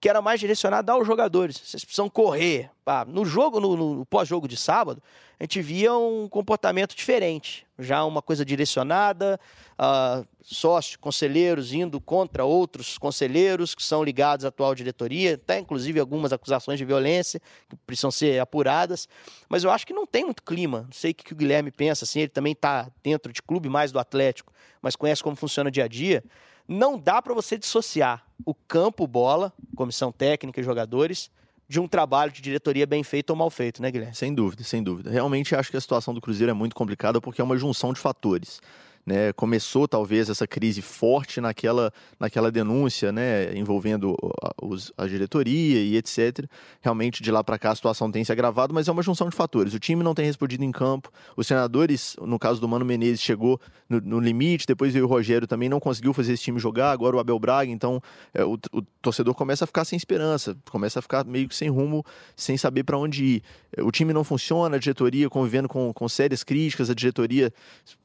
que 0.00 0.08
era 0.08 0.22
mais 0.22 0.40
direcionada 0.40 0.92
aos 0.92 1.06
jogadores. 1.06 1.60
Vocês 1.62 1.84
precisam 1.84 2.08
correr. 2.08 2.70
No 3.08 3.24
jogo, 3.24 3.60
no, 3.60 3.76
no 3.76 4.06
pós-jogo 4.06 4.48
de 4.48 4.56
sábado, 4.56 5.02
a 5.38 5.44
gente 5.44 5.60
via 5.62 5.94
um 5.94 6.28
comportamento 6.28 6.94
diferente. 6.94 7.66
Já 7.78 8.04
uma 8.04 8.20
coisa 8.20 8.44
direcionada, 8.44 9.40
uh, 9.78 10.26
sócios, 10.42 10.96
conselheiros 10.96 11.72
indo 11.72 11.98
contra 12.00 12.44
outros 12.44 12.98
conselheiros 12.98 13.74
que 13.74 13.82
são 13.82 14.04
ligados 14.04 14.44
à 14.44 14.48
atual 14.48 14.74
diretoria, 14.74 15.34
até 15.34 15.58
inclusive 15.58 15.98
algumas 15.98 16.32
acusações 16.32 16.78
de 16.78 16.84
violência 16.84 17.40
que 17.68 17.76
precisam 17.86 18.10
ser 18.10 18.38
apuradas. 18.38 19.08
Mas 19.48 19.64
eu 19.64 19.70
acho 19.70 19.86
que 19.86 19.94
não 19.94 20.06
tem 20.06 20.24
muito 20.24 20.42
clima. 20.42 20.82
Não 20.82 20.92
sei 20.92 21.12
o 21.12 21.14
que 21.14 21.32
o 21.32 21.36
Guilherme 21.36 21.70
pensa, 21.70 22.04
assim, 22.04 22.20
ele 22.20 22.28
também 22.28 22.52
está 22.52 22.90
dentro 23.02 23.32
de 23.32 23.40
clube 23.40 23.68
mais 23.68 23.90
do 23.90 23.98
Atlético, 23.98 24.52
mas 24.82 24.96
conhece 24.96 25.22
como 25.22 25.36
funciona 25.36 25.68
o 25.68 25.70
dia 25.70 25.84
a 25.84 25.88
dia. 25.88 26.24
Não 26.66 26.98
dá 26.98 27.20
para 27.20 27.34
você 27.34 27.58
dissociar 27.58 28.24
o 28.44 28.54
campo 28.54 29.06
bola, 29.06 29.52
comissão 29.74 30.12
técnica 30.12 30.60
e 30.60 30.64
jogadores, 30.64 31.30
de 31.68 31.78
um 31.78 31.86
trabalho 31.86 32.32
de 32.32 32.40
diretoria 32.40 32.86
bem 32.86 33.02
feito 33.04 33.30
ou 33.30 33.36
mal 33.36 33.48
feito, 33.48 33.80
né, 33.80 33.90
Guilherme? 33.90 34.14
Sem 34.14 34.34
dúvida, 34.34 34.64
sem 34.64 34.82
dúvida. 34.82 35.10
Realmente 35.10 35.54
acho 35.54 35.70
que 35.70 35.76
a 35.76 35.80
situação 35.80 36.12
do 36.12 36.20
Cruzeiro 36.20 36.50
é 36.50 36.54
muito 36.54 36.74
complicada 36.74 37.20
porque 37.20 37.40
é 37.40 37.44
uma 37.44 37.56
junção 37.56 37.92
de 37.92 38.00
fatores. 38.00 38.60
Né, 39.06 39.32
começou 39.32 39.88
talvez 39.88 40.28
essa 40.28 40.46
crise 40.46 40.82
forte 40.82 41.40
naquela, 41.40 41.90
naquela 42.18 42.50
denúncia 42.50 43.10
né, 43.10 43.56
envolvendo 43.56 44.14
a, 44.42 44.52
os, 44.62 44.92
a 44.96 45.06
diretoria 45.06 45.80
e 45.80 45.96
etc. 45.96 46.46
Realmente 46.82 47.22
de 47.22 47.30
lá 47.30 47.42
para 47.42 47.58
cá 47.58 47.70
a 47.70 47.74
situação 47.74 48.12
tem 48.12 48.22
se 48.22 48.30
agravado, 48.30 48.74
mas 48.74 48.88
é 48.88 48.92
uma 48.92 49.02
junção 49.02 49.30
de 49.30 49.34
fatores. 49.34 49.72
O 49.72 49.80
time 49.80 50.04
não 50.04 50.14
tem 50.14 50.26
respondido 50.26 50.62
em 50.64 50.70
campo, 50.70 51.10
os 51.34 51.46
senadores, 51.46 52.14
no 52.20 52.38
caso 52.38 52.60
do 52.60 52.68
Mano 52.68 52.84
Menezes, 52.84 53.22
chegou 53.22 53.58
no, 53.88 54.00
no 54.00 54.20
limite, 54.20 54.66
depois 54.66 54.92
veio 54.92 55.06
o 55.06 55.08
Rogério 55.08 55.48
também, 55.48 55.68
não 55.68 55.80
conseguiu 55.80 56.12
fazer 56.12 56.34
esse 56.34 56.42
time 56.42 56.60
jogar, 56.60 56.92
agora 56.92 57.16
o 57.16 57.18
Abel 57.18 57.38
Braga, 57.38 57.70
então 57.70 58.02
é, 58.34 58.44
o, 58.44 58.58
o, 58.72 58.82
torcedor 59.00 59.34
começa 59.34 59.64
a 59.64 59.66
ficar 59.66 59.84
sem 59.86 59.96
esperança, 59.96 60.54
começa 60.70 60.98
a 60.98 61.02
ficar 61.02 61.24
meio 61.24 61.48
que 61.48 61.56
sem 61.56 61.70
rumo, 61.70 62.04
sem 62.36 62.56
saber 62.56 62.84
para 62.84 62.98
onde 62.98 63.24
ir. 63.24 63.42
O 63.78 63.90
time 63.90 64.12
não 64.12 64.22
funciona, 64.22 64.76
a 64.76 64.78
diretoria 64.78 65.30
convivendo 65.30 65.68
com, 65.68 65.92
com 65.92 66.08
sérias 66.08 66.44
críticas, 66.44 66.90
a 66.90 66.94
diretoria 66.94 67.52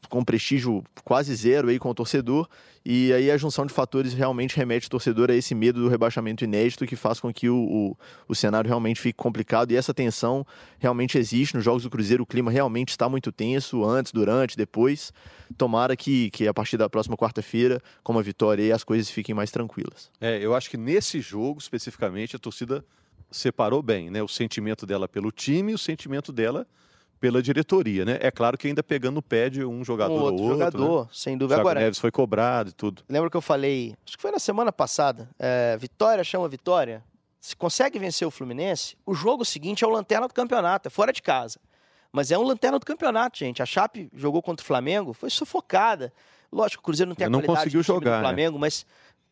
com 0.10 0.24
prestígio 0.24 0.84
quase 1.04 1.36
zero 1.36 1.70
aí 1.70 1.80
com 1.80 1.90
o 1.90 1.94
torcedor, 1.94 2.48
e 2.84 3.12
aí 3.14 3.32
a 3.32 3.38
junção 3.38 3.66
de 3.66 3.74
fatores 3.74 4.14
realmente 4.14 4.56
remete 4.56 4.88
o 4.88 4.90
torcedor 4.90 5.32
a 5.32 5.36
esse 5.36 5.56
medo 5.56 5.82
do 5.82 5.88
rebaixamento 5.88 6.44
inédito 6.44 6.86
que 6.86 6.96
faz 6.96 7.20
com 7.20 7.34
que 7.34 7.50
o, 7.50 7.58
o, 7.58 7.98
o 8.28 8.36
cenário 8.36 8.68
realmente 8.68 9.02
fique 9.02 9.18
complicado, 9.18 9.72
e 9.72 9.76
essa 9.76 9.94
tensão 9.94 10.46
realmente 10.80 11.18
existe 11.18 11.56
nos 11.56 11.64
Jogos 11.64 11.84
do 11.84 11.90
Cruzeiro, 11.90 12.24
o 12.24 12.26
clima 12.26 12.52
realmente 12.52 12.90
está 12.90 13.10
muito 13.10 13.32
tenso, 13.32 13.84
antes, 13.84 14.12
durante, 14.12 14.56
depois. 14.56 15.12
Tomara 15.58 15.96
que, 15.96 16.30
que 16.32 16.48
a 16.48 16.54
partir 16.54 16.78
da 16.78 16.90
próxima 16.90 17.18
quarta-feira, 17.18 17.82
com 18.04 18.12
uma 18.12 18.24
vitória, 18.24 18.74
as 18.74 18.84
coisas 18.84 19.10
fiquem 19.10 19.34
mais 19.34 19.52
tranquilas. 19.52 20.12
É, 20.20 20.40
eu 20.40 20.56
acho 20.56 20.70
que 20.70 20.78
nesse 20.78 21.20
jogo, 21.20 21.60
especificamente, 21.60 22.36
a 22.36 22.40
torcida 22.40 22.84
separou 23.32 23.82
bem, 23.82 24.10
né? 24.10 24.24
O 24.24 24.28
sentimento 24.28 24.86
dela 24.86 25.08
pelo 25.08 25.32
time 25.32 25.72
e 25.72 25.76
o 25.76 25.78
sentimento 25.78 26.32
dela 26.32 26.68
pela 27.26 27.42
diretoria, 27.42 28.06
né? 28.06 28.20
É 28.22 28.30
claro 28.30 28.56
que 28.56 28.68
ainda 28.68 28.84
pegando 28.84 29.18
o 29.18 29.22
pé 29.22 29.50
de 29.50 29.66
um 29.66 29.84
jogador 29.84 30.14
um 30.14 30.22
outro 30.22 30.44
ou 30.44 30.50
outro. 30.52 30.60
jogador, 30.60 31.04
né? 31.06 31.10
sem 31.12 31.36
dúvida. 31.36 31.60
Agora, 31.60 31.80
Neves 31.80 31.98
foi 31.98 32.12
cobrado 32.12 32.70
e 32.70 32.72
tudo. 32.72 33.02
Lembra 33.10 33.32
que 33.32 33.38
eu 33.38 33.42
falei, 33.42 33.96
acho 34.06 34.16
que 34.16 34.22
foi 34.22 34.30
na 34.30 34.38
semana 34.38 34.72
passada, 34.72 35.28
é, 35.40 35.76
vitória 35.76 36.24
chama 36.24 36.48
vitória. 36.48 37.04
Se 37.40 37.56
consegue 37.56 37.98
vencer 37.98 38.28
o 38.28 38.32
Fluminense, 38.32 38.96
o 39.04 39.16
jogo 39.16 39.44
seguinte 39.44 39.84
é 39.84 39.88
o 39.88 39.90
lanterna 39.90 40.28
do 40.28 40.36
campeonato, 40.36 40.88
é 40.88 40.92
fora 40.92 41.12
de 41.12 41.24
casa. 41.24 41.60
Mas 42.12 42.30
é 42.30 42.38
um 42.38 42.44
lanterna 42.44 42.78
do 42.78 42.86
campeonato, 42.86 43.40
gente. 43.40 43.60
A 43.60 43.66
Chape 43.66 44.08
jogou 44.14 44.44
contra 44.44 44.64
o 44.64 44.68
Flamengo, 44.68 45.12
foi 45.12 45.32
sufocada. 45.32 46.14
Lógico, 46.52 46.82
o 46.82 46.84
Cruzeiro 46.84 47.10
não 47.10 47.16
tem 47.16 47.26
a 47.26 47.30
não 47.30 47.40
qualidade 47.40 47.66
conseguiu 47.66 47.82
jogar, 47.82 48.00
do 48.00 48.16
né? 48.18 48.22
Flamengo, 48.22 48.60
mas 48.60 48.86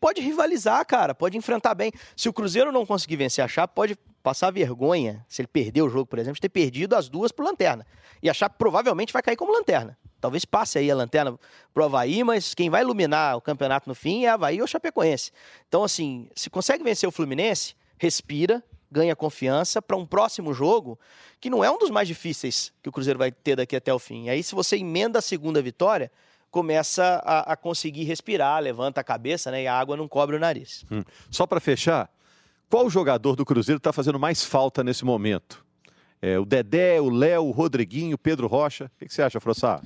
pode 0.03 0.19
rivalizar, 0.19 0.85
cara, 0.85 1.15
pode 1.15 1.37
enfrentar 1.37 1.73
bem. 1.73 1.89
Se 2.13 2.27
o 2.27 2.33
Cruzeiro 2.33 2.73
não 2.73 2.85
conseguir 2.85 3.15
vencer 3.15 3.41
a 3.41 3.47
Chape, 3.47 3.73
pode 3.73 3.95
passar 4.21 4.51
vergonha, 4.51 5.25
se 5.29 5.41
ele 5.41 5.47
perder 5.47 5.81
o 5.81 5.87
jogo, 5.87 6.05
por 6.05 6.19
exemplo, 6.19 6.35
de 6.35 6.41
ter 6.41 6.49
perdido 6.49 6.93
as 6.93 7.07
duas 7.07 7.31
pro 7.31 7.45
Lanterna. 7.45 7.87
E 8.21 8.29
a 8.29 8.33
Chape 8.33 8.57
provavelmente 8.57 9.13
vai 9.13 9.21
cair 9.21 9.37
como 9.37 9.53
Lanterna. 9.53 9.97
Talvez 10.19 10.43
passe 10.43 10.77
aí 10.77 10.91
a 10.91 10.95
Lanterna 10.95 11.39
pro 11.73 11.85
Havaí, 11.85 12.21
mas 12.21 12.53
quem 12.53 12.69
vai 12.69 12.81
iluminar 12.81 13.37
o 13.37 13.41
campeonato 13.41 13.87
no 13.87 13.95
fim 13.95 14.25
é 14.25 14.29
Havaí 14.29 14.59
ou 14.59 14.67
Chapecoense. 14.67 15.31
Então, 15.69 15.85
assim, 15.85 16.27
se 16.35 16.49
consegue 16.49 16.83
vencer 16.83 17.07
o 17.07 17.11
Fluminense, 17.11 17.73
respira, 17.97 18.61
ganha 18.91 19.15
confiança 19.15 19.81
para 19.81 19.95
um 19.95 20.05
próximo 20.05 20.53
jogo, 20.53 20.99
que 21.39 21.49
não 21.49 21.63
é 21.63 21.71
um 21.71 21.77
dos 21.77 21.89
mais 21.89 22.09
difíceis 22.09 22.73
que 22.83 22.89
o 22.89 22.91
Cruzeiro 22.91 23.17
vai 23.17 23.31
ter 23.31 23.55
daqui 23.55 23.73
até 23.73 23.93
o 23.93 23.99
fim. 23.99 24.25
E 24.25 24.29
aí, 24.31 24.43
se 24.43 24.53
você 24.53 24.75
emenda 24.75 25.19
a 25.19 25.21
segunda 25.21 25.61
vitória, 25.61 26.11
começa 26.53 27.19
a, 27.25 27.53
a 27.53 27.55
conseguir 27.57 28.03
respirar, 28.03 28.61
levanta 28.61 29.01
a 29.01 29.03
cabeça, 29.03 29.49
né? 29.49 29.63
E 29.63 29.67
a 29.67 29.73
água 29.73 29.97
não 29.97 30.07
cobre 30.07 30.35
o 30.35 30.39
nariz. 30.39 30.85
Hum. 30.91 31.03
Só 31.31 31.47
para 31.47 31.59
fechar, 31.59 32.07
qual 32.69 32.87
jogador 32.91 33.35
do 33.35 33.43
Cruzeiro 33.43 33.77
está 33.77 33.91
fazendo 33.91 34.19
mais 34.19 34.45
falta 34.45 34.83
nesse 34.83 35.03
momento? 35.03 35.65
É, 36.21 36.37
o 36.37 36.45
Dedé, 36.45 37.01
o 37.01 37.09
Léo, 37.09 37.45
o 37.45 37.51
Rodriguinho, 37.51 38.13
o 38.13 38.19
Pedro 38.19 38.45
Rocha. 38.45 38.85
O 38.85 38.99
que, 38.99 39.07
que 39.07 39.13
você 39.13 39.23
acha, 39.23 39.39
Frossá? 39.39 39.81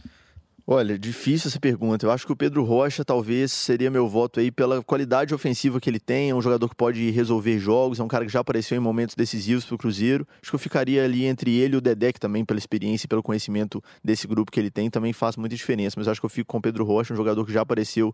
Olha, 0.69 0.99
difícil 0.99 1.47
essa 1.47 1.61
pergunta. 1.61 2.05
Eu 2.05 2.11
acho 2.11 2.25
que 2.25 2.31
o 2.33 2.35
Pedro 2.35 2.61
Rocha 2.61 3.05
talvez 3.05 3.53
seria 3.53 3.89
meu 3.89 4.05
voto 4.05 4.41
aí 4.41 4.51
pela 4.51 4.83
qualidade 4.83 5.33
ofensiva 5.33 5.79
que 5.79 5.89
ele 5.89 5.97
tem. 5.97 6.29
É 6.31 6.35
um 6.35 6.41
jogador 6.41 6.67
que 6.67 6.75
pode 6.75 7.09
resolver 7.09 7.57
jogos, 7.57 8.01
é 8.01 8.03
um 8.03 8.07
cara 8.09 8.25
que 8.25 8.31
já 8.33 8.41
apareceu 8.41 8.75
em 8.75 8.79
momentos 8.81 9.15
decisivos 9.15 9.63
para 9.63 9.75
o 9.75 9.77
Cruzeiro. 9.77 10.27
Acho 10.41 10.51
que 10.51 10.55
eu 10.55 10.59
ficaria 10.59 11.05
ali 11.05 11.23
entre 11.23 11.55
ele 11.55 11.75
e 11.75 11.77
o 11.77 11.81
Dedé, 11.81 12.11
que 12.11 12.19
também, 12.19 12.43
pela 12.43 12.57
experiência 12.57 13.05
e 13.05 13.07
pelo 13.07 13.23
conhecimento 13.23 13.81
desse 14.03 14.27
grupo 14.27 14.51
que 14.51 14.59
ele 14.59 14.69
tem, 14.69 14.89
também 14.89 15.13
faz 15.13 15.37
muita 15.37 15.55
diferença. 15.55 15.95
Mas 15.97 16.05
acho 16.09 16.19
que 16.19 16.25
eu 16.25 16.29
fico 16.29 16.47
com 16.47 16.57
o 16.57 16.61
Pedro 16.61 16.83
Rocha, 16.83 17.13
um 17.13 17.17
jogador 17.17 17.45
que 17.45 17.53
já 17.53 17.61
apareceu 17.61 18.13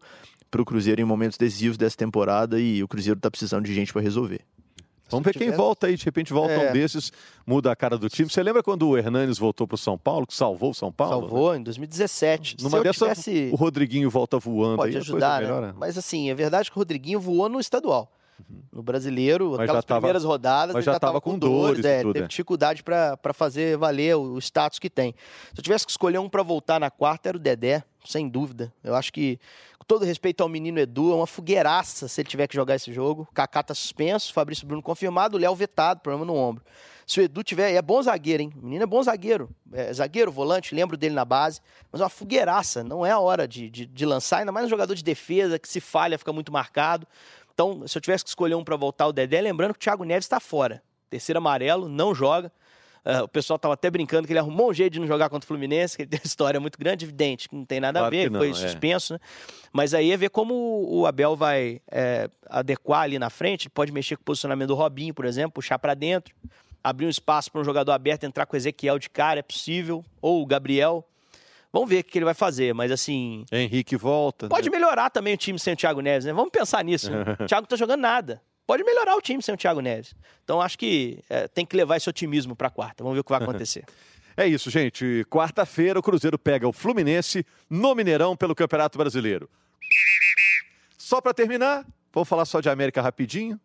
para 0.52 0.62
o 0.62 0.66
Cruzeiro 0.66 1.02
em 1.02 1.06
momentos 1.06 1.40
decisivos 1.40 1.76
dessa 1.76 1.98
temporada 1.98 2.60
e 2.60 2.84
o 2.84 2.88
Cruzeiro 2.88 3.18
está 3.18 3.32
precisando 3.32 3.66
de 3.66 3.74
gente 3.74 3.92
para 3.92 4.04
resolver. 4.04 4.42
Vamos 5.10 5.26
ver 5.26 5.34
quem 5.34 5.52
volta 5.52 5.88
aí. 5.88 5.96
De 5.96 6.06
repente 6.06 6.34
volta 6.34 6.54
É. 6.54 6.70
um 6.70 6.74
desses, 6.74 7.12
muda 7.46 7.72
a 7.72 7.76
cara 7.76 7.98
do 7.98 8.10
time. 8.10 8.30
Você 8.30 8.42
lembra 8.42 8.64
quando 8.64 8.88
o 8.88 8.98
Hernanes 8.98 9.38
voltou 9.38 9.68
para 9.68 9.76
o 9.76 9.78
São 9.78 9.98
Paulo, 9.98 10.26
que 10.26 10.34
salvou 10.34 10.72
o 10.72 10.74
São 10.74 10.92
Paulo? 10.92 11.22
Salvou 11.28 11.56
em 11.56 11.62
2017. 11.62 12.58
Numa 12.62 12.78
Se 12.78 12.84
dessa, 12.84 13.00
tivesse... 13.06 13.50
o 13.52 13.56
Rodriguinho 13.56 14.10
volta 14.10 14.40
voando. 14.40 14.78
Pode 14.78 14.92
aí, 14.96 14.98
ajudar, 14.98 15.42
né? 15.42 15.48
melhora. 15.48 15.76
Mas 15.78 15.98
assim, 15.98 16.30
é 16.30 16.34
verdade 16.36 16.72
que 16.72 16.78
o 16.78 16.80
Rodriguinho 16.80 17.20
voou 17.20 17.48
no 17.50 17.60
estadual. 17.60 18.12
No 18.72 18.82
brasileiro, 18.82 19.52
Mas 19.52 19.62
aquelas 19.62 19.86
tava- 19.86 20.00
primeiras 20.02 20.24
rodadas, 20.24 20.74
mas 20.74 20.82
ele 20.82 20.86
já 20.86 20.94
já 20.94 21.00
tava 21.00 21.12
tava 21.14 21.22
com 21.22 21.32
com 21.34 21.38
dores 21.40 21.82
dores, 21.82 21.86
é, 21.86 22.02
tudo, 22.02 22.14
teve 22.14 22.26
é. 22.26 22.28
dificuldade 22.28 22.84
para 22.84 23.18
fazer 23.32 23.78
valer 23.78 24.16
o, 24.16 24.34
o 24.34 24.40
status 24.40 24.80
que 24.80 24.90
tem. 24.90 25.14
Se 25.54 25.60
eu 25.60 25.64
tivesse 25.64 25.86
que 25.86 25.92
escolher 25.92 26.18
um 26.18 26.28
para 26.28 26.42
voltar 26.42 26.80
na 26.80 26.90
quarta, 26.90 27.30
era 27.30 27.38
o 27.38 27.40
Dedé, 27.40 27.84
sem 28.04 28.28
dúvida. 28.28 28.74
Eu 28.84 28.96
acho 28.96 29.14
que, 29.14 29.40
com 29.84 29.86
todo 29.86 30.06
respeito 30.06 30.42
ao 30.42 30.48
menino 30.48 30.80
Edu, 30.80 31.12
é 31.12 31.16
uma 31.16 31.28
fogueiraça 31.28 32.08
se 32.08 32.22
ele 32.22 32.30
tiver 32.30 32.48
que 32.48 32.56
jogar 32.56 32.76
esse 32.76 32.94
jogo. 32.94 33.28
Kaká 33.34 33.62
tá 33.62 33.76
suspenso, 33.76 34.32
Fabrício 34.32 34.66
Bruno 34.66 34.82
confirmado, 34.82 35.38
Léo 35.38 35.54
vetado, 35.54 36.00
problema 36.00 36.26
no 36.26 36.34
ombro. 36.34 36.64
Se 37.06 37.20
o 37.20 37.24
Edu 37.24 37.44
tiver, 37.44 37.74
é 37.74 37.82
bom 37.82 38.02
zagueiro, 38.02 38.44
hein? 38.44 38.54
O 38.56 38.64
menino 38.64 38.84
é 38.84 38.86
bom 38.86 39.04
zagueiro. 39.04 39.50
É 39.74 39.92
zagueiro, 39.92 40.32
volante, 40.32 40.74
lembro 40.74 40.96
dele 40.96 41.14
na 41.14 41.26
base. 41.26 41.60
Mas 41.92 42.00
é 42.00 42.04
uma 42.06 42.10
fogueiraça, 42.10 42.82
não 42.82 43.06
é 43.06 43.12
a 43.12 43.20
hora 43.20 43.46
de, 43.46 43.70
de, 43.70 43.86
de 43.86 44.06
lançar, 44.06 44.38
ainda 44.38 44.54
mais 44.54 44.66
um 44.66 44.70
jogador 44.70 44.96
de 44.96 45.04
defesa 45.04 45.60
que 45.60 45.68
se 45.68 45.82
falha, 45.82 46.18
fica 46.18 46.32
muito 46.32 46.50
marcado. 46.50 47.06
Então, 47.54 47.86
se 47.86 47.98
eu 47.98 48.02
tivesse 48.02 48.24
que 48.24 48.30
escolher 48.30 48.56
um 48.56 48.64
para 48.64 48.78
voltar 48.78 49.06
o 49.08 49.12
Dedé, 49.12 49.42
lembrando 49.42 49.74
que 49.74 49.80
o 49.80 49.82
Thiago 49.82 50.06
Neves 50.06 50.24
está 50.24 50.40
fora. 50.40 50.82
Terceiro 51.10 51.40
amarelo, 51.40 51.90
não 51.90 52.16
joga. 52.16 52.50
Ah, 53.06 53.24
o 53.24 53.28
pessoal 53.28 53.58
estava 53.58 53.74
até 53.74 53.92
brincando 53.92 54.26
que 54.26 54.32
ele 54.32 54.40
arrumou 54.40 54.70
um 54.70 54.74
jeito 54.74 54.94
de 54.94 55.00
não 55.00 55.08
jogar 55.08 55.30
contra 55.30 55.46
o 55.46 55.48
Fluminense, 55.48 55.96
que 55.96 56.04
ele 56.04 56.10
tem 56.10 56.20
uma 56.20 56.26
história 56.26 56.60
muito 56.60 56.80
grande, 56.80 57.04
evidente, 57.04 57.50
que 57.50 57.56
não 57.56 57.66
tem 57.66 57.80
nada 57.80 58.00
Claro 58.00 58.16
a 58.16 58.18
ver, 58.18 58.32
não, 58.32 58.40
foi 58.40 58.52
é. 58.52 58.54
suspenso, 58.54 59.14
né? 59.14 59.20
Mas 59.74 59.94
aí 59.94 60.12
é 60.12 60.18
ver 60.18 60.30
como 60.30 60.54
o 60.88 61.06
Abel 61.06 61.36
vai 61.36 61.82
é, 61.92 62.30
adequar 62.48 63.02
ali 63.02 63.20
na 63.20 63.30
frente, 63.30 63.70
pode 63.70 63.92
mexer 63.92 64.16
com 64.16 64.22
o 64.22 64.26
posicionamento 64.26 64.70
do 64.70 64.76
Robinho, 64.76 65.14
por 65.14 65.26
exemplo, 65.26 65.52
puxar 65.54 65.78
para 65.80 65.94
dentro, 65.94 66.34
abrir 66.84 67.06
um 67.06 67.10
espaço 67.10 67.52
para 67.52 67.60
um 67.60 67.64
jogador 67.64 67.92
aberto, 67.92 68.24
entrar 68.24 68.46
com 68.46 68.56
o 68.56 68.58
Ezequiel 68.58 68.98
de 68.98 69.10
cara, 69.10 69.40
é 69.40 69.44
possível, 69.44 70.04
ou 70.22 70.42
o 70.42 70.46
Gabriel. 70.46 71.06
Vamos 71.74 71.90
ver 71.90 72.02
o 72.02 72.04
que 72.04 72.20
ele 72.20 72.26
vai 72.26 72.36
fazer, 72.36 72.74
mas 72.74 72.92
assim, 72.92 73.46
Henrique 73.52 73.98
volta. 73.98 74.48
Pode 74.48 74.70
né? 74.70 74.78
melhorar 74.78 75.10
também 75.10 75.34
o 75.34 75.38
time 75.38 75.58
sem 75.58 75.74
o 75.74 75.76
Thiago 75.76 76.02
Neves, 76.02 76.26
né? 76.26 76.32
Vamos 76.32 76.52
pensar 76.52 76.84
nisso. 76.84 77.10
o 77.42 77.48
Thiago 77.48 77.64
não 77.64 77.68
tá 77.68 77.76
jogando 77.76 78.02
nada. 78.02 78.42
Pode 78.66 78.84
melhorar 78.84 79.16
o 79.16 79.22
time 79.22 79.42
sem 79.42 79.54
o 79.54 79.58
Thiago 79.58 79.82
Neves. 79.82 80.16
Então 80.44 80.62
acho 80.62 80.78
que 80.78 81.20
é, 81.30 81.48
tem 81.48 81.66
que 81.66 81.76
levar 81.76 81.98
esse 81.98 82.10
otimismo 82.10 82.56
para 82.56 82.70
quarta. 82.70 83.04
Vamos 83.04 83.16
ver 83.16 83.22
o 83.22 83.24
que 83.24 83.32
vai 83.32 83.42
acontecer. 83.44 83.84
É 84.36 84.48
isso, 84.48 84.70
gente. 84.70 85.26
Quarta-feira 85.30 86.00
o 86.00 86.04
Cruzeiro 86.04 86.40
pega 86.40 86.68
o 86.68 86.74
Fluminense 86.74 87.46
no 87.70 87.94
Mineirão 87.94 88.36
pelo 88.36 88.56
Campeonato 88.56 88.98
Brasileiro. 88.98 89.50
Só 90.98 91.22
para 91.22 91.34
terminar, 91.34 91.86
vou 92.12 92.26
falar 92.26 92.46
só 92.46 92.60
de 92.60 92.70
América 92.70 93.02
rapidinho. 93.02 93.60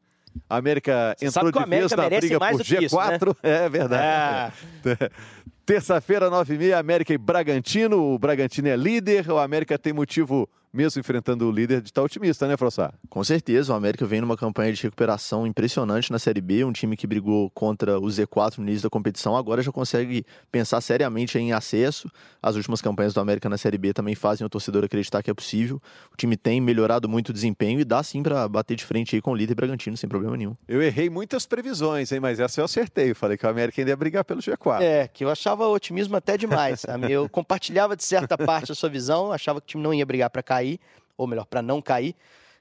A 0.49 0.57
América 0.57 1.17
entrou 1.23 1.53
sabe 1.53 1.53
de 1.53 1.71
vez 1.71 1.93
na 1.93 2.09
briga 2.11 2.39
por 2.39 2.59
do 2.59 2.65
que 2.65 2.85
isso, 2.85 2.97
né? 2.97 3.19
G4. 3.19 3.37
É 3.43 3.69
verdade. 3.69 4.55
Terça-feira, 5.65 6.31
9h30, 6.31 6.79
América 6.79 7.13
e 7.13 7.19
Bragantino. 7.19 8.15
O 8.15 8.19
Bragantino 8.19 8.69
é 8.69 8.77
líder. 8.77 9.31
O 9.31 9.39
América 9.39 9.79
tem 9.79 9.93
motivo, 9.93 10.49
mesmo 10.73 11.01
enfrentando 11.01 11.49
o 11.49 11.51
líder, 11.51 11.81
de 11.81 11.89
estar 11.89 12.03
otimista, 12.03 12.47
né, 12.47 12.57
Frossá? 12.57 12.93
Com 13.09 13.23
certeza, 13.25 13.73
o 13.73 13.77
América 13.77 14.05
vem 14.07 14.21
numa 14.21 14.37
campanha 14.37 14.73
de 14.73 14.83
recuperação 14.83 15.47
impressionante 15.47 16.11
na 16.11 16.19
Série 16.19 16.41
B, 16.41 16.65
um 16.65 16.73
time 16.73 16.97
que 16.97 17.07
brigou 17.07 17.51
contra 17.51 17.99
o 17.99 18.07
Z4 18.07 18.59
no 18.59 18.65
início 18.65 18.83
da 18.83 18.91
competição, 18.91 19.37
agora 19.37 19.63
já 19.63 19.73
consegue 19.73 20.25
pensar 20.51 20.81
seriamente 20.81 21.39
em 21.39 21.53
acesso. 21.53 22.11
As 22.43 22.57
últimas 22.57 22.81
campanhas 22.81 23.15
do 23.15 23.21
América 23.21 23.49
na 23.49 23.59
Série 23.59 23.79
B 23.79 23.93
também 23.93 24.15
fazem 24.15 24.47
o 24.47 24.51
torcedor 24.51 24.85
acreditar 24.85 25.23
que 25.23 25.31
é 25.31 25.35
possível. 25.35 25.81
O 26.13 26.17
time 26.17 26.37
tem 26.37 26.61
melhorado 26.61 27.09
muito 27.09 27.31
o 27.31 27.33
desempenho 27.33 27.81
e 27.81 27.85
dá 27.85 28.03
sim 28.03 28.23
para 28.23 28.49
bater 28.49 28.77
de 28.77 28.85
frente 28.85 29.17
aí 29.17 29.23
com 29.23 29.33
o 29.33 29.35
líder 29.35 29.55
Bragantino 29.55 29.97
sem 29.97 30.09
problema 30.09 30.37
nenhum. 30.37 30.55
Eu 30.67 30.83
errei 30.83 31.11
muitas 31.11 31.47
previsões, 31.47 32.13
hein, 32.13 32.21
mas 32.21 32.41
essa 32.41 32.61
eu 32.61 32.65
acertei. 32.65 33.15
Falei 33.15 33.37
que 33.37 33.47
o 33.47 33.49
América 33.49 33.81
ainda 33.81 33.91
ia 33.91 33.97
brigar 33.97 34.25
pelo 34.25 34.41
G4. 34.41 34.81
É, 34.81 35.09
que 35.09 35.25
eu 35.25 35.31
achava 35.31 35.67
otimismo 35.67 36.17
até 36.17 36.37
demais. 36.37 36.81
sabe? 36.81 37.11
Eu 37.11 37.29
compartilhava 37.29 37.97
de 37.97 38.05
certa 38.05 38.37
parte 38.39 38.73
a 38.73 38.75
sua 38.75 38.89
visão, 38.89 39.33
achava 39.33 39.61
que 39.61 39.67
o 39.67 39.69
time 39.69 39.83
não 39.83 39.93
ia 39.93 40.05
brigar 40.07 40.31
para 40.31 40.43
cair, 40.59 40.81
ou 41.17 41.27
melhor, 41.27 41.47
para 41.47 41.63
não 41.63 41.81
cair. 41.81 42.15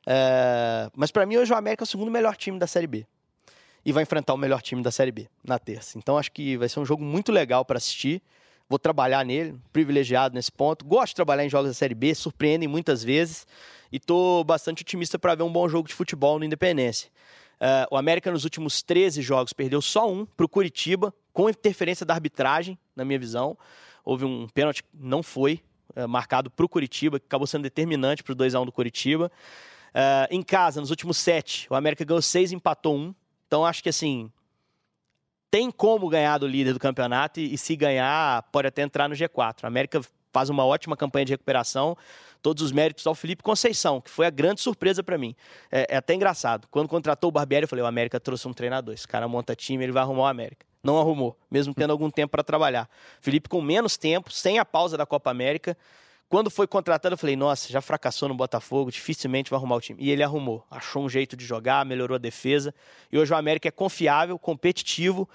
É, 0.05 0.89
Mas 0.95 1.11
para 1.11 1.25
mim 1.25 1.37
hoje 1.37 1.51
o 1.51 1.55
América 1.55 1.83
é 1.83 1.85
o 1.85 1.87
segundo 1.87 2.11
melhor 2.11 2.35
time 2.35 2.57
da 2.57 2.67
Série 2.67 2.87
B. 2.87 3.05
E 3.85 3.91
vai 3.91 4.03
enfrentar 4.03 4.33
o 4.33 4.37
melhor 4.37 4.61
time 4.61 4.81
da 4.81 4.91
Série 4.91 5.11
B 5.11 5.27
na 5.43 5.57
terça. 5.57 5.97
Então 5.97 6.17
acho 6.17 6.31
que 6.31 6.57
vai 6.57 6.67
ser 6.67 6.79
um 6.79 6.85
jogo 6.85 7.03
muito 7.03 7.31
legal 7.31 7.63
para 7.63 7.77
assistir. 7.77 8.21
Vou 8.69 8.77
trabalhar 8.77 9.25
nele, 9.25 9.57
privilegiado 9.71 10.35
nesse 10.35 10.51
ponto. 10.51 10.85
Gosto 10.85 11.09
de 11.09 11.15
trabalhar 11.15 11.45
em 11.45 11.49
jogos 11.49 11.69
da 11.69 11.73
Série 11.73 11.95
B, 11.95 12.13
surpreendem 12.13 12.67
muitas 12.67 13.03
vezes. 13.03 13.47
E 13.91 13.99
tô 13.99 14.43
bastante 14.43 14.81
otimista 14.81 15.17
para 15.17 15.35
ver 15.35 15.43
um 15.43 15.51
bom 15.51 15.69
jogo 15.69 15.87
de 15.87 15.93
futebol 15.93 16.37
no 16.37 16.43
Independência. 16.43 17.09
É, 17.59 17.87
o 17.89 17.95
América 17.95 18.29
nos 18.29 18.43
últimos 18.43 18.81
13 18.81 19.21
jogos 19.21 19.53
perdeu 19.53 19.81
só 19.81 20.11
um 20.11 20.25
para 20.25 20.45
o 20.45 20.49
Curitiba, 20.49 21.13
com 21.31 21.49
interferência 21.49 22.05
da 22.05 22.13
arbitragem, 22.13 22.77
na 22.93 23.05
minha 23.05 23.17
visão. 23.17 23.57
Houve 24.03 24.25
um 24.25 24.47
pênalti 24.49 24.83
não 24.93 25.23
foi 25.23 25.61
é, 25.95 26.05
marcado 26.07 26.49
para 26.49 26.65
o 26.65 26.69
Curitiba, 26.69 27.19
que 27.19 27.25
acabou 27.25 27.47
sendo 27.47 27.63
determinante 27.63 28.23
para 28.23 28.33
o 28.33 28.35
2x1 28.35 28.65
do 28.65 28.71
Curitiba. 28.71 29.31
É, 29.93 30.27
em 30.29 30.41
casa, 30.41 30.79
nos 30.79 30.89
últimos 30.89 31.17
sete, 31.17 31.67
o 31.69 31.75
América 31.75 32.05
ganhou 32.05 32.21
seis 32.21 32.51
empatou 32.51 32.95
um. 32.95 33.15
Então 33.47 33.65
acho 33.65 33.81
que 33.81 33.89
assim. 33.89 34.31
Tem 35.49 35.71
como 35.71 36.09
ganhar 36.09 36.37
do 36.37 36.45
líder 36.45 36.73
do 36.73 36.79
campeonato 36.79 37.39
e, 37.39 37.53
e 37.53 37.57
se 37.57 37.73
ganhar, 37.75 38.43
pode 38.51 38.67
até 38.67 38.81
entrar 38.81 39.07
no 39.07 39.15
G4. 39.15 39.63
A 39.63 39.67
América 39.67 40.01
faz 40.31 40.49
uma 40.49 40.65
ótima 40.65 40.95
campanha 40.95 41.25
de 41.25 41.31
recuperação. 41.31 41.97
Todos 42.41 42.61
os 42.61 42.71
méritos 42.71 43.07
ao 43.07 43.15
Felipe 43.15 43.41
Conceição, 43.41 43.99
que 43.99 44.11
foi 44.11 44.27
a 44.27 44.29
grande 44.29 44.61
surpresa 44.61 45.01
para 45.01 45.17
mim. 45.17 45.35
É, 45.71 45.87
é 45.89 45.97
até 45.97 46.13
engraçado. 46.13 46.67
Quando 46.69 46.87
contratou 46.87 47.29
o 47.29 47.31
Barbieri, 47.31 47.63
eu 47.63 47.67
falei: 47.67 47.83
o 47.83 47.87
América 47.87 48.19
trouxe 48.19 48.47
um 48.47 48.53
treinador. 48.53 48.93
Esse 48.93 49.07
cara 49.07 49.27
monta 49.27 49.55
time, 49.55 49.83
ele 49.83 49.91
vai 49.91 50.03
arrumar 50.03 50.23
o 50.23 50.27
América. 50.27 50.65
Não 50.87 50.97
arrumou, 50.97 51.37
mesmo 51.51 51.73
tendo 51.73 51.91
algum 51.91 52.09
tempo 52.09 52.31
para 52.31 52.41
trabalhar. 52.41 52.89
Felipe 53.19 53.49
com 53.49 53.61
menos 53.61 53.97
tempo, 53.97 54.31
sem 54.31 54.57
a 54.57 54.63
pausa 54.63 54.95
da 54.95 55.05
Copa 55.05 55.29
América. 55.29 55.77
Quando 56.29 56.49
foi 56.49 56.65
contratado, 56.65 57.11
eu 57.11 57.17
falei, 57.17 57.35
nossa, 57.35 57.69
já 57.69 57.81
fracassou 57.81 58.29
no 58.29 58.35
Botafogo, 58.35 58.89
dificilmente 58.89 59.49
vai 59.49 59.57
arrumar 59.57 59.75
o 59.75 59.81
time. 59.81 60.01
E 60.01 60.09
ele 60.09 60.23
arrumou. 60.23 60.65
Achou 60.71 61.03
um 61.03 61.09
jeito 61.09 61.35
de 61.35 61.43
jogar, 61.43 61.85
melhorou 61.85 62.15
a 62.15 62.17
defesa. 62.17 62.73
E 63.11 63.19
hoje 63.19 63.33
o 63.33 63.35
América 63.35 63.67
é 63.67 63.71
confiável, 63.71 64.39
competitivo 64.39 65.27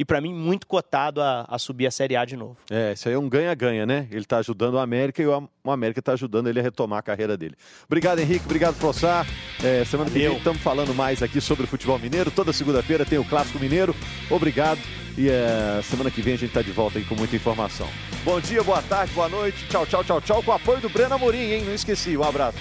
e, 0.00 0.04
para 0.04 0.18
mim, 0.18 0.32
muito 0.32 0.66
cotado 0.66 1.20
a, 1.20 1.44
a, 1.46 1.58
subir 1.58 1.86
a 1.86 1.90
Série 1.90 2.16
A 2.16 2.24
de 2.24 2.34
novo. 2.34 2.56
É, 2.70 2.94
isso 2.94 3.06
aí 3.06 3.14
é 3.14 3.18
um 3.18 3.28
ganha-ganha, 3.28 3.84
né? 3.84 4.08
Ele 4.10 4.22
está 4.22 4.38
ajudando 4.38 4.76
o 4.76 4.78
América 4.78 5.20
e 5.20 5.26
o, 5.26 5.46
América 5.66 6.00
está 6.00 6.14
ajudando 6.14 6.48
ele 6.48 6.58
a 6.58 6.62
retomar 6.62 7.00
a 7.00 7.02
carreira 7.02 7.36
dele. 7.36 7.54
Obrigado, 7.84 8.18
Henrique. 8.18 8.46
Obrigado, 8.46 8.76
Frossá. 8.76 9.26
É, 9.62 9.84
semana 9.84 10.08
Valeu. 10.08 10.22
que 10.22 10.28
vem 10.30 10.38
estamos 10.38 10.62
falando 10.62 10.94
mais 10.94 11.22
aqui 11.22 11.38
sobre 11.38 11.64
o 11.64 11.66
futebol 11.66 11.98
mineiro. 11.98 12.30
Toda 12.30 12.50
segunda-feira 12.50 13.04
tem 13.04 13.18
o 13.18 13.24
Clássico 13.26 13.58
Mineiro. 13.58 13.94
Obrigado. 14.30 14.80
E 15.18 15.28
é, 15.28 15.82
semana 15.82 16.10
que 16.10 16.22
vem 16.22 16.32
a 16.32 16.38
gente 16.38 16.48
está 16.48 16.62
de 16.62 16.72
volta 16.72 16.98
aí 16.98 17.04
com 17.04 17.14
muita 17.14 17.36
informação. 17.36 17.86
Bom 18.24 18.40
dia, 18.40 18.62
boa 18.62 18.80
tarde, 18.80 19.12
boa 19.12 19.28
noite. 19.28 19.66
Tchau, 19.68 19.84
tchau, 19.84 20.02
tchau, 20.02 20.20
tchau. 20.22 20.42
Com 20.42 20.50
o 20.50 20.54
apoio 20.54 20.80
do 20.80 20.88
Breno 20.88 21.16
Amorim, 21.16 21.52
hein? 21.52 21.62
Não 21.62 21.74
esqueci. 21.74 22.16
Um 22.16 22.24
abraço. 22.24 22.56